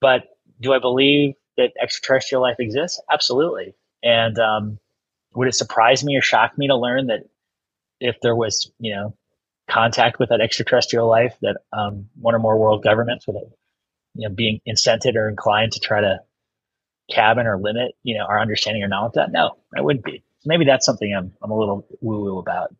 [0.00, 0.24] But
[0.60, 3.00] do I believe that extraterrestrial life exists?
[3.10, 3.74] Absolutely.
[4.02, 4.78] And um,
[5.34, 7.24] would it surprise me or shock me to learn that
[8.00, 9.16] if there was, you know,
[9.70, 13.36] contact with that extraterrestrial life, that um, one or more world governments would,
[14.14, 16.18] you know, being incented or inclined to try to
[17.10, 19.32] cabin or limit, you know, our understanding or knowledge of that?
[19.32, 20.22] No, I wouldn't be.
[20.44, 22.74] Maybe that's something I'm I'm a little woo woo about.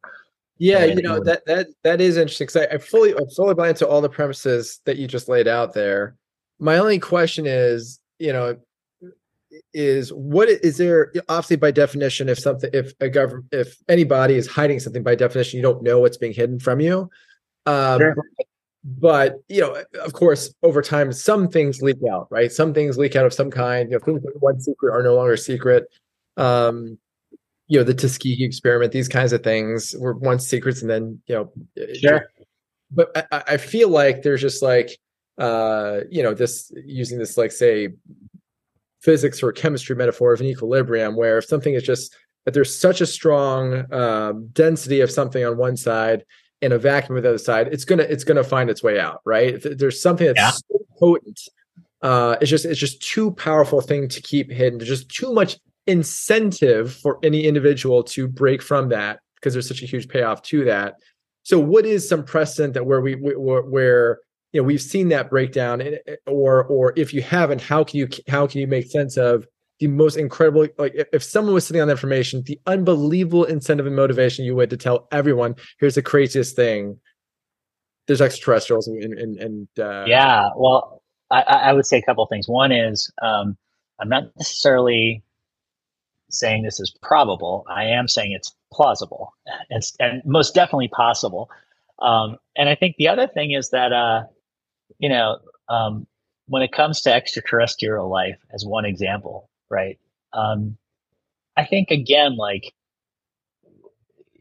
[0.59, 3.69] Yeah, you know that that that is interesting because I, I fully I fully buy
[3.69, 6.17] into all the premises that you just laid out there.
[6.59, 8.57] My only question is, you know,
[9.75, 14.47] is what is there obviously by definition if something if a government if anybody is
[14.47, 17.11] hiding something by definition you don't know what's being hidden from you
[17.67, 18.17] um, sure.
[18.85, 23.15] but you know of course over time some things leak out right some things leak
[23.15, 25.85] out of some kind you know things that one secret are no longer secret
[26.37, 26.99] um
[27.69, 31.35] you know the tuskegee experiment these kinds of things were once secrets and then you
[31.35, 31.53] know
[31.95, 32.27] sure.
[32.91, 34.99] but I, I feel like there's just like
[35.39, 37.89] uh you know this using this like say
[39.03, 42.15] physics or chemistry metaphor of an equilibrium where if something is just
[42.45, 46.25] that there's such a strong um, density of something on one side
[46.61, 49.21] and a vacuum on the other side it's gonna it's gonna find its way out
[49.25, 49.61] right?
[49.63, 50.51] There's something that's yeah.
[50.51, 51.41] so potent
[52.03, 54.79] uh, it's just it's just too powerful thing to keep hidden.
[54.79, 59.83] There's just too much incentive for any individual to break from that because there's such
[59.83, 60.97] a huge payoff to that.
[61.45, 64.19] So what is some precedent that where we where, where
[64.53, 67.99] you know we've seen that breakdown eh, eh, or or if you haven't how can
[67.99, 69.47] you how can you make sense of
[69.81, 73.97] the most incredible like if someone was sitting on the information the unbelievable incentive and
[73.97, 76.99] motivation you would to tell everyone here's the craziest thing.
[78.07, 82.49] There's extraterrestrials and and, and uh, yeah well I, I would say a couple things.
[82.49, 83.57] One is um,
[84.01, 85.23] i'm not necessarily
[86.31, 87.65] saying this is probable.
[87.69, 89.35] I am saying it's plausible.
[89.69, 91.51] And, and most definitely possible.
[91.99, 94.23] Um, and i think the other thing is that uh,
[94.99, 95.39] you know,
[95.69, 96.07] um,
[96.47, 99.99] when it comes to extraterrestrial life, as one example, right?
[100.33, 100.77] Um,
[101.57, 102.73] I think again, like,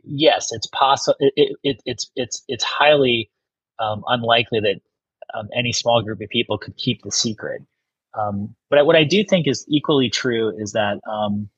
[0.03, 1.17] yes, it's possible.
[1.19, 3.29] It, it, it's it's it's highly
[3.79, 4.81] um, unlikely that
[5.33, 7.61] um, any small group of people could keep the secret.
[8.13, 11.49] Um, but what I do think is equally true is that, um,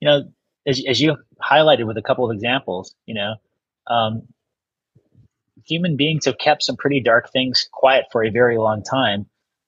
[0.00, 0.22] you know,
[0.66, 3.34] as, as you highlighted with a couple of examples, you know,
[3.88, 4.22] um,
[5.66, 9.26] human beings have kept some pretty dark things quiet for a very long time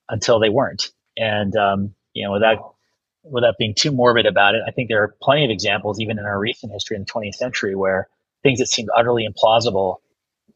[0.09, 0.91] until they weren't.
[1.17, 2.75] And, um, you know, without,
[3.23, 6.25] without being too morbid about it, I think there are plenty of examples, even in
[6.25, 8.09] our recent history in the 20th century, where
[8.43, 9.97] things that seemed utterly implausible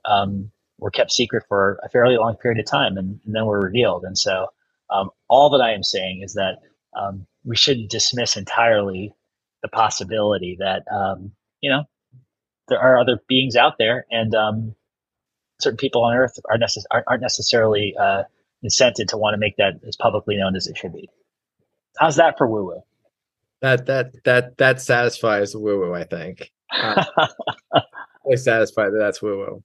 [0.05, 3.61] um, were kept secret for a fairly long period of time and, and then were
[3.61, 4.05] revealed.
[4.05, 4.49] And so,
[4.91, 6.59] um, all that I am saying is that
[6.99, 9.15] um, we shouldn't dismiss entirely
[9.63, 11.85] the possibility that um, you know
[12.69, 14.75] there are other beings out there, and um,
[15.61, 18.23] certain people on Earth are necess- aren't necessarily uh,
[18.65, 21.09] incented to want to make that as publicly known as it should be.
[21.99, 22.83] How's that for woo woo?
[23.61, 25.95] That that that that satisfies woo woo.
[25.95, 26.51] I think.
[26.73, 27.05] Uh,
[28.37, 29.65] satisfied that that's woo woo.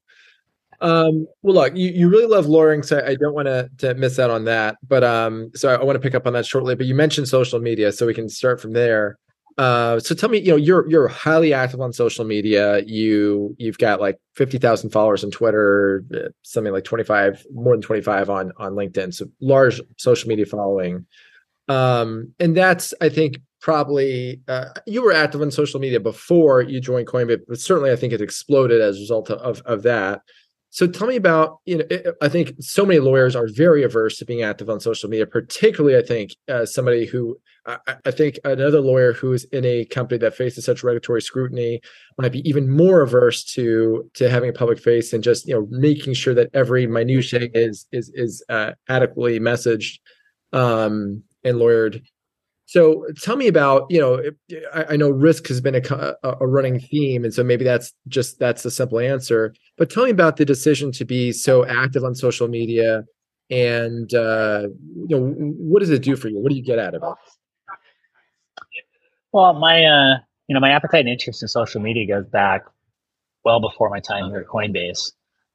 [0.82, 4.20] Um, well, look, you, you really love lawyering, so I don't want to to miss
[4.20, 4.78] out on that.
[4.88, 6.76] But um, so I, I want to pick up on that shortly.
[6.76, 9.18] But you mentioned social media, so we can start from there.
[9.58, 12.82] Uh, so tell me, you know, you're you're highly active on social media.
[12.86, 17.74] You you've got like fifty thousand followers on Twitter, uh, something like twenty five, more
[17.74, 19.14] than twenty five on on LinkedIn.
[19.14, 21.06] So large social media following.
[21.70, 26.82] Um, and that's I think probably uh, you were active on social media before you
[26.82, 30.22] joined Coinbase, but certainly I think it exploded as a result of of that.
[30.74, 34.26] So tell me about, you know, I think so many lawyers are very averse to
[34.26, 38.82] being active on social media, particularly I think uh, somebody who, I, I, think another
[38.82, 41.80] lawyer who is in a company that faces such regulatory scrutiny
[42.18, 45.68] might be even more averse to to having a public face and just, you know,
[45.70, 50.00] making sure that every minutiae is is is uh, adequately messaged
[50.54, 52.02] um, and lawyered.
[52.74, 54.20] So tell me about, you know,
[54.74, 58.40] I, I know risk has been a, a, running theme, and so maybe that's just
[58.40, 59.54] that's the simple answer.
[59.78, 63.04] But tell me about the decision to be so active on social media,
[63.52, 64.70] and uh,
[65.08, 66.40] you know, what does it do for you?
[66.40, 67.16] What do you get out of it?
[69.32, 70.18] Well, my uh,
[70.48, 72.64] you know, my appetite and interest in social media goes back
[73.46, 75.12] well before my time here at Coinbase.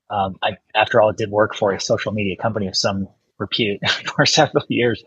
[0.09, 3.09] Um, I, after all, it did work for a social media company of some
[3.39, 3.81] repute
[4.15, 5.03] for several years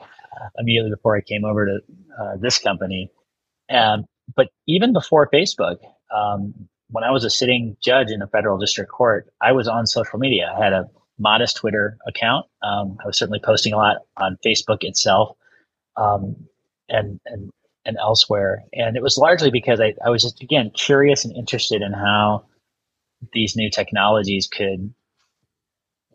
[0.57, 1.79] immediately before I came over to
[2.19, 3.11] uh, this company.
[3.69, 4.05] Um,
[4.35, 5.77] but even before Facebook,
[6.15, 6.53] um,
[6.89, 10.19] when I was a sitting judge in a federal district court, I was on social
[10.19, 10.53] media.
[10.55, 10.89] I had a
[11.19, 12.45] modest Twitter account.
[12.63, 15.37] Um, I was certainly posting a lot on Facebook itself
[15.95, 16.35] um,
[16.89, 17.51] and, and,
[17.85, 18.63] and elsewhere.
[18.73, 22.45] And it was largely because I, I was just, again, curious and interested in how
[23.33, 24.93] these new technologies could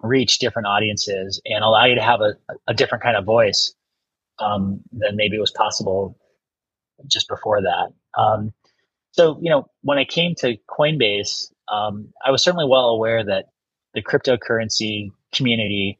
[0.03, 2.35] reach different audiences and allow you to have a,
[2.67, 3.75] a different kind of voice
[4.39, 6.17] um, than maybe it was possible
[7.07, 7.93] just before that.
[8.21, 8.53] Um,
[9.13, 13.47] so, you know, when I came to Coinbase, um, I was certainly well aware that
[13.95, 15.99] the cryptocurrency community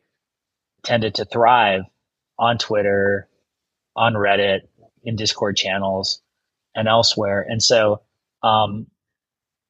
[0.85, 1.83] tended to thrive
[2.39, 3.29] on Twitter,
[3.97, 4.61] on Reddit,
[5.03, 6.21] in Discord channels,
[6.75, 7.45] and elsewhere.
[7.49, 8.03] And so
[8.43, 8.87] um,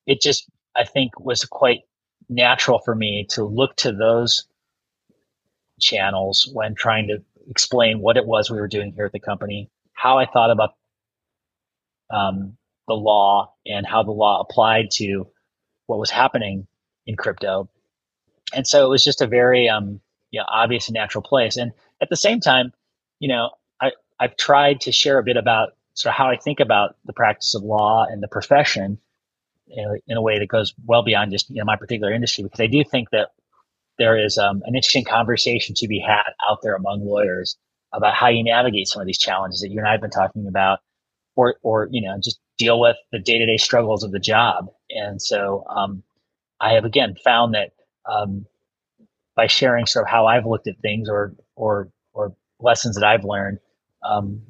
[0.06, 1.82] it just, I think, was quite
[2.28, 4.44] natural for me to look to those
[5.80, 9.70] channels when trying to explain what it was we were doing here at the company,
[9.93, 10.70] how I thought about
[12.10, 12.56] um,
[12.89, 15.28] the law and how the law applied to
[15.86, 16.66] what was happening
[17.06, 17.68] in crypto.
[18.52, 20.01] And so it was just a very um,
[20.31, 21.56] you know, obvious and natural place.
[21.56, 22.73] And at the same time,
[23.18, 23.51] you know,
[23.81, 27.12] I, I've tried to share a bit about sort of how I think about the
[27.12, 28.98] practice of law and the profession
[29.68, 32.60] in, in a way that goes well beyond just you know my particular industry because
[32.60, 33.31] I do think that
[33.98, 37.56] there is um, an interesting conversation to be had out there among lawyers
[37.93, 40.47] about how you navigate some of these challenges that you and I have been talking
[40.47, 40.81] about,
[41.35, 44.68] or or you know just deal with the day to day struggles of the job.
[44.90, 46.02] And so um,
[46.60, 47.73] I have again found that
[48.10, 48.47] um,
[49.35, 53.24] by sharing sort of how I've looked at things or or or lessons that I've
[53.24, 53.59] learned,
[54.05, 54.43] um,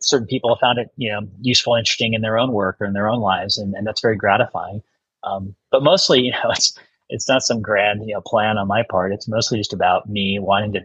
[0.00, 2.92] certain people have found it you know useful, interesting in their own work or in
[2.92, 4.82] their own lives, and, and that's very gratifying.
[5.24, 8.82] Um, but mostly, you know, it's it's not some grand you know plan on my
[8.82, 9.12] part.
[9.12, 10.80] It's mostly just about me wanting to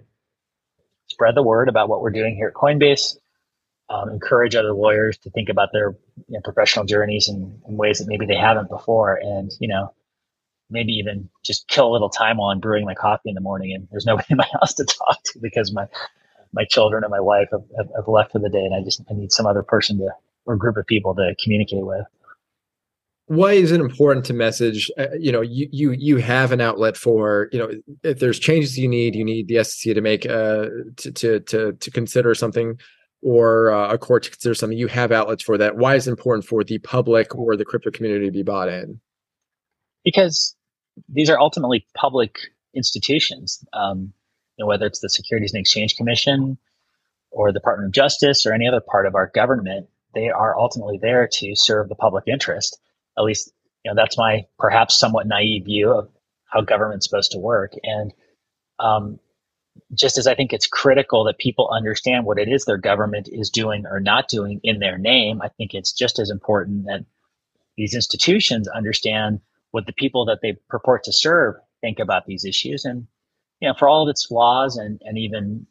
[1.08, 3.18] spread the word about what we're doing here at Coinbase,
[3.90, 5.96] um, encourage other lawyers to think about their
[6.28, 9.94] you know, professional journeys in, in, ways that maybe they haven't before, and you know
[10.70, 13.74] maybe even just kill a little time while I'm brewing my coffee in the morning
[13.74, 15.88] and there's nobody in my house to talk to because my
[16.54, 19.02] my children and my wife have, have, have left for the day and I just
[19.10, 20.10] I need some other person to
[20.46, 22.06] or group of people to communicate with
[23.28, 26.98] why is it important to message uh, you know you you you have an outlet
[26.98, 27.70] for you know
[28.04, 30.68] if there's changes you need you need the SEC to make uh
[30.98, 32.80] to to to, to consider something
[33.24, 36.12] or uh, a court to consider something you have outlets for that why is it
[36.12, 39.00] important for the public or the crypto community to be bought in
[40.04, 40.56] because
[41.10, 42.40] these are ultimately public
[42.74, 44.14] institutions um,
[44.58, 46.58] you know, whether it's the securities and exchange commission
[47.32, 50.98] or the Department of Justice or any other part of our government, they are ultimately
[51.02, 52.80] there to serve the public interest.
[53.18, 53.52] At least,
[53.84, 56.10] you know, that's my perhaps somewhat naive view of
[56.46, 57.74] how government's supposed to work.
[57.84, 58.14] And
[58.80, 59.20] um,
[59.94, 63.50] just as I think it's critical that people understand what it is their government is
[63.50, 67.06] doing or not doing in their name, I think it's just as important that
[67.76, 69.40] these institutions understand
[69.72, 72.86] what the people that they purport to serve think about these issues.
[72.86, 73.08] And,
[73.60, 75.68] you know, for all of its flaws and, and even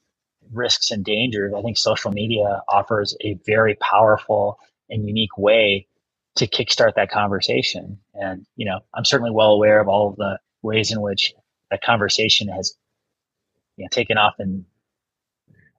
[0.53, 4.59] risks and dangers, I think social media offers a very powerful
[4.89, 5.89] and unique way
[6.37, 7.99] to kickstart that conversation.
[8.15, 11.35] And, you know, I'm certainly well aware of all of the ways in which
[11.71, 12.75] that conversation has
[13.77, 14.65] you know, taken off in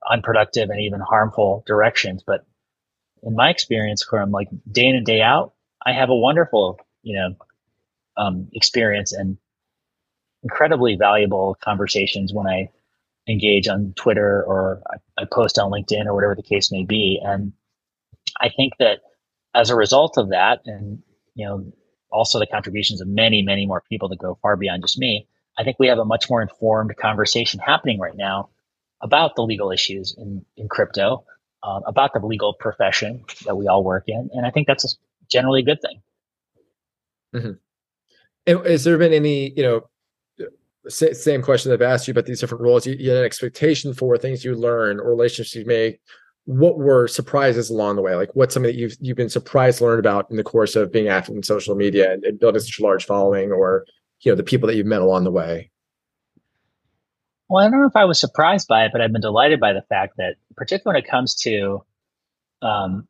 [0.10, 2.24] unproductive and even harmful directions.
[2.26, 2.46] But
[3.24, 5.54] in my experience, from like day in and day out,
[5.86, 7.36] I have a wonderful, you know,
[8.18, 9.38] um, experience and
[10.44, 12.70] incredibly valuable conversations when I
[13.28, 17.20] engage on Twitter or I, I post on LinkedIn or whatever the case may be.
[17.24, 17.54] And
[18.40, 19.02] I think that
[19.58, 21.02] as a result of that, and
[21.36, 21.72] you know,
[22.12, 25.28] also the contributions of many, many more people that go far beyond just me,
[25.58, 28.50] I think we have a much more informed conversation happening right now
[29.02, 31.26] about the legal issues in, in crypto,
[31.64, 34.30] um, about the legal profession that we all work in.
[34.34, 34.98] And I think that's a,
[35.30, 36.02] generally a good thing.
[37.36, 38.66] Mm-hmm.
[38.66, 39.82] Has there been any, you know,
[40.90, 42.88] same question that I've asked you about these different roles.
[42.88, 46.00] You, you, had an expectation for things you learn or relationships you make.
[46.48, 48.16] What were surprises along the way?
[48.16, 50.92] Like what's something that you've you've been surprised to learn about in the course of
[50.92, 53.86] being active in social media and, and building such a large following, or
[54.22, 55.70] you know the people that you've met along the way
[57.50, 59.74] well i don't know if i was surprised by it but i've been delighted by
[59.74, 61.84] the fact that particularly when it comes to
[62.62, 63.08] um,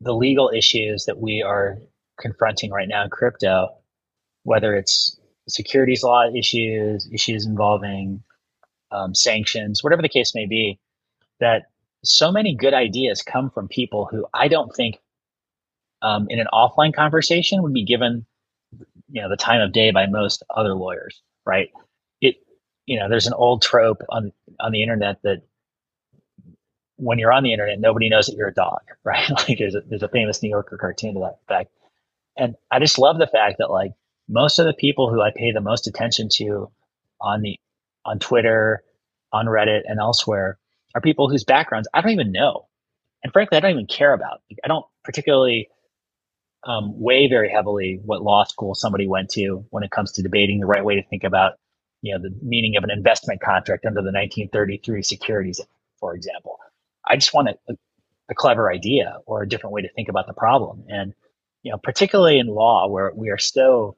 [0.00, 1.78] the legal issues that we are
[2.18, 3.68] confronting right now in crypto
[4.42, 8.22] whether it's securities law issues issues involving
[8.92, 10.78] um, sanctions whatever the case may be
[11.38, 11.69] that
[12.04, 14.98] so many good ideas come from people who i don't think
[16.02, 18.24] um, in an offline conversation would be given
[19.10, 21.70] you know the time of day by most other lawyers right?
[22.20, 22.36] It
[22.86, 25.42] you know there's an old trope on on the internet that
[26.96, 29.28] when you're on the internet nobody knows that you're a dog right?
[29.30, 31.72] Like there's a, there's a famous new yorker cartoon to that effect.
[32.36, 33.92] And i just love the fact that like
[34.28, 36.70] most of the people who i pay the most attention to
[37.20, 37.58] on the
[38.04, 38.82] on twitter
[39.32, 40.58] on reddit and elsewhere
[40.94, 42.66] are people whose backgrounds i don't even know
[43.22, 45.68] and frankly i don't even care about i don't particularly
[46.64, 50.60] um, weigh very heavily what law school somebody went to when it comes to debating
[50.60, 51.52] the right way to think about,
[52.02, 55.60] you know, the meaning of an investment contract under the 1933 Securities,
[55.98, 56.58] for example.
[57.06, 57.74] I just want a,
[58.30, 60.84] a clever idea or a different way to think about the problem.
[60.88, 61.14] And,
[61.62, 63.96] you know, particularly in law where we are so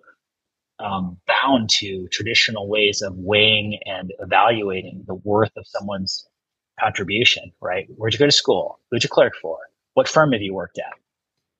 [0.78, 6.26] um, bound to traditional ways of weighing and evaluating the worth of someone's
[6.80, 7.86] contribution, right?
[7.96, 8.78] Where'd you go to school?
[8.90, 9.58] Who'd you clerk for?
[9.94, 10.92] What firm have you worked at?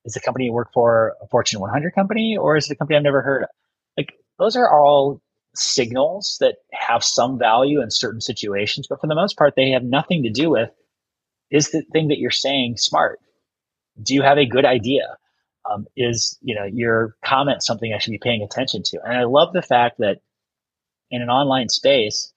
[0.05, 2.97] is the company you work for a Fortune 100 company or is it a company
[2.97, 3.49] I've never heard of?
[3.97, 5.21] Like those are all
[5.55, 9.85] signals that have some value in certain situations, but for the most part, they have
[9.85, 10.71] nothing to do with
[11.51, 13.21] is the thing that you're saying smart?
[14.03, 15.17] Do you have a good idea?
[15.71, 19.01] Um, is you know your comment something I should be paying attention to?
[19.05, 20.19] And I love the fact that
[21.11, 22.33] in an online space,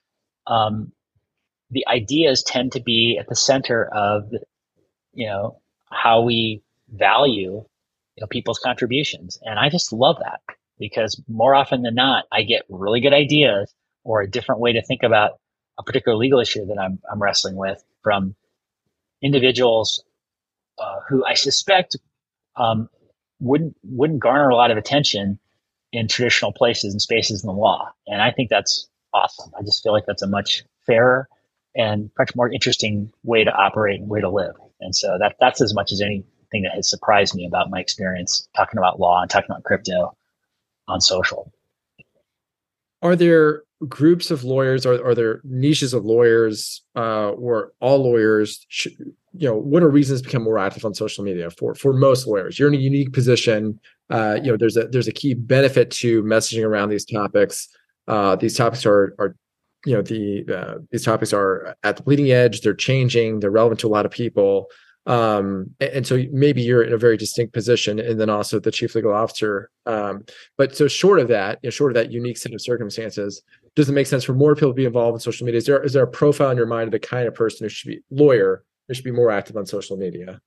[0.46, 0.92] um,
[1.70, 4.30] the ideas tend to be at the center of
[5.12, 5.60] you know
[5.90, 6.62] how we
[6.92, 7.64] value
[8.16, 9.38] you know, people's contributions.
[9.42, 10.40] And I just love that
[10.78, 13.74] because more often than not, I get really good ideas
[14.04, 15.32] or a different way to think about
[15.78, 18.34] a particular legal issue that I'm, I'm wrestling with from
[19.22, 20.02] individuals
[20.78, 21.96] uh, who I suspect
[22.56, 22.88] um,
[23.40, 25.38] wouldn't wouldn't garner a lot of attention
[25.92, 27.90] in traditional places and spaces in the law.
[28.06, 29.52] And I think that's awesome.
[29.58, 31.28] I just feel like that's a much fairer
[31.76, 34.54] and much more interesting way to operate and way to live.
[34.80, 38.48] And so that that's as much as anything that has surprised me about my experience
[38.56, 40.16] talking about law and talking about crypto
[40.88, 41.52] on social.
[43.02, 44.86] Are there groups of lawyers?
[44.86, 48.64] Are, are there niches of lawyers uh, or all lawyers?
[48.68, 48.92] Should,
[49.32, 52.26] you know, what are reasons to become more active on social media for for most
[52.26, 52.58] lawyers?
[52.58, 53.78] You're in a unique position.
[54.08, 57.68] Uh, you know, there's a there's a key benefit to messaging around these topics.
[58.08, 59.36] Uh, these topics are are
[59.86, 62.60] you know the uh, these topics are at the bleeding edge.
[62.60, 63.40] They're changing.
[63.40, 64.68] They're relevant to a lot of people
[65.06, 68.94] um, and so maybe you're in a very distinct position and then also the chief
[68.94, 70.24] legal officer um,
[70.58, 73.42] but so short of that you know, short of that unique set of circumstances
[73.76, 75.82] does it make sense for more people to be involved in social media is there
[75.82, 78.00] is there a profile in your mind of the kind of person who should be
[78.10, 80.40] lawyer who should be more active on social media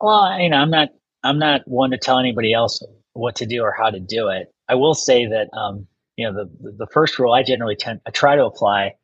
[0.00, 0.88] well you know i'm not
[1.22, 4.52] i'm not one to tell anybody else what to do or how to do it
[4.68, 5.86] i will say that um,
[6.16, 8.94] you know the the first rule i generally tend i try to apply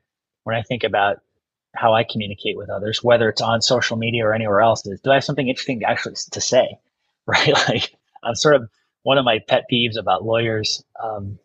[0.45, 1.19] when i think about
[1.75, 5.11] how I communicate with others, whether it's on social media or anywhere else, is do
[5.11, 6.79] I have something interesting to actually to say,
[7.27, 7.53] right?
[7.69, 8.69] Like I'm sort of
[9.03, 11.39] one of my pet peeves about lawyers um,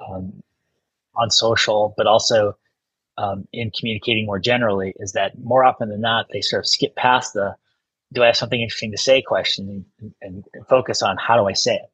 [0.00, 0.42] um,
[1.14, 2.56] on social, but also
[3.18, 6.96] um, in communicating more generally, is that more often than not they sort of skip
[6.96, 7.54] past the
[8.12, 11.46] "Do I have something interesting to say?" question and, and, and focus on how do
[11.46, 11.90] I say it.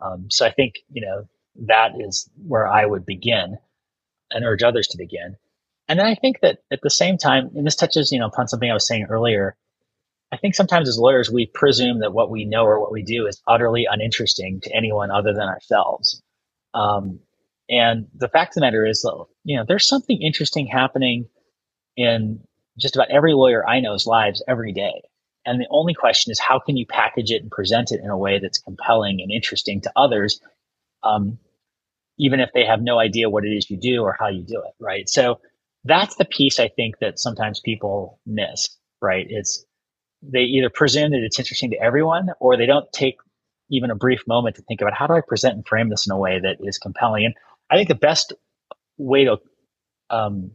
[0.00, 1.28] Um, so I think you know
[1.66, 3.58] that is where I would begin
[4.30, 5.36] and urge others to begin.
[5.88, 8.48] And then I think that at the same time, and this touches, you know, upon
[8.48, 9.56] something I was saying earlier,
[10.32, 13.26] I think sometimes as lawyers, we presume that what we know or what we do
[13.26, 16.22] is utterly uninteresting to anyone other than ourselves.
[16.72, 17.20] Um,
[17.68, 21.28] and the fact of the matter is, though, you know, there's something interesting happening
[21.96, 22.40] in
[22.78, 25.02] just about every lawyer I know's lives every day.
[25.46, 28.16] And the only question is, how can you package it and present it in a
[28.16, 30.40] way that's compelling and interesting to others,
[31.02, 31.38] um,
[32.18, 34.58] even if they have no idea what it is you do or how you do
[34.58, 35.08] it, right?
[35.08, 35.40] So
[35.84, 38.70] that's the piece I think that sometimes people miss,
[39.02, 39.26] right?
[39.28, 39.64] It's
[40.22, 43.16] they either presume that it's interesting to everyone or they don't take
[43.70, 46.12] even a brief moment to think about how do I present and frame this in
[46.12, 47.26] a way that is compelling.
[47.26, 47.34] And
[47.70, 48.32] I think the best
[48.96, 49.38] way to
[50.10, 50.52] um,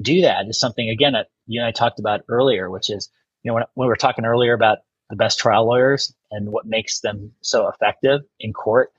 [0.00, 3.10] do that is something again that you and I talked about earlier, which is
[3.46, 4.78] you know when, when we were talking earlier about
[5.08, 8.92] the best trial lawyers and what makes them so effective in court,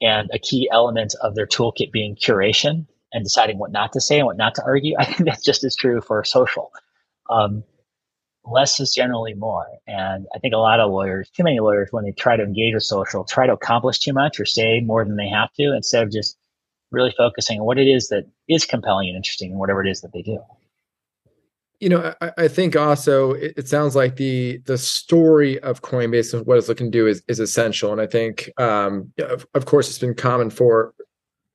[0.00, 4.16] and a key element of their toolkit being curation and deciding what not to say
[4.16, 4.96] and what not to argue.
[4.98, 6.72] I think that's just as true for social.
[7.28, 7.62] Um,
[8.46, 9.66] less is generally more.
[9.86, 12.72] And I think a lot of lawyers, too many lawyers, when they try to engage
[12.72, 16.02] with social, try to accomplish too much or say more than they have to instead
[16.02, 16.38] of just
[16.90, 20.00] really focusing on what it is that is compelling and interesting and whatever it is
[20.00, 20.42] that they do.
[21.80, 26.34] You know, I, I think also it, it, sounds like the the story of Coinbase
[26.34, 27.90] and what it's looking to do is is essential.
[27.92, 30.94] And I think, um, of, of course, it's been common for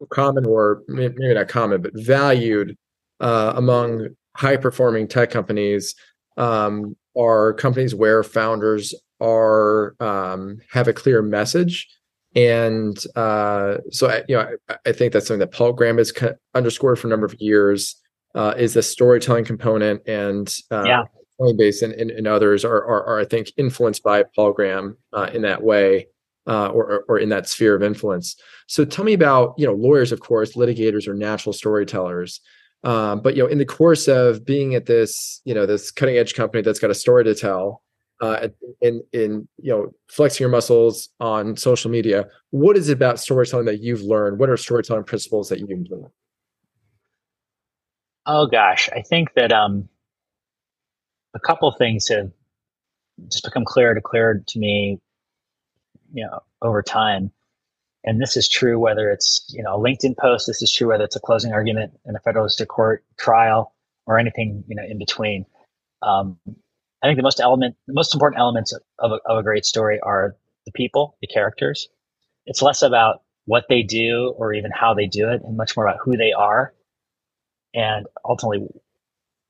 [0.10, 2.76] common or maybe not common, but valued
[3.20, 5.96] uh, among high performing tech companies.
[6.38, 11.88] Um, are companies where founders are um, have a clear message.
[12.36, 16.12] And uh, so I, you know I, I, think that's something that paul graham has
[16.54, 17.96] underscored for a number of years
[18.36, 21.04] uh, is the storytelling component and uh, yeah.
[21.40, 25.30] coinbase and, and, and others are, are, are, i think influenced by paul graham uh,
[25.34, 26.08] in that way
[26.48, 28.36] uh, or, or in that sphere of influence
[28.68, 32.42] so tell me about you know lawyers of course litigators are natural storytellers
[32.86, 36.18] um, but you know, in the course of being at this, you know, this cutting
[36.18, 37.82] edge company that's got a story to tell,
[38.22, 38.50] uh,
[38.80, 43.66] in in you know, flexing your muscles on social media, what is it about storytelling
[43.66, 44.40] that you've learned?
[44.40, 46.12] What are storytelling principles that you've learned?
[48.26, 49.90] Oh gosh, I think that um,
[51.36, 52.32] a couple things have
[53.32, 55.00] just become clearer to clearer to me,
[56.14, 57.32] you know, over time.
[58.04, 60.48] And this is true whether it's you know a linkedin post.
[60.48, 63.74] This is true whether it's a closing argument in a federal district court trial
[64.08, 65.46] or anything you know in between.
[66.02, 66.38] Um,
[67.04, 70.00] i think the most element the most important elements of a, of a great story
[70.02, 70.36] are
[70.66, 71.90] the people the characters.
[72.46, 75.88] It's less about what they do or even how they do it and much more
[75.88, 76.74] about who they are
[77.76, 78.66] and ultimately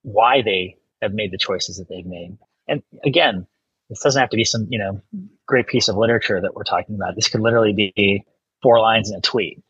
[0.01, 2.37] why they have made the choices that they've made
[2.67, 3.47] and again
[3.89, 5.01] this doesn't have to be some you know
[5.45, 8.25] great piece of literature that we're talking about this could literally be
[8.65, 9.61] four lines in a tweet.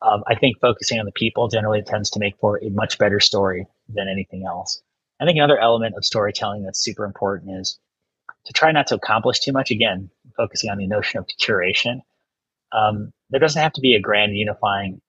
[0.00, 3.18] Um, I think focusing on the people generally tends to make for a much better
[3.18, 4.80] story than anything else.
[5.20, 7.80] I think another element of storytelling that's super important is
[8.44, 9.72] to try not to accomplish too much.
[9.72, 12.00] Again, focusing on the notion of curation.
[12.70, 15.00] Um, there doesn't have to be a grand unifying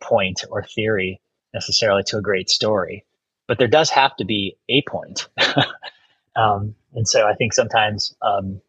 [0.00, 1.20] point or theory
[1.54, 3.06] necessarily to a great story,
[3.46, 5.28] but there does have to be a point.
[6.36, 8.60] um, and so I think sometimes um,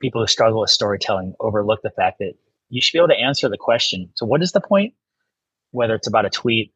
[0.00, 2.34] people who struggle with storytelling overlook the fact that
[2.68, 4.10] you should be able to answer the question.
[4.14, 4.94] So what is the point?
[5.72, 6.72] Whether it's about a tweet,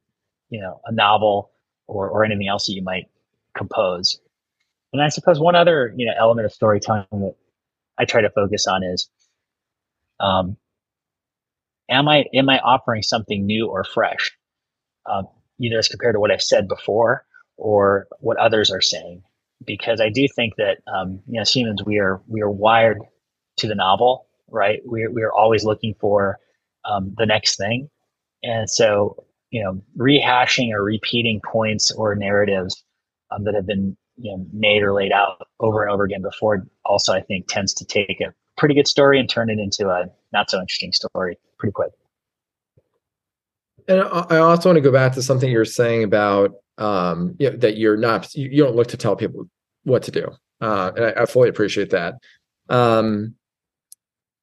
[0.51, 1.51] you know, a novel
[1.86, 3.06] or, or anything else that you might
[3.56, 4.20] compose.
[4.93, 7.35] And I suppose one other, you know, element of storytelling that
[7.98, 9.09] I try to focus on is,
[10.20, 10.56] um,
[11.90, 14.36] am I, am I offering something new or fresh?
[15.06, 15.28] Um,
[15.60, 17.24] either as compared to what I've said before
[17.56, 19.22] or what others are saying.
[19.64, 22.98] Because I do think that, um, you know, as humans, we are, we are wired
[23.59, 24.81] to the novel right?
[24.85, 26.39] We're, we're always looking for
[26.85, 27.90] um, the next thing.
[28.43, 32.82] And so, you know, rehashing or repeating points or narratives
[33.31, 36.66] um, that have been you know, made or laid out over and over again before
[36.85, 40.06] also, I think, tends to take a pretty good story and turn it into a
[40.32, 41.90] not so interesting story pretty quick.
[43.89, 47.56] And I also want to go back to something you're saying about um, you know,
[47.56, 49.48] that you're not, you don't look to tell people
[49.85, 50.28] what to do.
[50.61, 52.15] Uh, and I, I fully appreciate that.
[52.69, 53.35] Um,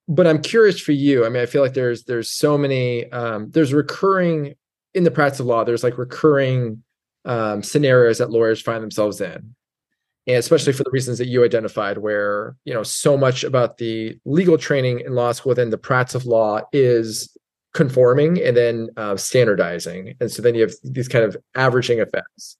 [0.07, 1.25] but I'm curious for you.
[1.25, 4.55] I mean, I feel like there's there's so many um, there's recurring
[4.93, 5.63] in the practice of law.
[5.63, 6.83] There's like recurring
[7.23, 9.55] um, scenarios that lawyers find themselves in
[10.27, 14.17] and especially for the reasons that you identified where you know so much about the
[14.25, 17.35] legal training in law school within the practice of law is
[17.73, 20.15] conforming and then uh, standardizing.
[20.19, 22.57] And so then you have these kind of averaging effects.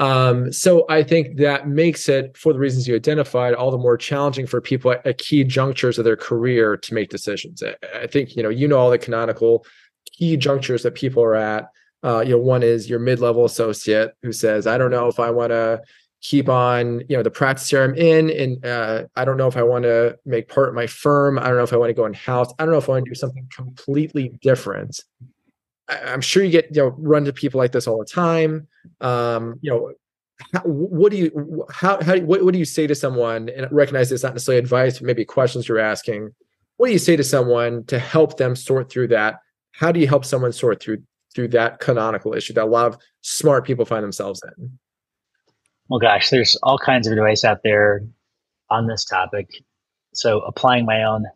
[0.00, 3.96] Um, so i think that makes it for the reasons you identified all the more
[3.96, 7.62] challenging for people at, at key junctures of their career to make decisions.
[7.62, 9.64] I, I think you know you know all the canonical
[10.10, 11.68] key junctures that people are at.
[12.02, 15.30] Uh, you know one is your mid-level associate who says i don't know if i
[15.30, 15.80] want to
[16.24, 19.58] keep on you know the practice here i'm in and uh, i don't know if
[19.58, 21.38] i want to make part of my firm.
[21.38, 22.92] I don't know if i want to go in house i don't know if i
[22.92, 25.00] want to do something completely different.
[25.88, 28.66] I, am sure you get you know run to people like this all the time.
[29.00, 29.92] Um, you know
[30.52, 34.10] how, what do you how how what, what do you say to someone and recognize
[34.10, 36.34] it's not necessarily advice but maybe questions you're asking.
[36.78, 39.40] What do you say to someone to help them sort through that?
[39.72, 41.02] How do you help someone sort through
[41.34, 44.78] through that canonical issue that a lot of smart people find themselves in
[45.88, 48.02] well, gosh, there's all kinds of advice out there
[48.70, 49.48] on this topic.
[50.14, 51.26] So applying my own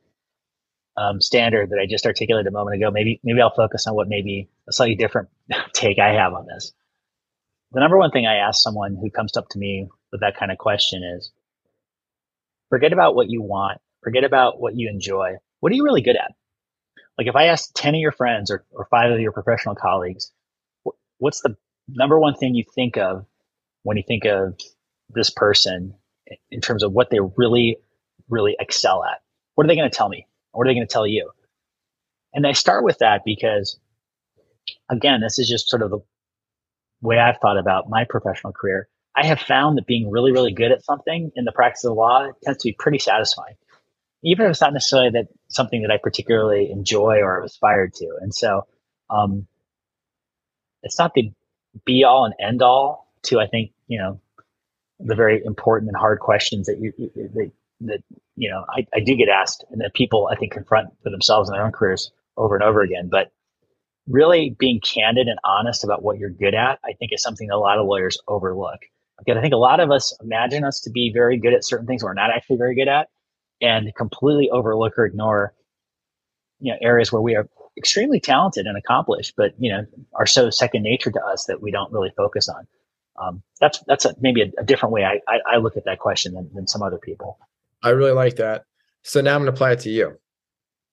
[0.97, 4.09] um, standard that I just articulated a moment ago, maybe maybe I'll focus on what
[4.09, 5.29] maybe a slightly different
[5.73, 6.73] take I have on this.
[7.73, 10.51] The number one thing I ask someone who comes up to me with that kind
[10.51, 11.31] of question is,
[12.71, 15.35] forget about what you want, forget about what you enjoy.
[15.61, 16.33] What are you really good at?
[17.19, 20.33] Like if I ask ten of your friends or, or five of your professional colleagues,
[21.19, 21.57] what's the
[21.89, 23.27] number one thing you think of
[23.83, 24.59] when you think of
[25.11, 25.95] this person
[26.51, 27.79] in terms of what they really,
[28.29, 29.21] really excel at?
[29.55, 30.27] What are they going to tell me?
[30.53, 31.31] What are they going to tell you?
[32.35, 33.79] And I start with that because,
[34.91, 36.01] again, this is just sort of the
[37.01, 38.89] way I've thought about my professional career.
[39.17, 41.95] I have found that being really, really good at something in the practice of the
[41.95, 43.55] law tends to be pretty satisfying,
[44.23, 48.07] even if it's not necessarily that something that I particularly enjoy or aspired to.
[48.21, 48.67] And so,
[49.11, 49.47] um,
[50.83, 51.33] it's not the
[51.85, 54.21] be all and end all to I think you know
[55.01, 56.93] the very important and hard questions that you,
[57.35, 58.03] that, that
[58.37, 61.49] you know I, I do get asked and that people I think confront for themselves
[61.49, 63.09] in their own careers over and over again.
[63.11, 63.33] But
[64.09, 67.55] really being candid and honest about what you're good at, I think is something that
[67.55, 68.81] a lot of lawyers overlook.
[69.19, 71.87] Because I think a lot of us imagine us to be very good at certain
[71.87, 73.09] things we're not actually very good at,
[73.61, 75.55] and completely overlook or ignore
[76.61, 79.85] you know areas where we are extremely talented and accomplished, but you know
[80.15, 82.67] are so second nature to us that we don't really focus on
[83.21, 85.99] um, that's that's a, maybe a, a, different way I, I, I look at that
[85.99, 87.39] question than, than some other people.
[87.83, 88.65] I really like that.
[89.03, 90.19] So now I'm going to apply it to you.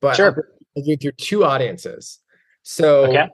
[0.02, 0.50] But sure.
[0.78, 2.20] I'll do through two audiences.
[2.64, 3.30] So okay.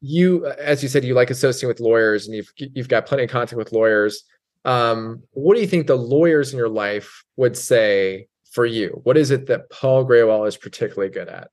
[0.00, 3.30] you, as you said, you like associating with lawyers, and you've you've got plenty of
[3.30, 4.24] contact with lawyers.
[4.64, 9.00] Um, what do you think the lawyers in your life would say for you?
[9.04, 11.48] What is it that Paul Grewal is particularly good at?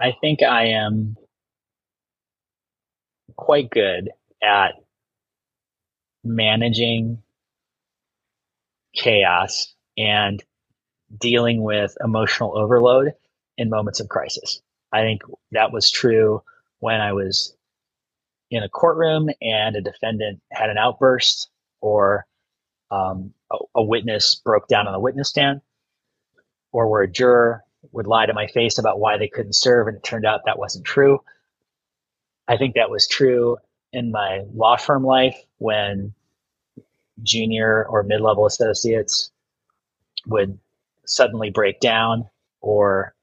[0.00, 1.16] I think I am
[3.36, 4.10] quite good
[4.42, 4.74] at
[6.24, 7.22] managing
[8.94, 10.42] chaos and
[11.18, 13.14] dealing with emotional overload
[13.58, 14.60] in moments of crisis.
[14.92, 15.22] I think
[15.52, 16.42] that was true
[16.80, 17.54] when I was
[18.50, 21.48] in a courtroom and a defendant had an outburst
[21.80, 22.26] or
[22.90, 25.62] um, a, a, witness broke down on the witness stand
[26.72, 29.96] or where a juror would lie to my face about why they couldn't serve and
[29.96, 31.20] it turned out that wasn't true.
[32.52, 33.56] I think that was true
[33.94, 36.12] in my law firm life when
[37.22, 39.30] junior or mid level associates
[40.26, 40.58] would
[41.06, 42.28] suddenly break down
[42.60, 43.14] or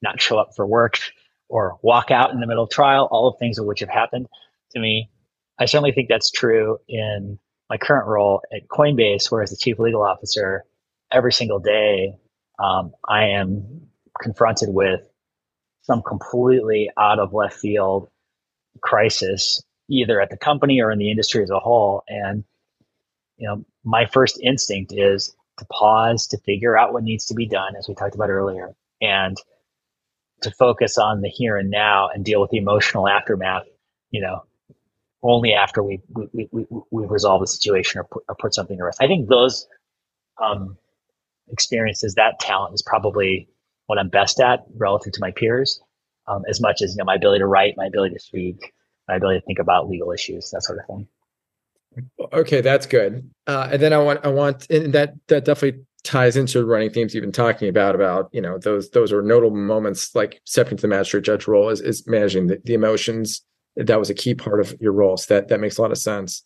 [0.00, 1.00] not show up for work
[1.48, 4.28] or walk out in the middle of trial, all of things of which have happened
[4.70, 5.10] to me.
[5.58, 7.36] I certainly think that's true in
[7.68, 10.64] my current role at Coinbase, where as the chief legal officer,
[11.10, 12.14] every single day,
[12.60, 13.88] um, I am
[14.22, 15.00] confronted with
[15.82, 18.08] some completely out of left field
[18.80, 22.02] crisis either at the company or in the industry as a whole.
[22.08, 22.44] And
[23.38, 27.46] you know my first instinct is to pause to figure out what needs to be
[27.46, 29.36] done as we talked about earlier and
[30.42, 33.64] to focus on the here and now and deal with the emotional aftermath
[34.10, 34.42] you know
[35.22, 38.84] only after we we, we, we resolve the situation or put, or put something to
[38.84, 39.02] rest.
[39.02, 39.66] I think those
[40.40, 40.76] um,
[41.50, 43.48] experiences that talent is probably
[43.86, 45.80] what i'm best at relative to my peers
[46.28, 48.72] um, as much as you know my ability to write, my ability to speak,
[49.08, 51.08] my ability to think about legal issues, that sort of thing.
[52.32, 53.28] Okay, that's good.
[53.46, 57.14] Uh, and then I want I want and that that definitely ties into running themes
[57.14, 60.82] you've been talking about about you know those those are notable moments like stepping to
[60.82, 63.42] the magistrate judge role is, is managing the, the emotions
[63.76, 65.98] that was a key part of your role so that that makes a lot of
[65.98, 66.44] sense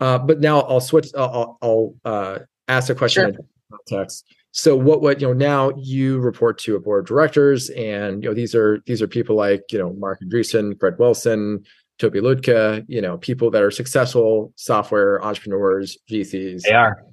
[0.00, 3.28] uh, but now i'll switch i'll, I'll uh, ask a question sure.
[3.28, 7.70] in context so what what you know now you report to a board of directors
[7.70, 11.62] and you know these are these are people like you know marc andreessen fred wilson
[11.98, 16.62] toby Lütke, you know, people that are successful software entrepreneurs, VCs.
[16.62, 17.04] They are.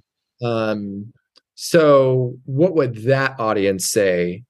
[0.44, 1.12] Um,
[1.56, 4.44] so what would that audience say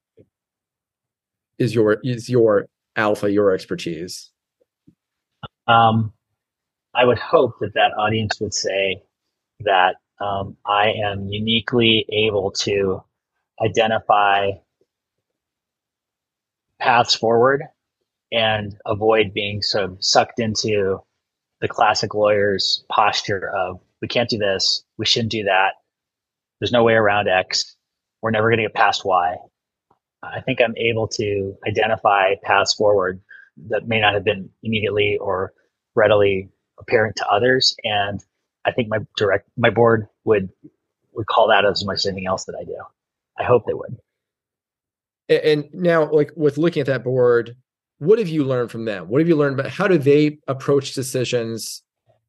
[1.57, 4.31] is your is your alpha, your expertise?
[5.67, 6.13] Um,
[6.93, 9.01] I would hope that that audience would say
[9.61, 13.03] that um, I am uniquely able to
[13.63, 14.51] identify
[16.79, 17.63] paths forward
[18.31, 20.99] and avoid being sort of sucked into
[21.61, 25.73] the classic lawyer's posture of we can't do this, we shouldn't do that,
[26.59, 27.75] there's no way around X,
[28.21, 29.35] we're never going to get past Y.
[30.23, 33.21] I think I'm able to identify paths forward
[33.69, 35.53] that may not have been immediately or
[35.95, 38.23] readily apparent to others, and
[38.65, 40.49] I think my direct my board would
[41.13, 42.77] would call that as much as anything else that I do.
[43.39, 43.97] I hope they would.
[45.27, 47.55] And now, like with looking at that board,
[47.97, 49.07] what have you learned from them?
[49.07, 51.81] What have you learned about how do they approach decisions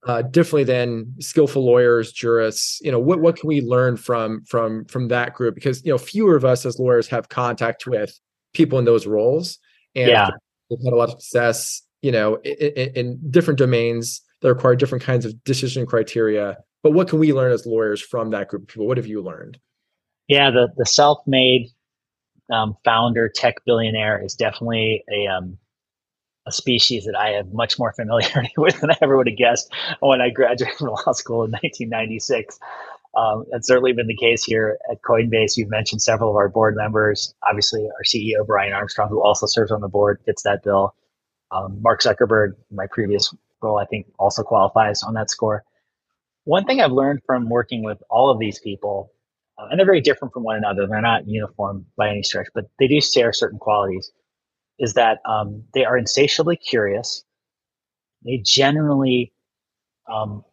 [0.06, 2.80] uh, differently than skillful lawyers, jurists?
[2.80, 5.54] You know, what what can we learn from from from that group?
[5.54, 8.18] Because you know, fewer of us as lawyers have contact with
[8.54, 9.58] people in those roles,
[9.94, 10.30] and yeah.
[10.70, 11.82] they've had a lot of success.
[12.02, 16.56] You know, in, in different domains that require different kinds of decision criteria.
[16.84, 18.86] But what can we learn as lawyers from that group of people?
[18.86, 19.58] What have you learned?
[20.28, 21.68] Yeah, the the self-made
[22.52, 25.58] um, founder tech billionaire is definitely a um,
[26.46, 29.72] a species that I have much more familiarity with than I ever would have guessed
[29.98, 32.58] when I graduated from law school in 1996.
[33.16, 35.56] Um, that's certainly been the case here at Coinbase.
[35.56, 37.34] You've mentioned several of our board members.
[37.48, 40.94] Obviously, our CEO Brian Armstrong, who also serves on the board, fits that bill.
[41.50, 45.64] Um, Mark Zuckerberg, my previous role, I think, also qualifies on that score.
[46.44, 49.10] One thing I've learned from working with all of these people
[49.58, 50.86] uh, and they're very different from one another.
[50.86, 54.10] They're not uniform by any stretch, but they do share certain qualities.
[54.78, 57.24] Is that um, they are insatiably curious.
[58.22, 59.32] They generally
[60.12, 60.44] um,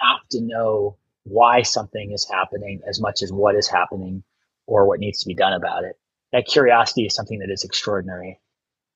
[0.00, 4.22] have to know why something is happening as much as what is happening
[4.66, 5.98] or what needs to be done about it.
[6.32, 8.40] That curiosity is something that is extraordinary.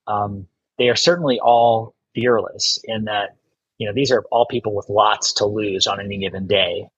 [0.06, 0.46] Um,
[0.78, 3.36] they are certainly all fearless in that
[3.78, 6.88] you know these are all people with lots to lose on any given day,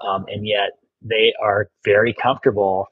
[0.00, 0.70] um, and yet
[1.02, 2.88] they are very comfortable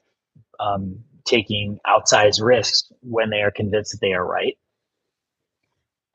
[0.59, 4.57] um, taking outsized risks when they are convinced that they are right.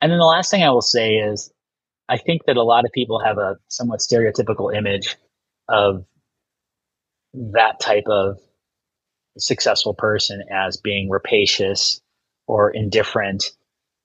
[0.01, 1.51] And then the last thing I will say is
[2.07, 5.15] I think that a lot of people have a somewhat stereotypical image
[5.67, 6.05] of
[7.33, 8.39] that type of
[9.37, 12.01] successful person as being rapacious
[12.47, 13.51] or indifferent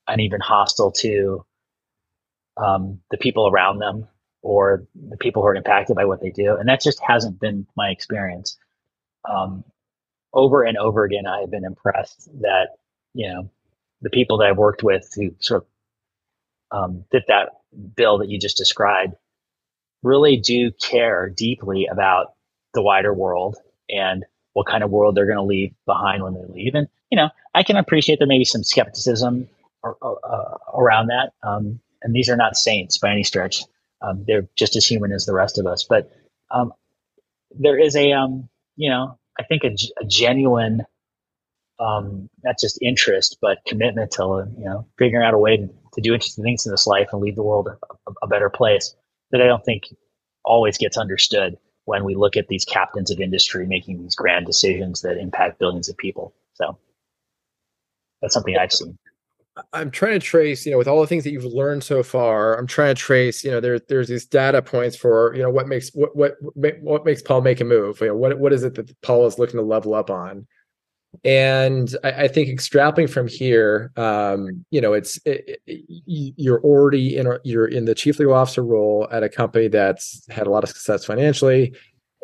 [0.09, 1.45] and even hostile to
[2.57, 4.07] um, the people around them
[4.43, 6.57] or the people who are impacted by what they do.
[6.57, 8.57] And that just hasn't been my experience.
[9.29, 9.65] Um,
[10.33, 12.79] over and over again, I have been impressed that,
[13.15, 13.51] you know,
[14.03, 15.67] the people that I've worked with who sort
[16.73, 17.51] of um, fit that
[17.97, 19.15] bill that you just described
[20.03, 22.35] really do care deeply about
[22.73, 23.57] the wider world
[23.91, 26.75] and what kind of world they're going to leave behind when they leave.
[26.75, 29.49] And, you know, I can appreciate there may be some skepticism
[29.83, 31.33] or, uh, around that.
[31.43, 33.65] Um, and these are not saints by any stretch.
[34.03, 35.85] Um, they're just as human as the rest of us.
[35.85, 36.11] But
[36.51, 36.73] um,
[37.59, 40.83] there is a, um, you know, I think a, a genuine,
[41.79, 45.69] um, not just interest, but commitment to, you know, figuring out a way to,
[46.03, 48.95] do interesting things in this life and leave the world a, a better place
[49.33, 49.95] that I don't think
[50.45, 55.03] always gets understood when we look at these captains of industry making these grand decisions
[55.03, 56.33] that impact billions of people.
[56.55, 56.79] So
[58.23, 58.97] that's something I've seen.
[59.73, 62.59] I'm trying to trace, you know, with all the things that you've learned so far,
[62.59, 65.69] I'm trying to trace, you know, there, there's these data points for, you know, what
[65.69, 66.37] makes what what
[66.81, 68.01] what makes Paul make a move.
[68.01, 70.47] You know, what what is it that Paul is looking to level up on?
[71.25, 77.17] And I, I think extrapolating from here, um, you know, it's it, it, you're already
[77.17, 80.51] in a, you're in the chief legal officer role at a company that's had a
[80.51, 81.75] lot of success financially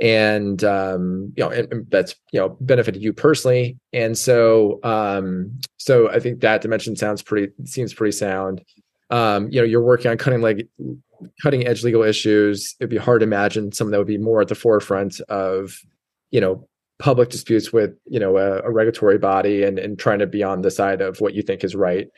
[0.01, 3.79] and um, you know, and, and, that's you know benefited you personally.
[3.93, 8.63] And so, um, so I think that dimension sounds pretty seems pretty sound.
[9.11, 10.69] Um, you know, you're working on cutting like
[11.43, 12.75] cutting edge legal issues.
[12.79, 15.79] It'd be hard to imagine something that would be more at the forefront of
[16.31, 16.69] you know
[16.99, 20.61] public disputes with you know a, a regulatory body and and trying to be on
[20.61, 22.09] the side of what you think is right.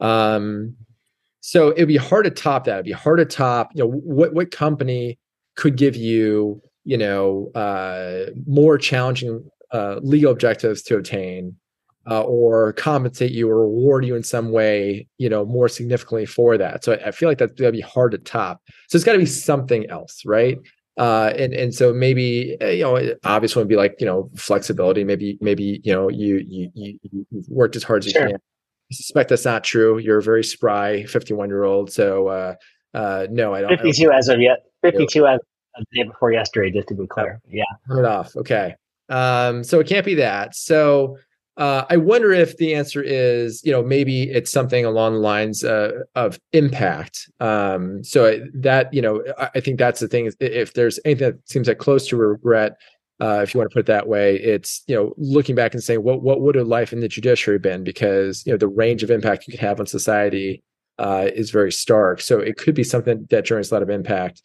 [0.00, 0.74] Um,
[1.40, 2.74] so it'd be hard to top that.
[2.74, 3.70] It'd be hard to top.
[3.74, 5.18] You know, what what company
[5.56, 11.56] could give you you know uh, more challenging uh, legal objectives to obtain
[12.08, 16.56] uh, or compensate you or reward you in some way you know more significantly for
[16.56, 19.04] that so i, I feel like that's going to be hard to top so it's
[19.04, 20.56] got to be something else right
[20.98, 25.04] uh, and and so maybe uh, you know obviously would be like you know flexibility
[25.04, 26.98] maybe maybe you know you you you,
[27.48, 28.22] worked as hard as sure.
[28.22, 28.40] you can
[28.88, 29.98] I suspect that's not true.
[29.98, 31.90] You're a very spry 51 year old.
[31.90, 32.54] So uh,
[32.94, 33.70] uh, no, I don't.
[33.70, 34.58] 52 I don't, as of yet.
[34.82, 35.40] 52 as
[35.78, 37.40] the day before yesterday, just to be clear.
[37.48, 37.64] Yeah.
[37.88, 38.36] Turn it off.
[38.36, 38.74] Okay.
[39.08, 40.56] Um, so it can't be that.
[40.56, 41.16] So
[41.56, 45.64] uh, I wonder if the answer is, you know, maybe it's something along the lines
[45.64, 47.30] uh, of impact.
[47.40, 50.30] Um, so that, you know, I, think that's the thing.
[50.38, 52.76] If there's anything that seems like close to regret,
[53.20, 55.82] uh, if you want to put it that way, it's you know looking back and
[55.82, 59.02] saying what what would a life in the judiciary been because you know the range
[59.02, 60.62] of impact you could have on society
[60.98, 62.20] uh, is very stark.
[62.20, 64.42] So it could be something that generates a lot of impact.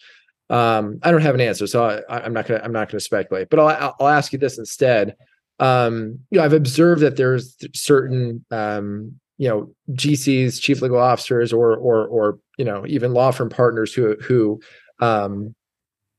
[0.52, 3.50] Um, I don't have an answer, so I, am not gonna I'm not gonna speculate.
[3.50, 5.16] But I'll I'll ask you this instead.
[5.60, 11.54] Um, you know, I've observed that there's certain um, you know GCs, chief legal officers,
[11.54, 14.60] or or or you know even law firm partners who who
[15.00, 15.56] um,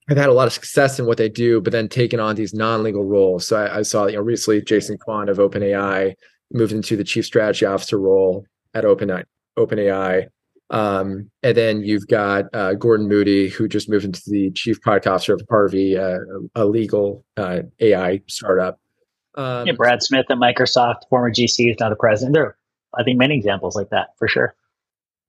[0.08, 2.54] have had a lot of success in what they do, but then taken on these
[2.54, 3.46] non-legal roles.
[3.46, 6.14] So I, I saw, you know, recently Jason Kwan of OpenAI
[6.52, 8.44] moved into the chief strategy officer role
[8.74, 9.22] at Open
[9.58, 10.26] OpenAI.
[10.72, 15.06] Um, and then you've got uh, Gordon Moody, who just moved into the chief product
[15.06, 16.18] officer of Harvey, uh,
[16.54, 18.80] a legal uh, AI startup.
[19.34, 22.34] Um, yeah, Brad Smith at Microsoft, former GC, is now the president.
[22.34, 22.56] There, are,
[22.98, 24.54] I think, many examples like that for sure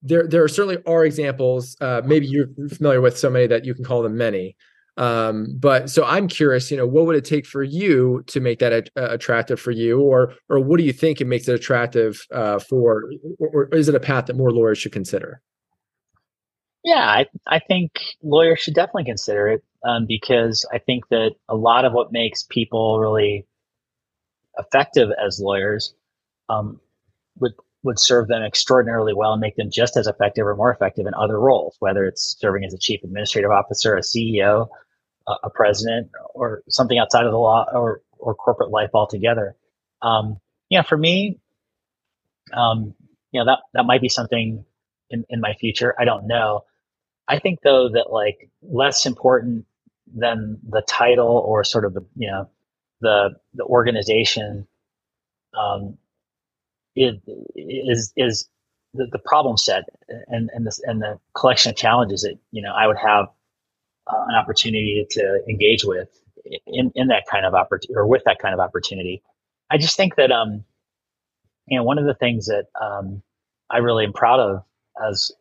[0.04, 1.78] there there certainly are examples.
[1.80, 4.56] Uh, maybe you're familiar with so many that you can call them many.
[4.98, 8.60] Um, but so I'm curious, you know, what would it take for you to make
[8.60, 11.56] that a, a attractive for you, or or what do you think it makes it
[11.56, 13.06] attractive uh, for,
[13.40, 15.42] or, or is it a path that more lawyers should consider?
[16.84, 17.92] Yeah, I I think
[18.22, 22.44] lawyers should definitely consider it um, because I think that a lot of what makes
[22.44, 23.48] people really
[24.60, 25.96] effective as lawyers
[26.50, 26.80] um,
[27.40, 27.54] would
[27.84, 31.14] would serve them extraordinarily well and make them just as effective or more effective in
[31.14, 34.68] other roles, whether it's serving as a chief administrative officer, a CEO,
[35.28, 39.56] a, president, or something outside of the law or, or corporate life altogether.
[40.02, 40.40] Um,
[40.70, 41.40] yeah, for me,
[42.52, 42.94] um,
[43.32, 44.66] you know, that, that might be something
[45.10, 45.96] in, in my future.
[46.00, 46.66] I don't know.
[47.28, 49.66] I think though that like less important
[50.14, 52.50] than the title or sort of the, you know,
[53.02, 54.68] the, the organization,
[55.58, 55.98] um,
[56.96, 58.50] is is
[58.94, 59.86] the, the problem set
[60.28, 63.28] and and this and the collection of challenges that you know I would have
[64.08, 66.10] uh, an opportunity to engage with
[66.68, 69.22] in in that kind of opportunity or with that kind of opportunity.
[69.70, 70.64] I just think that um
[71.68, 73.22] you know one of the things that um
[73.70, 74.64] I really am proud of
[75.10, 75.32] as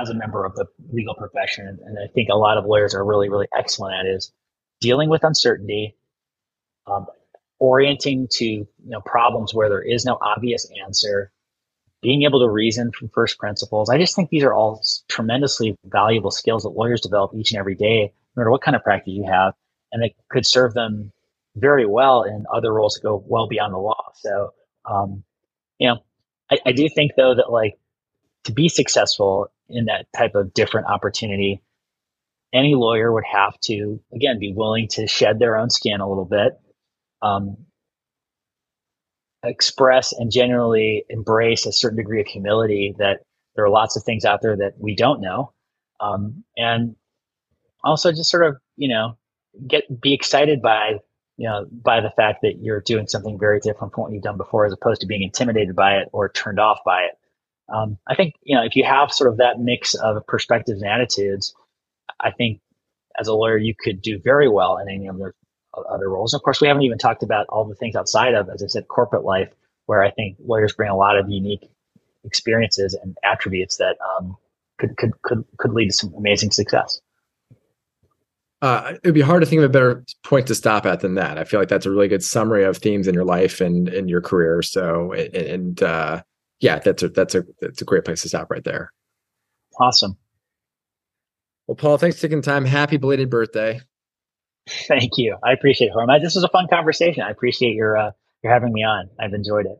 [0.00, 3.04] as a member of the legal profession and I think a lot of lawyers are
[3.04, 4.32] really really excellent at is
[4.80, 5.96] dealing with uncertainty
[6.86, 7.06] um,
[7.58, 11.30] orienting to you know problems where there is no obvious answer
[12.06, 13.90] being able to reason from first principles.
[13.90, 17.74] I just think these are all tremendously valuable skills that lawyers develop each and every
[17.74, 19.54] day no matter what kind of practice you have
[19.90, 21.10] and it could serve them
[21.56, 24.12] very well in other roles that go well beyond the law.
[24.14, 24.54] So
[24.88, 25.24] um,
[25.80, 25.98] you know
[26.48, 27.76] I, I do think though that like
[28.44, 31.60] to be successful in that type of different opportunity
[32.52, 36.24] any lawyer would have to again be willing to shed their own skin a little
[36.24, 36.52] bit.
[37.20, 37.65] Um,
[39.48, 43.20] express and generally embrace a certain degree of humility that
[43.54, 45.52] there are lots of things out there that we don't know.
[46.00, 46.94] Um, and
[47.84, 49.16] also just sort of you know
[49.66, 50.98] get be excited by
[51.36, 54.36] you know by the fact that you're doing something very different from what you've done
[54.36, 57.12] before as opposed to being intimidated by it or turned off by it.
[57.74, 60.90] Um, i think you know if you have sort of that mix of perspectives and
[60.90, 61.52] attitudes
[62.20, 62.60] i think
[63.18, 65.32] as a lawyer you could do very well in any of those
[65.84, 66.32] other roles.
[66.32, 68.66] And of course, we haven't even talked about all the things outside of, as I
[68.66, 69.50] said, corporate life,
[69.86, 71.68] where I think lawyers bring a lot of unique
[72.24, 74.36] experiences and attributes that um,
[74.78, 77.00] could, could could could lead to some amazing success.
[78.62, 81.38] Uh, it'd be hard to think of a better point to stop at than that.
[81.38, 84.08] I feel like that's a really good summary of themes in your life and in
[84.08, 84.62] your career.
[84.62, 86.22] So, and uh,
[86.60, 88.92] yeah, that's a that's a that's a great place to stop right there.
[89.78, 90.16] Awesome.
[91.66, 92.64] Well, Paul, thanks for taking time.
[92.64, 93.80] Happy belated birthday.
[94.68, 95.36] Thank you.
[95.44, 96.22] I appreciate it.
[96.22, 97.22] This was a fun conversation.
[97.22, 98.10] I appreciate your uh,
[98.42, 99.10] your having me on.
[99.20, 99.78] I've enjoyed it.